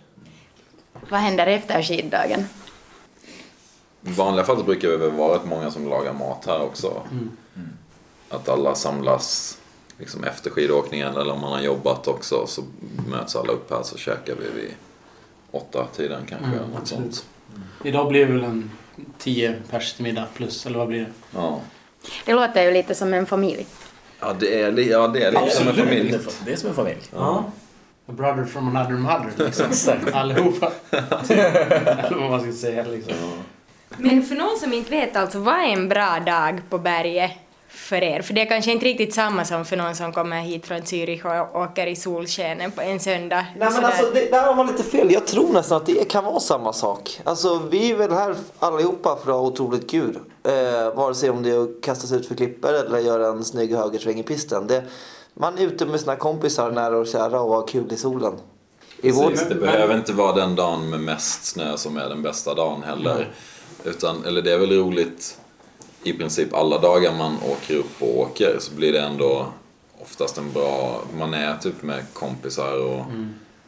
Vad 1.09 1.19
händer 1.19 1.47
efter 1.47 1.81
skiddagen? 1.81 2.45
I 4.01 4.11
vanliga 4.11 4.45
fall 4.45 4.57
så 4.57 4.63
brukar 4.63 4.87
vi 4.87 4.97
väl 4.97 5.11
vara 5.11 5.35
rätt 5.35 5.45
många 5.45 5.71
som 5.71 5.89
lagar 5.89 6.13
mat 6.13 6.45
här 6.45 6.61
också. 6.61 7.01
Att 8.29 8.49
alla 8.49 8.75
samlas 8.75 9.57
liksom 9.97 10.23
efter 10.23 10.49
skidåkningen 10.49 11.15
eller 11.15 11.33
om 11.33 11.41
man 11.41 11.51
har 11.51 11.61
jobbat 11.61 12.07
också 12.07 12.47
så 12.47 12.61
möts 13.07 13.35
alla 13.35 13.53
upp 13.53 13.71
här 13.71 13.83
så 13.83 13.97
käkar 13.97 14.35
vi 14.35 14.61
vid 14.61 14.71
åtta 15.51 15.87
tiden 15.95 16.21
kanske. 16.29 16.47
Mm, 16.47 16.69
något 16.69 16.81
absolut. 16.81 17.15
sånt. 17.15 17.25
Idag 17.83 18.09
blir 18.09 18.25
det 18.25 18.33
väl 18.33 18.43
en 18.43 18.71
10 19.17 19.55
pers 19.69 19.93
till 19.93 20.03
middag 20.03 20.27
plus, 20.33 20.65
eller 20.65 20.77
vad 20.77 20.87
blir 20.87 20.99
det? 20.99 21.11
Ja. 21.31 21.59
Det 22.25 22.33
låter 22.33 22.63
ju 22.63 22.71
lite 22.71 22.95
som 22.95 23.13
en 23.13 23.25
familj. 23.25 23.65
Ja, 24.19 24.35
det 24.39 24.61
är, 24.61 24.79
ja, 24.79 25.07
det 25.07 25.23
är 25.23 25.31
lite 25.31 25.55
som 25.55 25.67
en 25.67 25.75
familj. 25.75 26.19
Det 26.45 26.51
är 26.51 26.55
som 26.55 26.69
en 26.69 26.75
familj. 26.75 27.01
Ja. 27.13 27.51
A 28.05 28.11
brother 28.11 28.45
from 28.45 28.75
another 28.75 28.97
mother 28.97 29.31
liksom. 29.37 29.97
Allihopa. 30.13 30.71
Eller 30.89 32.17
vad 32.19 32.29
man 32.29 32.41
ska 32.41 32.51
säga 32.51 32.83
liksom. 32.83 33.13
Men 33.97 34.23
för 34.23 34.35
någon 34.35 34.57
som 34.59 34.73
inte 34.73 34.91
vet 34.91 35.15
alltså, 35.15 35.39
vad 35.39 35.55
är 35.55 35.67
en 35.67 35.89
bra 35.89 36.19
dag 36.25 36.61
på 36.69 36.77
berget 36.77 37.31
för 37.67 38.03
er? 38.03 38.21
För 38.21 38.33
det 38.33 38.41
är 38.41 38.45
kanske 38.45 38.71
inte 38.71 38.85
riktigt 38.85 39.13
samma 39.13 39.45
som 39.45 39.65
för 39.65 39.77
någon 39.77 39.95
som 39.95 40.13
kommer 40.13 40.41
hit 40.41 40.65
från 40.65 40.77
Zürich 40.77 41.51
och 41.51 41.61
åker 41.61 41.87
i 41.87 41.95
solskenen 41.95 42.71
på 42.71 42.81
en 42.81 42.99
söndag. 42.99 43.45
Nej 43.57 43.69
men 43.71 43.85
alltså 43.85 44.11
det, 44.13 44.31
där 44.31 44.43
har 44.43 44.55
man 44.55 44.67
lite 44.67 44.83
fel. 44.83 45.11
Jag 45.11 45.27
tror 45.27 45.53
nästan 45.53 45.77
att 45.77 45.85
det 45.85 46.09
kan 46.09 46.25
vara 46.25 46.39
samma 46.39 46.73
sak. 46.73 47.21
Alltså 47.23 47.61
vi 47.71 47.91
är 47.91 47.95
väl 47.95 48.11
här 48.11 48.35
allihopa 48.59 49.15
för 49.23 49.31
att 49.31 49.37
ha 49.37 49.41
otroligt 49.41 49.89
kul. 49.91 50.19
Eh, 50.43 50.95
vare 50.95 51.15
sig 51.15 51.29
om 51.29 51.43
det 51.43 51.49
är 51.49 51.63
att 51.63 51.81
kasta 51.83 52.07
sig 52.07 52.19
ut 52.19 52.27
för 52.27 52.35
klippor 52.35 52.73
eller 52.73 52.99
göra 52.99 53.27
en 53.27 53.43
snygg 53.43 53.75
högersväng 53.75 54.19
i 54.19 54.23
pisten. 54.23 54.67
Det, 54.67 54.83
man 55.33 55.57
är 55.57 55.61
ute 55.61 55.85
med 55.85 55.99
sina 55.99 56.15
kompisar 56.15 56.71
nära 56.71 56.97
och 56.97 57.07
kära 57.07 57.41
och 57.41 57.55
har 57.55 57.67
kul 57.67 57.93
i 57.93 57.97
solen. 57.97 58.33
I 59.01 59.11
vår... 59.11 59.29
Precis, 59.29 59.47
det 59.47 59.55
behöver 59.55 59.95
inte 59.95 60.13
vara 60.13 60.35
den 60.35 60.55
dagen 60.55 60.89
med 60.89 60.99
mest 60.99 61.45
snö 61.45 61.77
som 61.77 61.97
är 61.97 62.09
den 62.09 62.21
bästa 62.21 62.53
dagen 62.53 62.83
heller. 62.83 63.31
Utan, 63.83 64.25
eller 64.25 64.41
det 64.41 64.53
är 64.53 64.57
väl 64.57 64.71
roligt 64.71 65.39
i 66.03 66.13
princip 66.13 66.53
alla 66.53 66.77
dagar 66.77 67.13
man 67.17 67.37
åker 67.43 67.75
upp 67.75 68.01
och 68.01 68.19
åker 68.19 68.55
så 68.59 68.73
blir 68.73 68.93
det 68.93 69.01
ändå 69.01 69.47
oftast 70.01 70.37
en 70.37 70.51
bra, 70.51 71.03
man 71.17 71.33
är 71.33 71.57
typ 71.57 71.83
med 71.83 72.03
kompisar 72.13 72.77
och 72.77 73.05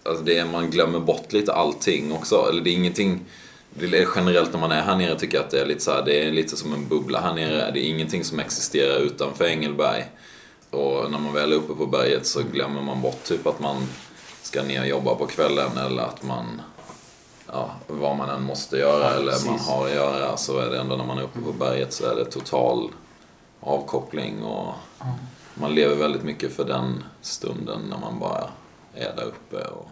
alltså 0.05 0.23
det 0.23 0.45
man 0.45 0.71
glömmer 0.71 0.99
bort 0.99 1.33
lite 1.33 1.53
allting 1.53 2.11
också. 2.11 2.49
Eller 2.49 2.61
det 2.61 2.69
är 2.69 2.73
ingenting, 2.73 3.25
det 3.73 3.85
är 3.85 4.07
generellt 4.15 4.53
när 4.53 4.59
man 4.59 4.71
är 4.71 4.81
här 4.81 4.95
nere 4.95 5.19
tycker 5.19 5.37
jag 5.37 5.45
att 5.45 5.51
det 5.51 5.59
är 5.59 5.65
lite 5.65 5.81
så 5.81 5.91
här, 5.91 6.05
det 6.05 6.23
är 6.23 6.31
lite 6.31 6.57
som 6.57 6.73
en 6.73 6.87
bubbla 6.87 7.21
här 7.21 7.33
nere. 7.33 7.71
Det 7.71 7.79
är 7.79 7.89
ingenting 7.89 8.23
som 8.23 8.39
existerar 8.39 8.99
utanför 8.99 9.45
Engelberg. 9.45 10.05
Och 10.69 11.11
när 11.11 11.19
man 11.19 11.33
väl 11.33 11.51
är 11.51 11.55
uppe 11.55 11.73
på 11.73 11.85
berget 11.85 12.25
så 12.25 12.41
glömmer 12.43 12.81
man 12.81 13.01
bort 13.01 13.23
typ 13.23 13.47
att 13.47 13.59
man 13.59 13.87
ska 14.41 14.63
ner 14.63 14.81
och 14.81 14.87
jobba 14.87 15.15
på 15.15 15.27
kvällen 15.27 15.77
eller 15.77 16.03
att 16.03 16.23
man 16.23 16.61
ja, 17.51 17.71
vad 17.87 18.17
man 18.17 18.29
än 18.29 18.43
måste 18.43 18.77
göra 18.77 19.13
eller 19.13 19.45
man 19.45 19.59
har 19.59 19.85
att 19.85 19.93
göra 19.93 20.37
så 20.37 20.59
är 20.59 20.69
det 20.69 20.79
ändå 20.79 20.95
när 20.95 21.05
man 21.05 21.17
är 21.17 21.23
uppe 21.23 21.39
på 21.41 21.51
berget 21.51 21.93
så 21.93 22.05
är 22.05 22.15
det 22.15 22.25
total 22.25 22.89
avkoppling 23.59 24.43
och 24.43 24.73
man 25.53 25.75
lever 25.75 25.95
väldigt 25.95 26.23
mycket 26.23 26.55
för 26.55 26.65
den 26.65 27.03
stunden 27.21 27.81
när 27.89 27.97
man 27.97 28.19
bara 28.19 28.49
är 28.95 29.15
där 29.15 29.25
uppe. 29.25 29.57
Och, 29.57 29.87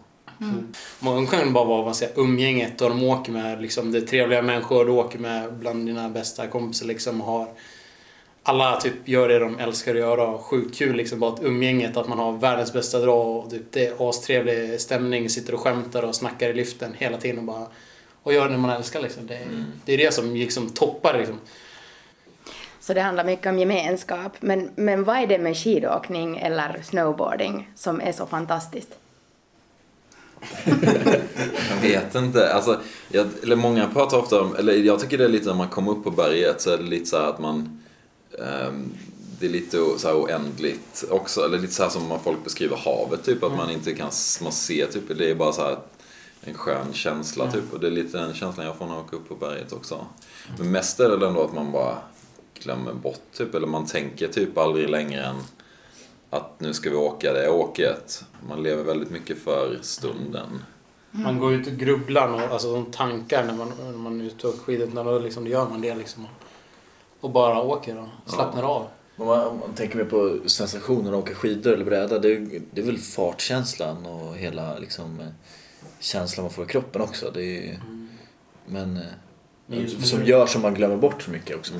Många 0.99 1.16
gånger 1.16 1.28
kan 1.30 1.53
bara 1.53 1.66
vara 1.66 1.84
vad 1.84 1.95
säger, 1.95 2.20
umgänget 2.20 2.82
och 2.82 2.89
de 2.89 3.03
åker 3.03 3.32
med. 3.32 3.62
Liksom, 3.62 3.91
det 3.91 3.97
är 3.97 4.01
trevliga 4.01 4.41
människor 4.41 4.86
du 4.86 4.91
åker 4.91 5.20
med 5.20 5.53
bland 5.53 5.86
dina 5.86 6.10
bästa 6.10 6.47
kompisar. 6.47 6.86
Liksom, 6.86 7.22
och 7.22 7.28
har, 7.28 7.47
alla 8.50 8.80
typ 8.80 8.93
gör 9.08 9.30
det 9.30 9.39
de 9.39 9.60
älskar 9.60 9.91
att 9.91 10.00
göra. 10.00 10.28
och 10.28 10.41
Sjukt 10.41 10.78
kul 10.78 10.95
liksom, 10.95 11.20
bara 11.20 11.34
att 11.34 11.43
umgänget, 11.43 11.97
att 11.97 12.08
man 12.08 12.20
har 12.20 12.32
världens 12.32 12.74
bästa 12.74 13.00
dag. 13.00 13.38
Och 13.38 13.52
typ, 13.52 13.72
det 13.72 13.88
är 13.88 14.10
astrevlig 14.10 14.82
stämning, 14.82 15.30
sitter 15.30 15.54
och 15.54 15.60
skämtar 15.60 16.04
och 16.04 16.16
snackar 16.16 16.50
i 16.50 16.54
liften 16.54 16.93
hela 16.97 17.18
tiden. 17.18 17.39
Och, 17.39 17.43
bara, 17.43 17.68
och 18.24 18.34
gör 18.34 18.50
det 18.50 18.58
man 18.58 18.70
älskar. 18.70 19.02
Liksom. 19.02 19.28
Det, 19.28 19.39
det 19.86 19.93
är 19.93 19.97
det 19.97 20.14
som 20.14 20.36
liksom, 20.36 20.70
toppar 20.70 21.18
liksom. 21.18 21.39
Så 22.80 22.93
det 22.93 23.02
handlar 23.02 23.24
mycket 23.24 23.47
om 23.47 23.60
gemenskap. 23.60 24.32
Men, 24.39 24.70
men 24.76 25.04
vad 25.04 25.18
är 25.18 25.28
det 25.28 25.38
med 25.38 25.58
skidåkning 25.58 26.38
eller 26.38 26.82
snowboarding 26.84 27.70
som 27.76 28.02
är 28.02 28.12
så 28.12 28.26
fantastiskt? 28.26 28.89
Jag 31.70 31.82
vet 31.82 32.16
inte. 32.16 32.54
Alltså, 32.54 32.80
jag, 33.10 33.28
eller 33.43 33.56
många 33.56 33.88
pratar 33.88 34.18
ofta 34.18 34.41
om, 34.41 34.56
eller 34.56 34.74
jag 34.74 35.00
tycker 35.00 35.18
det 35.18 35.24
är 35.24 35.30
lite 35.30 35.47
när 35.47 35.56
man 35.56 35.68
kommer 35.68 35.91
upp 35.91 36.04
på 36.04 36.12
berget 36.12 36.62
så 36.62 36.70
är 36.74 36.78
det 36.78 36.84
lite 36.84 37.06
så 37.06 37.18
här 37.18 37.30
att 37.30 37.39
man 37.39 37.80
det 39.40 39.46
är 39.46 39.50
lite 39.50 39.78
så 39.98 40.08
här 40.08 40.16
oändligt 40.16 41.06
också. 41.10 41.46
Eller 41.46 41.60
lite 41.60 41.74
så 41.74 41.84
här 41.84 41.90
som 41.90 42.20
folk 42.24 42.44
beskriver 42.44 42.78
havet 42.78 43.24
typ. 43.24 43.44
Att 43.44 43.56
man 43.56 43.72
inte 43.72 43.94
kan 43.94 44.12
man 44.42 44.52
ser 44.52 44.86
typ. 44.86 45.18
Det 45.18 45.32
är 45.32 45.36
bara 45.36 45.52
så 45.52 45.62
här 45.62 45.78
en 46.42 46.54
skön 46.54 46.94
känsla 46.94 47.52
typ. 47.52 47.74
Och 47.74 47.80
det 47.80 47.88
är 47.88 47.92
lite 47.92 48.18
den 48.18 48.34
känslan 48.34 48.66
jag 48.66 48.76
får 48.76 48.86
när 48.86 48.94
jag 48.94 49.06
åker 49.06 49.18
upp 49.18 49.30
på 49.30 49.36
berget 49.36 49.74
också. 49.74 50.06
Men 50.58 50.72
mest 50.72 51.00
är 51.00 51.18
det 51.18 51.28
ändå 51.28 51.44
att 51.44 51.54
man 51.54 51.72
bara 51.72 51.98
glömmer 52.64 52.94
bort 52.94 53.24
typ. 53.34 53.56
Eller 53.56 53.68
man 53.68 53.86
tänker 53.86 54.28
typ 54.28 54.58
aldrig 54.58 54.90
längre 54.90 55.24
än 55.24 55.36
att 56.30 56.60
nu 56.60 56.74
ska 56.74 56.90
vi 56.90 56.96
åka 56.96 57.34
det 57.34 57.50
åket. 57.50 58.24
Man 58.48 58.64
lever 58.64 58.84
väldigt 58.84 59.10
mycket 59.10 59.44
för 59.44 59.78
stunden. 59.82 60.64
Man 61.12 61.40
går 61.40 61.54
ut 61.54 61.68
och 61.68 61.74
grubblar 61.74 62.34
och 62.34 62.42
alltså, 62.42 62.74
de 62.74 62.86
tankar 62.86 63.46
när 63.46 63.54
man, 63.54 63.72
när 63.84 63.98
man 63.98 64.22
är 64.22 64.26
ute 64.26 64.48
och 64.48 64.56
skidor. 64.56 65.04
Då, 65.04 65.20
liksom, 65.20 65.44
då 65.44 65.50
gör 65.50 65.70
man 65.70 65.82
det 65.82 65.96
liksom. 65.96 66.26
Och 66.26 66.49
bara 67.22 67.61
åker 67.61 67.97
och 67.97 68.32
slappnar 68.32 68.63
av. 68.63 68.88
Om 69.17 69.28
man, 69.28 69.47
om 69.47 69.59
man 69.59 69.74
tänker 69.74 69.97
mer 69.97 70.05
på 70.05 70.49
sensationen 70.49 71.13
att 71.13 71.20
åka 71.20 71.36
skidor 71.36 71.74
eller 71.74 71.86
bräda, 71.86 72.20
det 72.20 72.34
är, 72.34 72.61
det 72.72 72.82
är 72.82 72.86
väl 72.86 72.97
fartkänslan 72.97 74.05
och 74.05 74.38
hela 74.38 74.78
liksom, 74.78 75.20
eh, 75.20 75.28
känslan 75.99 76.43
man 76.43 76.53
får 76.53 76.65
i 76.65 76.67
kroppen 76.67 77.01
också. 77.01 77.32
Det 77.34 77.70
är, 77.70 77.80
Men 78.65 78.97
eh, 78.97 79.03
Men 79.65 79.80
just 79.80 80.07
som 80.07 80.26
gör 80.26 80.45
som 80.45 80.61
man 80.61 80.74
glömmer 80.74 80.97
bort 80.97 81.22
så 81.22 81.32
mycket 81.32 81.55
också. 81.55 81.74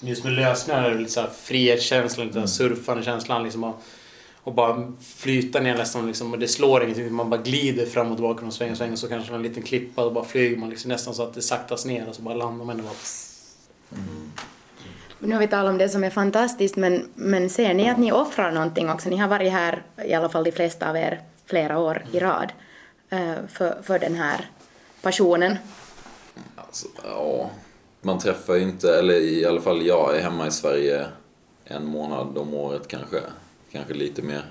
Just 0.00 0.24
med 0.24 0.32
lösningar 0.32 0.84
är 0.84 0.90
det 0.90 0.98
lite 0.98 1.12
så 1.12 1.20
här 1.20 1.30
frihetskänslan, 1.30 2.26
lite 2.26 2.34
så 2.34 2.40
här 2.40 2.46
surfande 2.46 3.02
känslan. 3.02 3.42
Liksom, 3.42 3.64
och, 3.64 3.82
och 4.42 4.54
bara 4.54 4.92
flyta 5.02 5.60
ner 5.60 5.76
nästan 5.76 6.06
liksom, 6.06 6.32
och 6.32 6.38
det 6.38 6.48
slår 6.48 6.82
ingenting. 6.82 7.12
Man 7.12 7.30
bara 7.30 7.42
glider 7.42 7.86
fram 7.86 8.10
och 8.10 8.16
tillbaka 8.16 8.46
och 8.46 8.52
svänger 8.52 8.72
och 8.72 8.78
svänger. 8.78 8.96
Så 8.96 9.08
kanske 9.08 9.34
en 9.34 9.42
liten 9.42 9.62
klippa 9.62 10.04
och 10.04 10.12
bara 10.12 10.24
flyger 10.24 10.56
man 10.56 10.70
liksom, 10.70 10.88
nästan 10.88 11.14
så 11.14 11.22
att 11.22 11.34
det 11.34 11.42
saktas 11.42 11.84
ner 11.84 12.08
och 12.08 12.14
så 12.14 12.22
bara 12.22 12.34
landar 12.34 12.64
man 12.64 12.80
och 12.80 12.84
bara... 12.84 12.96
Nu 15.18 15.32
har 15.32 15.40
vi 15.40 15.48
talat 15.48 15.70
om 15.70 15.78
det 15.78 15.88
som 15.88 16.04
är 16.04 16.10
fantastiskt, 16.10 16.76
men, 16.76 17.08
men 17.14 17.50
ser 17.50 17.74
ni 17.74 17.90
att 17.90 17.98
ni 17.98 18.12
offrar 18.12 18.52
någonting 18.52 18.90
också? 18.90 19.08
Ni 19.08 19.16
har 19.16 19.28
varit 19.28 19.52
här, 19.52 19.82
i 20.04 20.14
alla 20.14 20.28
fall 20.28 20.44
de 20.44 20.52
flesta 20.52 20.90
av 20.90 20.96
er, 20.96 21.20
flera 21.46 21.78
år 21.78 22.04
i 22.12 22.18
rad 22.18 22.52
eh, 23.10 23.34
för, 23.48 23.82
för 23.82 23.98
den 23.98 24.14
här 24.14 24.50
passionen. 25.02 25.56
Alltså, 26.56 26.88
ja. 27.04 27.50
Man 28.00 28.18
träffar 28.18 28.54
ju 28.54 28.62
inte, 28.62 28.98
eller 28.98 29.14
i 29.14 29.46
alla 29.46 29.60
fall 29.60 29.86
jag 29.86 30.16
är 30.16 30.22
hemma 30.22 30.46
i 30.46 30.50
Sverige 30.50 31.06
en 31.64 31.86
månad 31.86 32.38
om 32.38 32.54
året 32.54 32.88
kanske. 32.88 33.20
Kanske 33.72 33.94
lite 33.94 34.22
mer. 34.22 34.44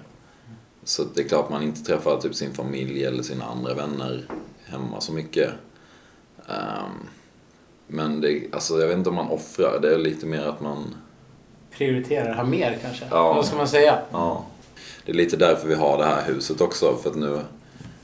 Så 0.84 1.04
det 1.04 1.22
är 1.22 1.28
klart 1.28 1.50
man 1.50 1.64
inte 1.64 1.84
träffar 1.84 2.22
typ 2.22 2.36
sin 2.36 2.54
familj 2.54 3.06
eller 3.06 3.24
sina 3.24 3.46
andra 3.46 3.74
vänner 3.74 4.26
hemma 4.66 5.02
så 5.02 5.14
mycket. 5.14 5.50
Um, 6.38 7.10
men 7.88 8.22
det, 8.22 8.44
alltså 8.52 8.80
jag 8.80 8.88
vet 8.88 8.98
inte 8.98 9.10
om 9.10 9.16
man 9.16 9.30
offrar, 9.30 9.80
det 9.80 9.94
är 9.94 9.98
lite 9.98 10.26
mer 10.26 10.42
att 10.42 10.62
man 10.62 10.96
Prioriterar 11.78 12.30
det 12.30 12.34
här 12.34 12.44
mer 12.44 12.78
kanske? 12.82 13.06
Ja. 13.12 13.34
Vad 13.34 13.46
ska 13.46 13.58
man 13.58 13.68
säga? 13.68 14.00
Ja. 14.12 14.46
Det 15.06 15.12
är 15.12 15.16
lite 15.16 15.38
därför 15.38 15.68
vi 15.68 15.76
har 15.76 15.98
det 15.98 16.06
här 16.06 16.24
huset 16.26 16.62
också. 16.62 16.96
För 16.96 17.10
att 17.10 17.16
nu, 17.16 17.40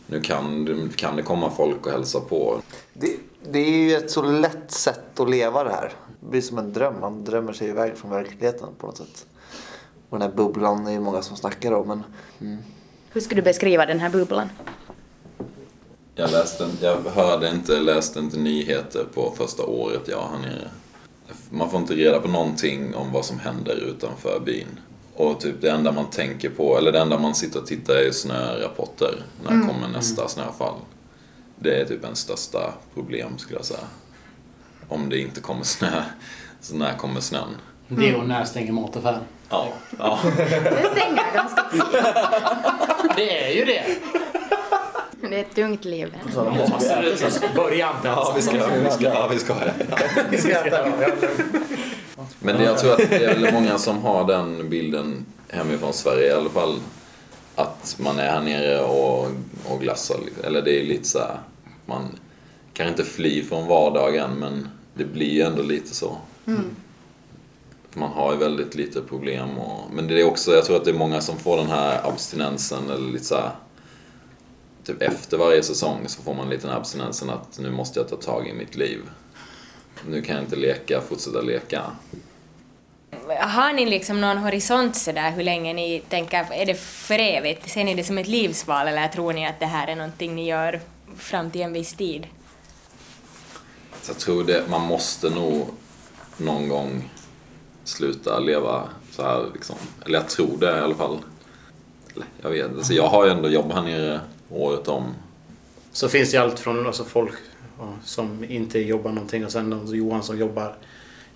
nu 0.08 0.22
kan, 0.22 0.90
kan 0.96 1.16
det 1.16 1.22
komma 1.22 1.50
folk 1.50 1.86
och 1.86 1.92
hälsa 1.92 2.20
på. 2.20 2.62
Det, 2.94 3.18
det 3.50 3.60
är 3.60 3.70
ju 3.70 3.96
ett 3.96 4.12
så 4.12 4.22
lätt 4.22 4.72
sätt 4.72 5.20
att 5.20 5.30
leva 5.30 5.64
det 5.64 5.70
här. 5.70 5.92
Det 6.20 6.30
blir 6.30 6.42
som 6.42 6.58
en 6.58 6.74
dröm. 6.74 6.94
Man 7.02 7.26
drömmer 7.26 7.54
sig 7.54 7.70
iväg 7.70 7.98
från 7.98 8.12
verkligheten 8.12 8.68
på 8.78 8.88
något 8.88 8.98
sätt. 8.98 9.26
Och 10.10 10.20
den 10.20 10.30
här 10.30 10.36
bubblan 10.36 10.88
är 10.88 10.92
ju 10.92 11.00
många 11.00 11.22
som 11.22 11.38
snackar 11.38 11.72
om. 11.72 11.88
Men, 11.88 12.04
mm. 12.42 12.64
Hur 13.12 13.22
skulle 13.22 13.42
du 13.42 13.46
beskriva 13.46 13.86
den 13.86 14.00
här 14.00 14.10
bubblan? 14.10 14.50
Jag, 16.22 16.32
läste, 16.32 16.70
jag 16.82 16.98
hörde 17.16 17.50
inte, 17.50 17.80
läste 17.80 18.20
inte 18.20 18.38
nyheter 18.38 19.06
på 19.14 19.34
första 19.38 19.64
året 19.64 20.02
jag 20.08 20.18
var 20.18 20.28
här 20.28 20.40
nere. 20.40 20.68
Man 21.50 21.70
får 21.70 21.80
inte 21.80 21.94
reda 21.94 22.20
på 22.20 22.28
någonting 22.28 22.96
om 22.96 23.12
vad 23.12 23.26
som 23.26 23.40
händer 23.40 23.76
utanför 23.76 24.40
byn. 24.46 24.80
Och 25.16 25.40
typ 25.40 25.62
det 25.62 25.72
enda 25.72 25.92
man 25.92 26.10
tänker 26.10 26.50
på, 26.50 26.78
eller 26.78 26.92
det 26.92 27.00
enda 27.00 27.20
man 27.20 27.36
sitter 27.36 27.60
och 27.60 27.68
tittar 27.68 27.94
är 27.94 28.12
snörapporter. 28.12 29.24
När 29.44 29.50
kommer 29.50 29.88
nästa 29.94 30.28
snöfall? 30.28 30.76
Det 31.60 31.82
är 31.82 31.86
typ 31.86 32.06
en 32.06 32.16
största 32.16 32.74
problem 32.94 33.38
skulle 33.38 33.60
jag 33.60 33.66
säga. 33.66 33.88
Om 34.88 35.10
det 35.10 35.20
inte 35.20 35.42
kommer 35.42 35.64
snö, 35.64 36.04
så 36.62 36.76
när 36.76 36.98
kommer 36.98 37.22
snön? 37.22 37.56
Det 37.88 38.16
och 38.16 38.28
när 38.28 38.46
stänger 38.46 38.72
mataffären? 38.72 39.22
Ja, 39.50 39.68
ja. 40.00 40.20
Det 40.38 40.90
stänger 40.96 41.34
ganska 41.34 41.66
Det 43.16 43.46
är 43.46 43.56
ju 43.56 43.66
det! 43.66 43.86
Det 45.32 45.38
är 45.38 45.42
ett 45.42 45.56
tungt 45.56 45.86
liv. 45.86 46.18
Början. 47.56 47.96
Ja, 48.04 48.34
vi 48.36 48.42
ska, 48.42 48.52
vi 48.68 48.90
ska, 48.92 49.04
ja, 49.04 49.28
vi 49.32 49.40
ska 49.40 49.54
det. 49.54 49.74
Men 52.40 52.58
det, 52.58 52.64
jag 52.64 52.78
tror 52.78 52.92
att 52.92 53.10
det 53.10 53.26
är 53.26 53.40
väl 53.40 53.54
många 53.54 53.78
som 53.78 53.98
har 53.98 54.28
den 54.28 54.70
bilden 54.70 55.26
hemifrån 55.50 55.94
Sverige 55.94 56.28
i 56.28 56.32
alla 56.32 56.50
fall. 56.50 56.80
Att 57.56 57.96
man 58.00 58.20
är 58.20 58.32
här 58.32 58.42
nere 58.42 58.82
och, 58.84 59.28
och 59.68 59.82
glassar. 59.82 60.18
Eller 60.44 60.62
det 60.62 60.82
är 60.82 60.84
lite 60.84 61.08
så 61.08 61.20
här, 61.20 61.38
man 61.86 62.20
kan 62.74 62.88
inte 62.88 63.04
fly 63.04 63.44
från 63.44 63.68
vardagen 63.68 64.32
men 64.40 64.68
det 64.94 65.06
blir 65.06 65.32
ju 65.32 65.42
ändå 65.42 65.64
lite 65.64 65.96
så. 65.96 66.18
Man 67.94 68.10
har 68.10 68.34
ju 68.34 68.38
väldigt 68.38 68.76
lite 68.76 69.02
problem 69.02 69.58
och, 69.58 69.92
men 69.94 70.08
det 70.08 70.22
är 70.22 70.28
också, 70.28 70.52
jag 70.52 70.66
tror 70.66 70.78
att 70.78 70.86
det 70.86 70.92
är 70.92 70.96
många 70.96 71.22
som 71.22 71.38
får 71.38 71.58
den 71.58 71.70
här 71.70 72.08
abstinensen 72.08 72.90
eller 72.90 73.12
lite 73.12 73.26
så 73.26 73.36
här, 73.36 73.52
Typ 74.86 75.02
efter 75.02 75.38
varje 75.38 75.64
säsong 75.64 76.04
så 76.08 76.22
får 76.22 76.34
man 76.34 76.50
lite 76.50 76.68
den 76.68 76.76
abstinensen 76.76 77.30
att 77.30 77.60
nu 77.60 77.72
måste 77.72 78.00
jag 78.00 78.10
ta 78.10 78.16
tag 78.16 78.48
i 78.48 78.54
mitt 78.54 78.76
liv. 78.76 79.00
Nu 80.08 80.22
kan 80.22 80.36
jag 80.36 80.44
inte 80.44 80.56
leka, 80.56 81.02
fortsätta 81.02 81.42
leka. 81.42 81.84
har 83.40 83.74
ni 83.74 83.86
liksom 83.86 84.22
någon 84.22 84.38
horisont 84.38 84.96
sådär 84.96 85.32
hur 85.32 85.44
länge 85.44 85.74
ni 85.74 86.04
tänker, 86.10 86.46
är 86.52 86.66
det 86.66 86.76
för 86.80 87.20
evigt? 87.20 87.70
Ser 87.70 87.84
ni 87.84 87.96
det 87.96 88.04
som 88.04 88.18
ett 88.18 88.28
livsval 88.28 88.88
eller 88.88 89.08
tror 89.08 89.34
ni 89.34 89.48
att 89.48 89.60
det 89.60 89.66
här 89.66 89.88
är 89.88 89.96
någonting 89.96 90.36
ni 90.36 90.46
gör 90.48 90.82
fram 91.18 91.52
till 91.52 91.62
en 91.62 91.74
viss 91.74 91.94
tid? 91.94 92.28
Jag 94.08 94.18
tror 94.18 94.44
det, 94.44 94.64
man 94.70 94.82
måste 94.82 95.30
nog 95.30 95.68
någon 96.38 96.70
gång 96.70 97.10
sluta 97.84 98.40
leva 98.40 98.90
så 99.12 99.24
här 99.24 99.46
liksom. 99.54 99.76
Eller 100.06 100.20
jag 100.20 100.30
tror 100.30 100.58
det 100.58 100.78
i 100.78 100.82
alla 100.82 100.96
fall. 100.96 101.18
Eller, 102.16 102.26
Jag 102.42 102.50
vet 102.50 102.78
alltså 102.78 102.94
jag 102.94 103.08
har 103.08 103.26
ju 103.26 103.32
ändå 103.32 103.50
jobbat 103.50 103.78
här 103.78 103.84
nere 103.84 104.22
året 104.52 104.88
om. 104.88 105.14
Så 105.92 106.10
finns 106.10 106.32
det 106.32 106.38
allt 106.38 106.60
från 106.60 106.88
alltså, 106.88 107.04
folk 107.04 107.34
som 108.04 108.44
inte 108.44 108.80
jobbar 108.80 109.12
någonting 109.12 109.46
och 109.46 109.52
sen 109.52 109.88
Johan 109.94 110.24
som 110.24 110.38
jobbar, 110.38 110.76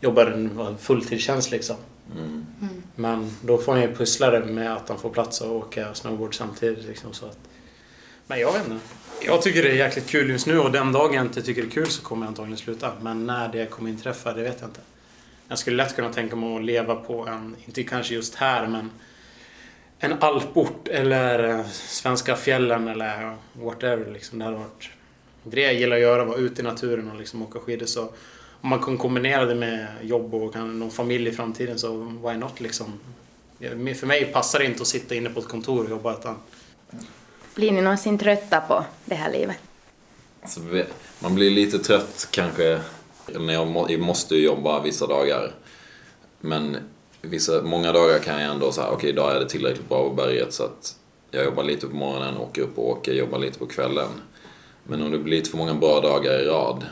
jobbar 0.01 0.26
en 0.26 0.78
fulltidstjänst 0.78 1.51
liksom. 1.51 1.76
Mm. 2.16 2.45
Men 2.95 3.32
då 3.41 3.57
får 3.57 3.72
han 3.72 3.82
ju 3.82 3.95
pussla 3.95 4.32
det 4.32 4.45
med 4.45 4.74
att 4.74 4.89
han 4.89 4.99
får 4.99 5.09
plats 5.09 5.41
och 5.41 5.55
åka 5.55 5.93
snowboard 5.93 6.36
samtidigt. 6.36 6.86
Liksom, 6.86 7.13
så 7.13 7.26
att, 7.26 7.38
men 8.28 8.39
jag 8.39 8.53
vet 8.53 8.68
inte. 8.68 8.86
Jag 9.26 9.41
tycker 9.41 9.63
det 9.63 9.70
är 9.70 9.76
jäkligt 9.76 10.07
kul 10.07 10.30
just 10.30 10.47
nu 10.47 10.59
och 10.59 10.72
den 10.72 10.91
dagen 10.91 11.13
jag 11.13 11.26
inte 11.26 11.41
tycker 11.41 11.61
det 11.61 11.68
är 11.68 11.72
kul 11.72 11.88
så 11.88 12.01
kommer 12.01 12.26
jag 12.26 12.28
antagligen 12.28 12.57
sluta. 12.57 12.91
Men 13.01 13.26
när 13.26 13.47
det 13.47 13.66
kommer 13.66 13.89
inträffa, 13.89 14.34
det 14.34 14.41
vet 14.41 14.57
jag 14.59 14.70
inte. 14.70 14.82
Jag 15.47 15.59
skulle 15.59 15.78
lätt 15.78 15.95
kunna 15.95 16.13
tänka 16.13 16.36
mig 16.36 16.55
att 16.55 16.63
leva 16.63 16.95
på 16.95 17.28
en, 17.28 17.55
inte 17.66 17.84
kanske 17.84 18.13
just 18.13 18.36
här, 18.36 18.68
men 18.68 18.89
en 20.06 20.18
alport 20.24 20.88
eller 20.88 21.49
eh, 21.49 21.66
svenska 21.72 22.36
fjällen 22.36 22.88
eller 22.88 23.36
whatever. 23.53 24.12
Liksom. 24.12 24.39
Det 24.39 24.45
hade 24.45 24.58
varit 24.58 24.89
det 25.43 25.62
jag 25.62 25.74
gillar 25.74 25.95
att 25.95 26.01
göra, 26.01 26.26
vara 26.26 26.38
ute 26.38 26.62
i 26.62 26.66
naturen 26.66 27.12
och 27.12 27.18
liksom 27.20 27.41
åka 27.41 27.60
skidor. 27.60 27.86
Så 27.86 28.01
om 28.62 28.70
man 28.70 28.84
kan 28.84 28.97
kombinera 28.97 29.45
det 29.45 29.56
med 29.56 29.88
jobb 30.01 30.34
och 30.36 30.53
kan, 30.53 30.80
någon 30.80 30.91
familj 30.91 31.30
i 31.30 31.32
framtiden 31.32 31.80
så 31.80 32.18
why 32.28 32.34
not 32.38 32.60
liksom. 32.62 32.99
För 33.99 34.06
mig 34.06 34.26
passar 34.26 34.60
det 34.60 34.66
inte 34.66 34.82
att 34.82 34.88
sitta 34.88 35.16
inne 35.16 35.30
på 35.30 35.39
ett 35.39 35.47
kontor 35.47 35.84
och 35.84 35.89
jobba 35.89 36.14
utan 36.20 36.36
Blir 37.56 37.72
ni 37.72 37.82
någonsin 37.82 38.18
trötta 38.18 38.62
på 38.62 38.86
det 39.06 39.16
här 39.16 39.32
livet? 39.32 39.58
Så 40.47 40.62
vi- 40.62 40.86
man 41.20 41.36
blir 41.36 41.51
lite 41.51 41.80
trött 41.80 42.28
kanske. 42.32 42.80
När 43.39 43.53
jag, 43.53 43.68
må, 43.68 43.86
jag 43.89 43.99
måste 43.99 44.36
ju 44.36 44.43
jobba 44.45 44.82
vissa 44.82 45.08
dagar. 45.08 45.51
Men 46.39 46.78
vissa, 47.26 47.61
många 47.61 47.91
dagar 47.91 48.19
kan 48.19 48.41
jag 48.41 48.51
ändå 48.51 48.71
säga, 48.71 48.89
okej 48.89 49.09
idag 49.09 49.36
är 49.36 49.39
det 49.39 49.49
tillräckligt 49.49 49.89
bra 49.89 50.09
på 50.09 50.15
berget 50.15 50.53
så 50.53 50.63
att 50.63 50.95
jag 51.32 51.45
jobbar 51.45 51.63
lite 51.63 51.88
på 51.88 51.95
morgonen, 51.95 52.38
åker 52.38 52.61
upp 52.61 52.78
och 52.78 52.89
åker, 52.89 53.13
jobbar 53.13 53.39
lite 53.39 53.59
på 53.59 53.65
kvällen. 53.65 54.09
Men 54.84 55.01
om 55.01 55.11
det 55.11 55.17
blir 55.17 55.38
lite 55.38 55.49
för 55.49 55.57
många 55.57 55.73
bra 55.73 56.01
dagar 56.01 56.39
i 56.39 56.45
rad 56.45 56.86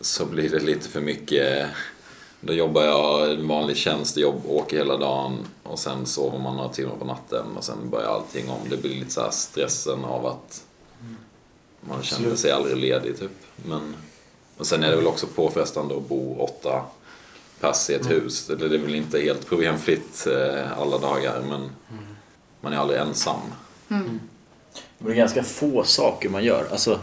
så 0.00 0.26
blir 0.26 0.48
det 0.48 0.58
lite 0.58 0.88
för 0.88 1.00
mycket. 1.00 1.68
Då 2.40 2.52
jobbar 2.52 2.82
jag 2.82 3.30
en 3.30 3.48
vanlig 3.48 3.76
tjänstejobb, 3.76 4.42
åker 4.46 4.76
hela 4.76 4.96
dagen 4.96 5.38
och 5.62 5.78
sen 5.78 6.06
sover 6.06 6.38
man 6.38 6.56
några 6.56 6.68
timmar 6.68 6.96
på 6.96 7.04
natten 7.04 7.44
och 7.56 7.64
sen 7.64 7.90
börjar 7.90 8.08
allting 8.08 8.50
om. 8.50 8.60
Det 8.70 8.76
blir 8.76 8.94
lite 8.94 9.10
så 9.10 9.28
stressen 9.30 10.04
av 10.04 10.26
att 10.26 10.64
man 11.80 12.02
känner 12.02 12.36
sig 12.36 12.50
aldrig 12.50 12.76
ledig 12.76 13.18
typ. 13.18 13.30
Men, 13.56 13.96
och 14.56 14.66
sen 14.66 14.82
är 14.82 14.90
det 14.90 14.96
väl 14.96 15.06
också 15.06 15.26
påfrestande 15.26 15.96
att 15.96 16.08
bo 16.08 16.36
åtta 16.38 16.82
pass 17.60 17.90
i 17.90 17.94
ett 17.94 18.10
hus. 18.10 18.46
Det 18.46 18.56
det 18.68 18.74
är 18.74 18.78
väl 18.78 18.94
inte 18.94 19.20
helt 19.20 19.46
problemfritt 19.46 20.26
eh, 20.26 20.78
alla 20.80 20.98
dagar 20.98 21.42
men 21.48 21.70
man 22.60 22.72
är 22.72 22.76
aldrig 22.76 23.00
ensam. 23.00 23.40
Men 24.98 25.06
det 25.08 25.12
är 25.12 25.16
ganska 25.16 25.42
få 25.42 25.84
saker 25.84 26.28
man 26.28 26.44
gör. 26.44 26.66
Alltså, 26.70 27.00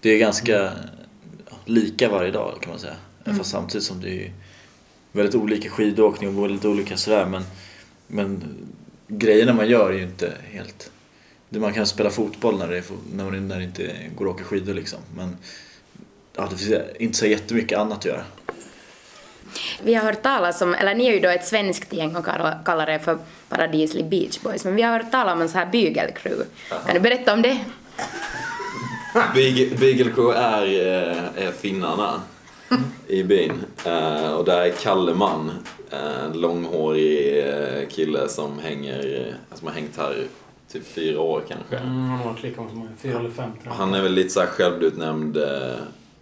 det 0.00 0.10
är 0.10 0.18
ganska 0.18 0.72
lika 1.64 2.08
varje 2.08 2.30
dag 2.30 2.58
kan 2.60 2.70
man 2.70 2.78
säga. 2.80 2.94
Fast 3.38 3.50
samtidigt 3.50 3.84
som 3.84 4.00
det 4.00 4.10
är 4.26 4.32
väldigt 5.12 5.34
olika 5.34 5.70
skidåkning 5.70 6.36
och 6.38 6.44
väldigt 6.44 6.64
olika 6.64 6.96
sådär. 6.96 7.26
Men, 7.26 7.42
men 8.06 8.44
grejerna 9.08 9.52
man 9.52 9.68
gör 9.68 9.92
är 9.92 9.96
ju 9.96 10.02
inte 10.02 10.32
helt... 10.50 10.90
det- 11.48 11.60
Man 11.60 11.72
kan 11.74 11.86
spela 11.86 12.10
fotboll 12.10 12.58
när 12.58 12.68
det, 12.68 12.82
när 13.12 13.30
det- 13.30 13.40
när 13.40 13.58
det 13.58 13.64
inte 13.64 13.92
går 14.16 14.28
att 14.28 14.34
åka 14.34 14.44
skidor 14.44 14.74
liksom. 14.74 14.98
Men 15.16 15.36
ja, 16.36 16.48
det 16.50 16.56
finns 16.56 16.74
inte 16.98 17.18
så 17.18 17.26
jättemycket 17.26 17.78
annat 17.78 17.98
att 17.98 18.04
göra. 18.04 18.24
Vi 19.82 19.94
har 19.94 20.04
hört 20.04 20.22
talas 20.22 20.62
om, 20.62 20.74
eller 20.74 20.94
ni 20.94 21.06
är 21.06 21.12
ju 21.12 21.20
då 21.20 21.28
ett 21.28 21.46
svenskt 21.46 21.92
gäng 21.92 22.16
och 22.16 22.24
kallar 22.64 22.90
er 22.90 22.98
för 22.98 23.18
Paradisli 23.48 24.02
Beach 24.02 24.38
Boys, 24.40 24.64
men 24.64 24.74
vi 24.74 24.82
har 24.82 24.92
hört 24.92 25.10
talas 25.10 25.32
om 25.32 25.40
en 25.40 25.48
sån 25.48 25.58
här 25.58 25.66
bygelcrew. 25.66 26.44
Kan 26.86 26.94
du 26.94 27.00
berätta 27.00 27.32
om 27.32 27.42
det? 27.42 27.58
Beagle, 29.34 29.76
Beagle 29.76 30.12
Crew 30.12 30.38
är, 30.38 30.62
eh, 30.62 31.46
är 31.46 31.52
finnarna 31.52 32.20
i 33.06 33.22
byn. 33.22 33.52
Eh, 33.84 34.30
och 34.30 34.44
där 34.44 34.62
är 34.62 34.70
Kalle 34.70 35.14
Man, 35.14 35.52
en 35.90 36.40
långhårig 36.40 37.38
eh, 37.48 37.88
kille 37.88 38.28
som 38.28 38.58
hänger, 38.58 39.34
som 39.54 39.66
har 39.66 39.74
hängt 39.74 39.96
här 39.96 40.26
typ 40.72 40.86
fyra 40.86 41.20
år 41.20 41.42
kanske. 41.48 41.76
Mm, 41.76 42.08
han 42.08 42.18
har 42.18 42.30
varit 42.30 42.42
lika 42.42 42.60
många 42.60 42.70
som 42.70 42.78
mig. 42.78 42.88
Fyra 42.98 43.18
eller 43.18 43.30
fem. 43.30 43.50
Han 43.66 43.94
är 43.94 44.02
väl 44.02 44.12
lite 44.12 44.30
så 44.30 44.40
här 44.40 44.46
självutnämnd, 44.46 45.38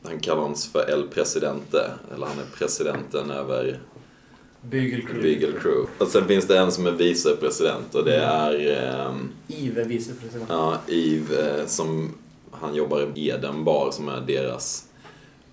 han 0.04 0.20
kallar 0.20 0.40
honom 0.42 0.56
för 0.72 0.90
El 0.90 1.08
Presidente. 1.08 1.90
Eller 2.14 2.26
han 2.26 2.38
är 2.38 2.56
presidenten 2.58 3.30
över 3.30 3.78
Beagle 4.60 5.00
Crew. 5.00 5.22
Beagle 5.22 5.60
Crew. 5.60 5.86
Och 5.98 6.08
sen 6.08 6.28
finns 6.28 6.46
det 6.46 6.58
en 6.58 6.72
som 6.72 6.86
är 6.86 6.90
vicepresident 6.90 7.94
och 7.94 8.04
det 8.04 8.16
är 8.16 8.52
ehm, 8.82 9.30
Yves 9.48 9.78
är 9.78 9.88
vicepresident. 9.88 10.48
Ja, 10.50 10.78
Yves 10.88 11.38
eh, 11.38 11.66
som 11.66 12.14
han 12.50 12.74
jobbar 12.74 13.08
i 13.14 13.28
Eden 13.30 13.64
bar 13.64 13.90
som 13.90 14.08
är 14.08 14.20
deras 14.20 14.84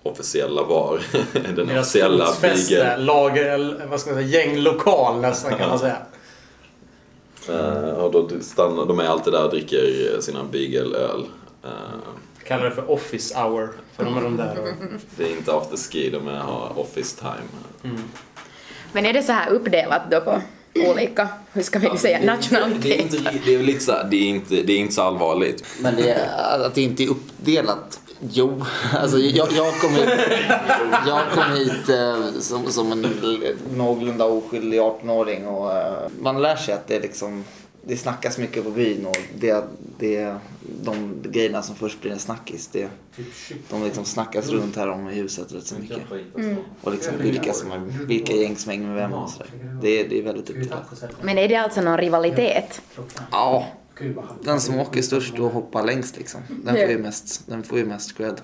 officiella 0.02 0.64
bar. 0.64 1.00
Den 1.56 1.66
Deras 1.66 1.86
officiella 1.88 2.28
beagle. 2.40 2.96
lager, 2.96 3.44
eller 3.44 3.86
vad 3.86 4.00
ska 4.00 4.10
man 4.10 4.22
säga, 4.22 4.44
gänglokal 4.44 5.20
nästan 5.20 5.58
kan 5.58 5.68
man 5.68 5.78
säga. 5.78 5.96
Eh, 7.48 7.88
och 7.90 8.12
då 8.12 8.28
stannar, 8.40 8.86
de 8.86 9.00
är 9.00 9.04
alltid 9.04 9.32
där 9.32 9.44
och 9.44 9.50
dricker 9.50 10.20
sina 10.20 10.44
beagle-öl. 10.44 11.24
Eh, 11.64 11.70
Kallar 12.46 12.64
det 12.64 12.70
för 12.70 12.90
office 12.90 13.34
hour. 13.34 13.68
För 13.96 14.04
de 14.04 14.16
är 14.16 14.22
de 14.22 14.36
där 14.36 14.58
och... 14.58 14.68
det 15.16 15.24
är 15.24 15.36
inte 15.36 15.52
after 15.54 15.76
ski, 15.76 16.10
de 16.10 16.26
har 16.26 16.78
office 16.78 17.18
time. 17.20 17.94
Men 18.92 19.06
är 19.06 19.12
det 19.12 19.22
så 19.22 19.32
här 19.32 19.50
uppdelat 19.50 20.02
då 20.10 20.20
på 20.20 20.40
olika, 20.74 21.28
hur 21.52 21.62
ska 21.62 21.78
vi 21.78 21.98
säga, 21.98 22.18
Det 22.18 22.26
är 22.26 22.34
inte, 22.34 22.34
nationaliteter? 22.34 23.40
det 23.44 23.54
är 23.54 23.58
lite 23.58 23.80
så 23.80 23.92
det 24.10 24.16
är 24.16 24.28
inte, 24.28 24.54
det 24.54 24.72
är 24.72 24.78
inte 24.78 24.94
så 24.94 25.02
allvarligt. 25.02 25.64
Men 25.80 25.96
det 25.96 26.10
är, 26.10 26.66
att 26.66 26.74
det 26.74 26.82
inte 26.82 27.04
är 27.04 27.08
uppdelat. 27.08 28.00
Jo, 28.30 28.64
alltså 28.96 29.18
jag, 29.18 29.52
jag 29.52 29.80
kom 29.80 29.94
hit, 29.94 30.08
jag 31.06 31.20
kom 31.34 31.56
hit 31.56 31.88
eh, 31.88 32.40
som, 32.40 32.72
som 32.72 32.92
en 32.92 33.06
någorlunda 33.76 34.24
oskyldig 34.24 34.80
18-åring 34.80 35.46
och 35.46 35.72
eh, 35.72 35.92
man 36.20 36.42
lär 36.42 36.56
sig 36.56 36.74
att 36.74 36.86
det 36.86 36.96
är 36.96 37.00
liksom 37.00 37.44
det 37.86 37.96
snackas 37.96 38.38
mycket 38.38 38.64
på 38.64 38.70
byn 38.70 39.06
och 39.06 39.16
det, 39.38 39.64
det, 39.98 40.36
de 40.82 41.16
grejerna 41.22 41.62
som 41.62 41.74
först 41.76 42.00
blir 42.00 42.12
en 42.12 42.18
snackis 42.18 42.66
det, 42.72 42.88
de 43.70 43.84
liksom 43.84 44.04
snackas 44.04 44.48
runt 44.48 44.76
här 44.76 44.88
om 44.88 45.08
i 45.08 45.14
huset 45.14 45.52
rätt 45.52 45.66
så 45.66 45.74
mycket. 45.74 45.98
Och 46.80 46.92
liksom 46.92 47.14
vilka, 47.18 47.52
som 47.52 47.70
har, 47.70 47.78
vilka 48.06 48.32
gäng 48.32 48.56
som 48.56 48.70
hänger 48.70 48.86
med 48.86 48.96
vem 48.96 49.12
och 49.12 49.30
sådär. 49.30 49.48
Det, 49.82 50.00
är- 50.00 50.08
det 50.08 50.18
är 50.18 50.22
väldigt 50.22 50.50
uppdelat. 50.50 51.02
Men 51.22 51.38
är 51.38 51.48
det 51.48 51.56
alltså 51.56 51.80
någon 51.80 51.98
rivalitet? 51.98 52.82
Ja, 53.30 53.66
den 54.42 54.60
som 54.60 54.78
åker 54.80 55.02
störst 55.02 55.38
och 55.38 55.50
hoppar 55.50 55.82
längst 55.86 56.16
liksom. 56.18 56.40
Den 56.64 56.74
får 56.74 56.90
ju 56.90 56.98
mest, 56.98 57.42
den 57.46 57.62
får 57.62 57.78
ju 57.78 57.84
mest 57.84 58.16
cred. 58.16 58.40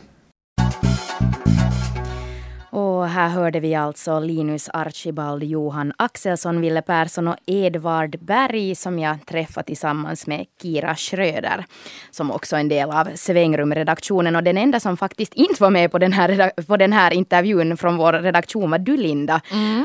Och 2.79 3.09
här 3.09 3.29
hörde 3.29 3.61
vi 3.61 3.74
alltså 3.74 4.20
Linus 4.20 4.68
Archibald, 4.72 5.43
Johan 5.43 5.93
Axelsson, 5.97 6.61
Ville 6.61 6.83
Persson 6.83 7.29
och 7.29 7.37
Edvard 7.47 8.18
Berg 8.20 8.74
som 8.74 8.99
jag 8.99 9.26
träffade 9.26 9.66
tillsammans 9.66 10.26
med 10.26 10.47
Kira 10.62 10.95
Schröder 10.95 11.64
som 12.11 12.31
också 12.31 12.57
är 12.57 12.61
en 12.61 12.68
del 12.68 12.91
av 12.91 13.09
Svängrumredaktionen 13.14 14.37
och 14.37 14.43
den 14.43 14.59
enda 14.59 14.81
som 14.81 14.97
faktiskt 14.97 15.35
inte 15.35 15.62
var 15.62 15.70
med 15.70 15.91
på 15.91 15.99
den 15.99 16.12
här, 16.12 16.62
på 16.66 16.76
den 16.76 16.93
här 16.93 17.12
intervjun 17.12 17.76
från 17.76 17.97
vår 17.97 18.12
redaktion 18.12 18.70
var 18.70 18.79
du 18.79 18.97
Linda. 18.97 19.41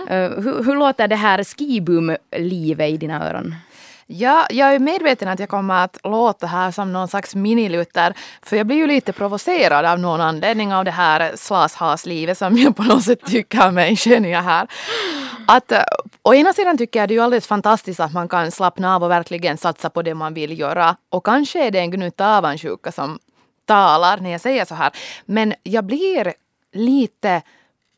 Eh, 0.09 0.29
hur, 0.29 0.63
hur 0.63 0.75
låter 0.75 1.07
det 1.07 1.15
här 1.15 1.43
skibum-livet 1.43 2.89
i 2.89 2.97
dina 2.97 3.29
öron? 3.29 3.55
Ja, 4.15 4.47
jag 4.49 4.75
är 4.75 4.79
medveten 4.79 5.27
att 5.27 5.39
jag 5.39 5.49
kommer 5.49 5.83
att 5.83 5.97
låta 6.03 6.47
här 6.47 6.71
som 6.71 6.93
någon 6.93 7.07
slags 7.07 7.35
minilutter. 7.35 8.13
För 8.41 8.57
jag 8.57 8.67
blir 8.67 8.77
ju 8.77 8.87
lite 8.87 9.13
provocerad 9.13 9.85
av 9.85 9.99
någon 9.99 10.21
anledning 10.21 10.73
av 10.73 10.85
det 10.85 10.91
här 10.91 11.31
slashaslivet 11.35 12.37
som 12.37 12.57
jag 12.57 12.75
på 12.75 12.83
något 12.83 13.03
sätt 13.03 13.25
tycker 13.25 13.71
mig 13.71 13.95
skönja 13.95 14.41
här. 14.41 14.67
Att, 15.47 15.71
eh, 15.71 15.81
å 16.23 16.33
ena 16.33 16.53
sidan 16.53 16.77
tycker 16.77 16.99
jag 16.99 17.09
det 17.09 17.13
är 17.13 17.15
ju 17.15 17.21
alldeles 17.21 17.47
fantastiskt 17.47 17.99
att 17.99 18.13
man 18.13 18.27
kan 18.27 18.51
slappna 18.51 18.95
av 18.95 19.03
och 19.03 19.11
verkligen 19.11 19.57
satsa 19.57 19.89
på 19.89 20.01
det 20.01 20.13
man 20.13 20.33
vill 20.33 20.59
göra. 20.59 20.95
Och 21.09 21.25
kanske 21.25 21.67
är 21.67 21.71
det 21.71 21.79
en 21.79 21.91
gnutta 21.91 22.37
avundsjuka 22.37 22.91
som 22.91 23.19
talar 23.65 24.17
när 24.17 24.31
jag 24.31 24.41
säger 24.41 24.65
så 24.65 24.75
här. 24.75 24.91
Men 25.25 25.53
jag 25.63 25.83
blir 25.83 26.33
lite 26.73 27.41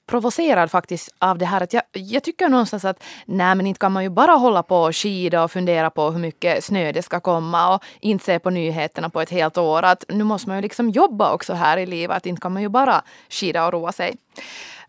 provocerad 0.05 0.71
faktiskt 0.71 1.15
av 1.19 1.37
det 1.37 1.45
här. 1.45 1.61
Att 1.61 1.73
jag, 1.73 1.83
jag 1.91 2.23
tycker 2.23 2.49
någonstans 2.49 2.85
att 2.85 3.03
nej 3.25 3.55
men 3.55 3.67
inte 3.67 3.79
kan 3.79 3.91
man 3.91 4.03
ju 4.03 4.09
bara 4.09 4.31
hålla 4.31 4.63
på 4.63 4.77
och 4.77 4.95
skida 4.95 5.43
och 5.43 5.51
fundera 5.51 5.89
på 5.89 6.11
hur 6.11 6.19
mycket 6.19 6.63
snö 6.63 6.91
det 6.91 7.01
ska 7.01 7.19
komma 7.19 7.75
och 7.75 7.83
inte 7.99 8.25
se 8.25 8.39
på 8.39 8.49
nyheterna 8.49 9.09
på 9.09 9.21
ett 9.21 9.29
helt 9.29 9.57
år. 9.57 9.83
Att 9.83 10.03
nu 10.09 10.23
måste 10.23 10.49
man 10.49 10.57
ju 10.57 10.61
liksom 10.61 10.89
jobba 10.89 11.33
också 11.33 11.53
här 11.53 11.77
i 11.77 11.85
livet. 11.85 12.17
Att 12.17 12.25
inte 12.25 12.41
kan 12.41 12.53
man 12.53 12.61
ju 12.61 12.69
bara 12.69 13.01
skida 13.29 13.65
och 13.65 13.73
roa 13.73 13.91
sig. 13.91 14.15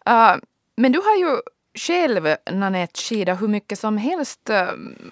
Uh, 0.09 0.37
men 0.77 0.93
du 0.93 0.99
har 0.99 1.17
ju 1.17 1.41
själv 1.77 2.37
Nanette 2.53 3.01
skida 3.01 3.35
hur 3.35 3.49
mycket 3.49 3.79
som 3.79 3.99
helst 3.99 4.51
eh, 4.51 4.69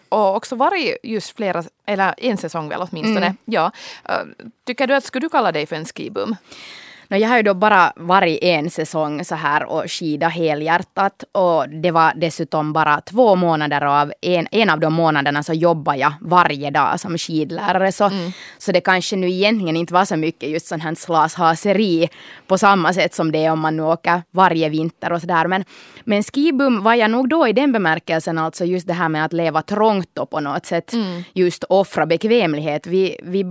och 0.09 0.37
också 0.37 0.57
varit 0.57 0.97
just 1.03 1.37
flera, 1.37 1.65
eller 1.87 2.15
en 2.19 2.37
säsong 2.37 2.69
väl 2.69 2.81
åtminstone. 2.81 3.27
Mm. 3.27 3.37
Ja. 3.45 3.71
Eh, 4.05 4.47
tycker 4.67 4.87
du 4.87 4.95
att, 4.95 5.05
skulle 5.05 5.27
du 5.27 5.31
kalla 5.31 5.53
dig 5.53 5.67
för 5.67 5.77
en 5.77 5.85
skibum? 5.85 6.37
No, 7.09 7.17
jag 7.17 7.29
har 7.29 7.37
ju 7.37 7.43
då 7.43 7.55
bara 7.55 7.93
varit 7.97 8.39
en 8.43 8.71
säsong 8.71 9.25
så 9.25 9.35
här 9.35 9.65
och 9.65 9.85
skida 9.87 10.29
helhjärtat 10.29 11.25
och 11.33 11.69
det 11.69 11.91
var 11.91 12.13
dessutom 12.17 12.73
bara 12.73 13.01
två 13.01 13.37
månader 13.37 13.81
av 13.81 14.13
en, 14.21 14.49
en 14.51 14.71
av 14.71 14.81
de 14.81 14.95
månaderna 14.95 15.43
så 15.43 15.53
jobbade 15.53 15.99
jag 15.99 16.13
varje 16.21 16.71
dag 16.71 17.01
som 17.01 17.19
skidlärare 17.19 17.93
så, 17.93 18.05
mm. 18.05 18.33
så 18.59 18.73
det 18.73 18.81
kanske 18.81 19.17
nu 19.17 19.31
egentligen 19.31 19.77
inte 19.77 19.95
var 19.95 20.05
så 20.05 20.17
mycket 20.17 20.49
just 20.49 20.67
sån 20.67 20.81
här 20.81 20.95
slashaseri 20.95 22.09
på 22.47 22.59
samma 22.59 22.93
sätt 22.93 23.15
som 23.15 23.33
det 23.33 23.45
är 23.45 23.53
om 23.53 23.61
man 23.61 23.77
nu 23.77 23.83
åker 23.83 24.23
varje 24.31 24.69
vinter 24.69 25.13
och 25.13 25.21
sådär 25.21 25.47
men, 25.47 25.65
men 26.05 26.23
skibum 26.23 26.83
var 26.83 26.95
jag 26.95 27.11
nog 27.11 27.29
då 27.29 27.49
i 27.49 27.53
den 27.53 27.73
bemärkelsen 27.73 28.39
alltså 28.39 28.65
just 28.65 28.87
det 28.87 28.93
här 28.93 29.09
med 29.09 29.25
att 29.25 29.33
leva 29.33 29.63
trångt 29.63 30.19
och 30.19 30.31
på 30.31 30.41
något 30.41 30.67
sätt 30.67 30.93
mm. 30.93 31.23
just 31.33 31.65
offra 31.65 32.07
bekvämlighet. 32.07 32.87
Vi, 32.87 33.17
vi 33.23 33.45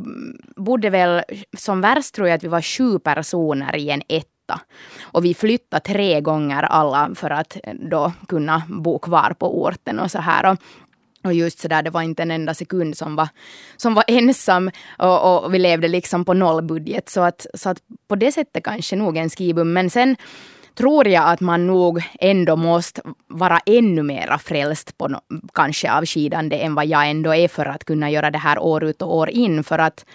bodde 0.55 0.89
väl 0.89 1.21
som 1.57 1.81
värst 1.81 2.15
tror 2.15 2.27
jag 2.27 2.35
att 2.35 2.43
vi 2.43 2.47
var 2.47 2.61
sju 2.61 2.99
personer 2.99 3.42
personer 3.43 3.75
i 3.75 3.89
en 3.89 4.01
etta. 4.07 4.59
Och 5.01 5.25
vi 5.25 5.33
flyttade 5.33 5.83
tre 5.83 6.21
gånger 6.21 6.63
alla 6.63 7.09
för 7.15 7.29
att 7.29 7.57
då 7.89 8.11
kunna 8.27 8.63
bo 8.67 8.99
kvar 8.99 9.35
på 9.39 9.63
orten 9.63 9.99
och 9.99 10.11
så 10.11 10.19
här. 10.19 10.51
Och, 10.51 10.57
och 11.23 11.33
just 11.33 11.59
så 11.59 11.67
där, 11.67 11.83
det 11.83 11.89
var 11.89 12.01
inte 12.01 12.23
en 12.23 12.31
enda 12.31 12.53
sekund 12.53 12.97
som 12.97 13.15
var, 13.15 13.29
som 13.77 13.93
var 13.93 14.03
ensam 14.07 14.71
och, 14.99 15.45
och 15.45 15.53
vi 15.53 15.59
levde 15.59 15.87
liksom 15.87 16.25
på 16.25 16.33
nollbudget. 16.33 17.09
Så 17.09 17.21
att, 17.21 17.45
så 17.53 17.69
att 17.69 17.77
på 18.07 18.15
det 18.15 18.31
sättet 18.31 18.63
kanske 18.63 18.95
nog 18.95 19.17
en 19.17 19.29
skibum. 19.29 19.73
Men 19.73 19.89
sen 19.89 20.15
tror 20.75 21.07
jag 21.07 21.29
att 21.29 21.41
man 21.41 21.67
nog 21.67 22.01
ändå 22.19 22.55
måste 22.55 23.01
vara 23.27 23.59
ännu 23.65 24.03
mera 24.03 24.37
frälst 24.37 24.97
på 24.97 25.07
no, 25.07 25.19
kanske 25.53 25.91
av 25.91 26.05
skidande 26.05 26.55
än 26.63 26.75
vad 26.75 26.85
jag 26.85 27.09
ändå 27.09 27.33
är 27.33 27.47
för 27.47 27.65
att 27.65 27.83
kunna 27.83 28.09
göra 28.09 28.31
det 28.31 28.39
här 28.39 28.59
år 28.59 28.83
ut 28.83 29.01
och 29.01 29.15
år 29.15 29.29
in. 29.29 29.63
För 29.63 29.79
att 29.79 30.05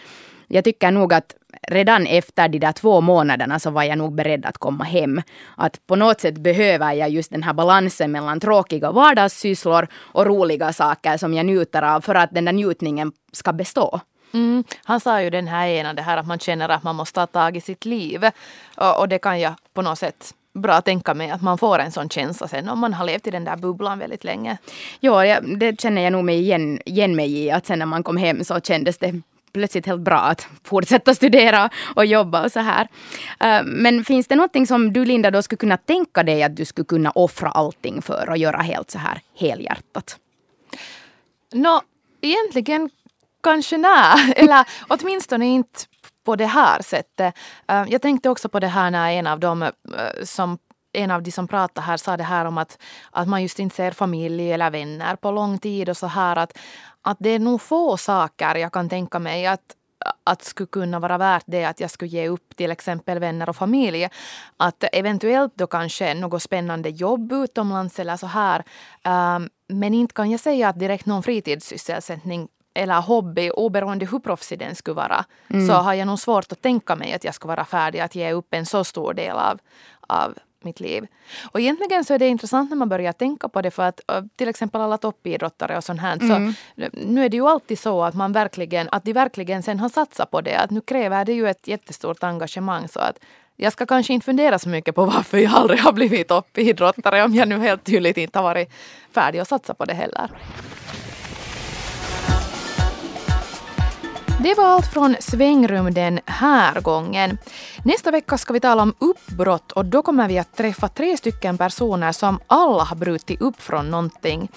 jag 0.49 0.65
tycker 0.65 0.91
nog 0.91 1.13
att 1.13 1.35
redan 1.71 2.07
efter 2.07 2.49
de 2.49 2.59
där 2.59 2.73
två 2.73 3.01
månaderna 3.01 3.59
så 3.59 3.71
var 3.71 3.83
jag 3.83 3.99
nog 3.99 4.15
beredd 4.15 4.47
att 4.47 4.59
komma 4.59 4.85
hem. 4.85 5.23
Att 5.57 5.87
på 5.87 5.97
något 5.97 6.21
sätt 6.21 6.39
behöver 6.39 6.93
jag 6.93 7.11
just 7.11 7.31
den 7.31 7.43
här 7.43 7.53
balansen 7.53 8.13
mellan 8.13 8.41
tråkiga 8.41 8.91
vardagssysslor 8.91 9.89
och 9.95 10.27
roliga 10.27 10.73
saker 10.73 11.17
som 11.17 11.35
jag 11.35 11.47
njuter 11.47 11.83
av 11.83 12.01
för 12.01 12.15
att 12.15 12.31
den 12.35 12.45
där 12.45 12.53
njutningen 12.53 13.13
ska 13.33 13.53
bestå. 13.53 14.01
Mm. 14.35 14.65
Han 14.85 15.01
sa 15.01 15.23
ju 15.23 15.31
den 15.31 15.49
här 15.49 15.69
ena, 15.69 15.95
det 15.95 16.03
här 16.03 16.17
att 16.17 16.27
man 16.27 16.39
känner 16.39 16.69
att 16.69 16.83
man 16.83 16.97
måste 16.97 17.15
ta 17.15 17.27
tag 17.27 17.57
i 17.57 17.61
sitt 17.61 17.85
liv. 17.85 18.31
Och, 18.77 18.99
och 19.01 19.09
det 19.09 19.19
kan 19.19 19.41
jag 19.41 19.55
på 19.75 19.83
något 19.83 19.99
sätt 19.99 20.35
bra 20.55 20.81
tänka 20.81 21.15
mig 21.15 21.31
att 21.31 21.43
man 21.43 21.59
får 21.59 21.79
en 21.79 21.93
sån 21.93 22.09
känsla 22.09 22.49
sen 22.49 22.69
om 22.69 22.79
man 22.79 22.95
har 22.95 23.07
levt 23.07 23.27
i 23.27 23.31
den 23.31 23.45
där 23.45 23.57
bubblan 23.57 23.99
väldigt 23.99 24.25
länge. 24.25 24.59
Ja, 25.01 25.41
det 25.41 25.81
känner 25.81 26.03
jag 26.03 26.13
nog 26.13 26.25
mig 26.25 26.39
igen, 26.39 26.81
igen 26.85 27.17
mig 27.17 27.39
i. 27.39 27.51
Att 27.51 27.67
sen 27.67 27.79
när 27.79 27.87
man 27.87 28.03
kom 28.03 28.17
hem 28.17 28.45
så 28.45 28.61
kändes 28.61 28.99
det 28.99 29.23
plötsligt 29.53 29.87
helt 29.87 30.01
bra 30.01 30.19
att 30.19 30.47
fortsätta 30.65 31.15
studera 31.15 31.71
och 31.97 32.07
jobba 32.07 32.45
och 32.45 32.53
så 32.53 32.61
här. 32.61 32.89
Eh, 33.41 33.63
men 33.65 34.05
finns 34.05 34.27
det 34.27 34.37
någonting 34.37 34.67
som 34.67 34.93
du 34.93 35.05
Linda 35.05 35.31
då 35.31 35.43
skulle 35.43 35.57
kunna 35.57 35.77
tänka 35.77 36.23
dig 36.23 36.43
att 36.43 36.57
du 36.57 36.65
skulle 36.65 36.85
kunna 36.85 37.11
offra 37.11 37.49
allting 37.49 38.03
för 38.03 38.31
och 38.31 38.39
göra 38.39 38.59
helt 38.59 38.91
så 38.91 38.99
här 38.99 39.21
helhjärtat? 39.39 40.17
Nå, 41.53 41.83
egentligen 42.21 42.91
kanske 43.43 43.79
nej. 43.79 44.33
Eller 44.37 44.65
åtminstone 44.89 45.47
inte 45.47 45.79
på 46.25 46.37
det 46.37 46.47
här 46.47 46.83
sättet. 46.83 47.35
Eh, 47.69 47.85
jag 47.89 48.03
tänkte 48.03 48.31
också 48.31 48.49
på 48.49 48.61
det 48.61 48.67
här 48.67 48.91
när 48.91 49.11
en 49.11 49.27
av 49.27 49.41
dem 49.41 49.63
eh, 49.63 49.71
som 50.25 50.59
en 50.99 51.11
av 51.11 51.23
de 51.23 51.31
som 51.31 51.49
pratade 51.49 51.87
här 51.87 51.97
sa 51.97 52.17
det 52.17 52.25
här 52.25 52.45
om 52.45 52.59
att, 52.59 52.79
att 53.11 53.29
man 53.29 53.43
just 53.43 53.59
inte 53.59 53.77
ser 53.77 53.91
familj 53.91 54.53
eller 54.53 54.71
vänner 54.71 55.17
på 55.17 55.31
lång 55.31 55.59
tid 55.59 55.89
och 55.89 55.97
så 55.97 56.07
här 56.07 56.37
att, 56.37 56.59
att 57.03 57.17
det 57.21 57.31
är 57.31 57.39
nog 57.39 57.63
få 57.63 57.97
saker 57.97 58.55
jag 58.55 58.73
kan 58.73 58.89
tänka 58.89 59.19
mig 59.19 59.47
att 59.47 59.75
att 60.25 60.45
skulle 60.45 60.67
kunna 60.67 61.01
vara 61.01 61.19
värt 61.19 61.45
det 61.47 61.65
att 61.65 61.81
jag 61.81 61.91
skulle 61.91 62.11
ge 62.11 62.29
upp 62.29 62.57
till 62.57 62.71
exempel 62.71 63.19
vänner 63.19 63.49
och 63.49 63.57
familj. 63.57 64.09
Att 64.57 64.85
eventuellt 64.93 65.53
då 65.57 65.67
kanske 65.67 66.15
något 66.15 66.43
spännande 66.43 66.89
jobb 66.89 67.33
utomlands 67.33 67.99
eller 67.99 68.17
så 68.17 68.27
här. 68.27 68.65
Um, 69.37 69.49
men 69.69 69.95
inte 69.95 70.15
kan 70.15 70.31
jag 70.31 70.41
säga 70.41 70.69
att 70.69 70.79
direkt 70.79 71.07
någon 71.07 71.23
fritidssysselsättning 71.23 72.49
eller 72.75 73.01
hobby, 73.01 73.51
oberoende 73.51 74.07
hur 74.07 74.19
proffsig 74.19 74.59
den 74.59 74.75
skulle 74.75 74.95
vara, 74.95 75.25
mm. 75.51 75.67
så 75.67 75.73
har 75.73 75.95
jag 75.95 76.07
nog 76.07 76.19
svårt 76.19 76.53
att 76.53 76.63
tänka 76.63 76.97
mig 76.97 77.13
att 77.13 77.25
jag 77.25 77.35
ska 77.35 77.49
vara 77.49 77.65
färdig 77.65 78.01
att 78.01 78.15
ge 78.15 78.33
upp 78.33 78.55
en 78.55 78.67
så 78.67 78.85
stor 78.85 79.15
del 79.15 79.37
av, 79.37 79.59
av 80.01 80.35
mitt 80.65 80.81
liv. 80.81 81.07
Och 81.53 81.61
egentligen 81.61 82.05
så 82.05 82.15
är 82.15 82.19
det 82.19 82.29
intressant 82.29 82.71
när 82.71 82.77
man 82.77 82.89
börjar 82.89 83.13
tänka 83.13 83.49
på 83.49 83.63
det 83.63 83.71
för 83.71 83.83
att 83.83 84.01
till 84.37 84.49
exempel 84.49 84.81
alla 84.81 84.99
toppidrottare 84.99 85.77
och 85.77 85.85
sånt 85.85 86.01
här. 86.01 86.17
Mm. 86.23 86.53
Så 86.53 86.89
nu 86.93 87.25
är 87.25 87.29
det 87.29 87.37
ju 87.37 87.49
alltid 87.49 87.79
så 87.79 88.05
att 88.05 88.15
man 88.15 88.33
verkligen, 88.33 88.89
att 88.93 89.05
de 89.05 89.13
verkligen 89.13 89.63
sen 89.63 89.81
har 89.81 89.89
satsat 89.89 90.31
på 90.31 90.41
det. 90.41 90.59
Att 90.59 90.71
nu 90.71 90.81
kräver 90.81 91.25
det 91.25 91.33
ju 91.33 91.49
ett 91.49 91.69
jättestort 91.69 92.25
engagemang 92.25 92.89
så 92.89 93.01
att 93.01 93.19
jag 93.57 93.73
ska 93.73 93.87
kanske 93.87 94.13
inte 94.13 94.25
fundera 94.25 94.59
så 94.59 94.69
mycket 94.69 94.95
på 94.95 95.05
varför 95.05 95.39
jag 95.39 95.53
aldrig 95.53 95.81
har 95.81 95.93
blivit 95.93 96.29
toppidrottare 96.29 97.25
om 97.25 97.35
jag 97.35 97.49
nu 97.49 97.59
helt 97.59 97.85
tydligt 97.85 98.17
inte 98.17 98.39
har 98.39 98.43
varit 98.43 98.73
färdig 99.15 99.39
att 99.39 99.49
satsa 99.49 99.75
på 99.75 99.85
det 99.85 99.95
heller. 99.95 100.31
Det 104.43 104.55
var 104.55 104.65
allt 104.65 104.87
från 104.87 105.17
svängrum 105.21 105.95
den 105.95 106.21
här 106.27 106.81
gången. 106.81 107.39
Nästa 107.85 108.11
vecka 108.11 108.39
ska 108.39 108.53
vi 108.53 108.61
tala 108.61 108.83
om 108.83 108.95
uppbrott 108.99 109.73
och 109.73 109.85
då 109.85 110.03
kommer 110.03 110.29
vi 110.29 110.39
att 110.39 110.57
träffa 110.57 110.89
tre 110.89 111.17
stycken 111.17 111.59
personer 111.59 112.13
som 112.13 112.41
alla 112.47 112.83
har 112.83 112.97
brutit 112.97 113.41
upp 113.41 113.63
från 113.63 113.91
någonting. 113.91 114.49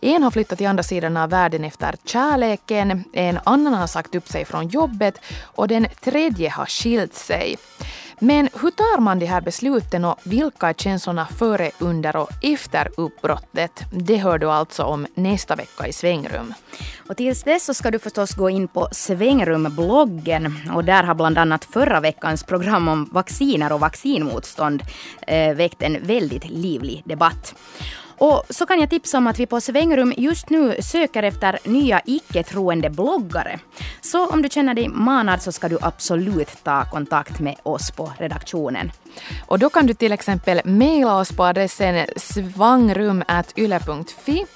En 0.00 0.22
har 0.22 0.30
flyttat 0.30 0.58
till 0.58 0.66
andra 0.66 0.82
sidan 0.82 1.16
av 1.16 1.30
världen 1.30 1.64
efter 1.64 1.94
kärleken, 2.04 3.04
en 3.12 3.38
annan 3.44 3.74
har 3.74 3.86
sagt 3.86 4.14
upp 4.14 4.28
sig 4.28 4.44
från 4.44 4.68
jobbet 4.68 5.18
och 5.42 5.68
den 5.68 5.86
tredje 6.00 6.50
har 6.50 6.66
skilt 6.66 7.14
sig. 7.14 7.56
Men 8.22 8.48
hur 8.62 8.70
tar 8.70 9.00
man 9.00 9.18
de 9.18 9.26
här 9.26 9.40
besluten 9.40 10.04
och 10.04 10.18
vilka 10.24 10.68
är 10.68 10.72
känslorna 10.72 11.26
före, 11.26 11.70
under 11.78 12.16
och 12.16 12.30
efter 12.42 12.88
uppbrottet? 12.96 13.84
Det 13.92 14.16
hör 14.16 14.38
du 14.38 14.50
alltså 14.50 14.82
om 14.82 15.06
nästa 15.14 15.56
vecka 15.56 15.86
i 15.86 15.92
Svängrum. 15.92 16.54
Och 17.08 17.16
tills 17.16 17.42
dess 17.42 17.64
så 17.64 17.74
ska 17.74 17.90
du 17.90 17.98
förstås 17.98 18.34
gå 18.34 18.50
in 18.50 18.68
på 18.68 18.88
Svängrumbloggen 18.92 20.70
och 20.74 20.84
där 20.84 21.02
har 21.02 21.14
bland 21.14 21.38
annat 21.38 21.64
förra 21.64 22.00
veckans 22.00 22.44
program 22.44 22.88
om 22.88 23.08
vacciner 23.12 23.72
och 23.72 23.80
vaccinmotstånd 23.80 24.82
eh, 25.26 25.54
väckt 25.54 25.82
en 25.82 26.06
väldigt 26.06 26.50
livlig 26.50 27.02
debatt. 27.04 27.54
Och 28.20 28.42
så 28.50 28.66
kan 28.66 28.80
jag 28.80 28.90
tipsa 28.90 29.18
om 29.18 29.26
att 29.26 29.38
vi 29.38 29.46
på 29.46 29.60
Svängrum 29.60 30.14
just 30.16 30.50
nu 30.50 30.76
söker 30.82 31.22
efter 31.22 31.58
nya 31.64 32.00
icke-troende 32.04 32.90
bloggare. 32.90 33.58
Så 34.00 34.26
om 34.26 34.42
du 34.42 34.48
känner 34.48 34.74
dig 34.74 34.88
manad 34.88 35.42
så 35.42 35.52
ska 35.52 35.68
du 35.68 35.78
absolut 35.82 36.64
ta 36.64 36.84
kontakt 36.84 37.40
med 37.40 37.56
oss 37.62 37.90
på 37.90 38.12
redaktionen. 38.18 38.92
Och 39.46 39.58
då 39.58 39.70
kan 39.70 39.86
du 39.86 39.94
till 39.94 40.12
exempel 40.12 40.60
mejla 40.64 41.16
oss 41.16 41.32
på 41.32 41.44
adressen 41.44 42.06
svangrum.yle.fi 42.16 44.46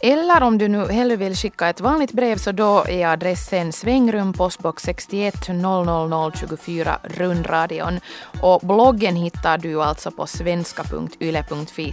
eller 0.00 0.42
om 0.42 0.58
du 0.58 0.68
nu 0.68 0.86
hellre 0.86 1.16
vill 1.16 1.34
skicka 1.34 1.68
ett 1.68 1.80
vanligt 1.80 2.12
brev 2.12 2.36
så 2.36 2.52
då 2.52 2.84
är 2.88 3.06
adressen 3.06 3.72
svängrum 3.72 4.32
postbox 4.32 4.82
61 4.82 5.48
00024 5.48 6.98
rundradion 7.02 8.00
och 8.42 8.60
bloggen 8.60 9.16
hittar 9.16 9.58
du 9.58 9.82
alltså 9.82 10.10
på 10.10 10.26
svenska.yle.fi 10.26 11.92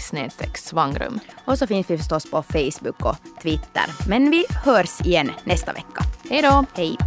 svangrum. 0.56 1.21
Och 1.46 1.58
så 1.58 1.68
finns 1.68 1.90
vi 1.90 1.98
förstås 1.98 2.32
på 2.32 2.44
Facebook 2.44 3.06
och 3.06 3.16
Twitter. 3.42 3.84
Men 4.08 4.32
vi 4.32 4.46
hörs 4.66 5.02
igen 5.02 5.32
nästa 5.44 5.74
vecka. 5.74 6.04
Hej 6.30 6.42
då! 6.42 6.66
Hej! 6.74 6.98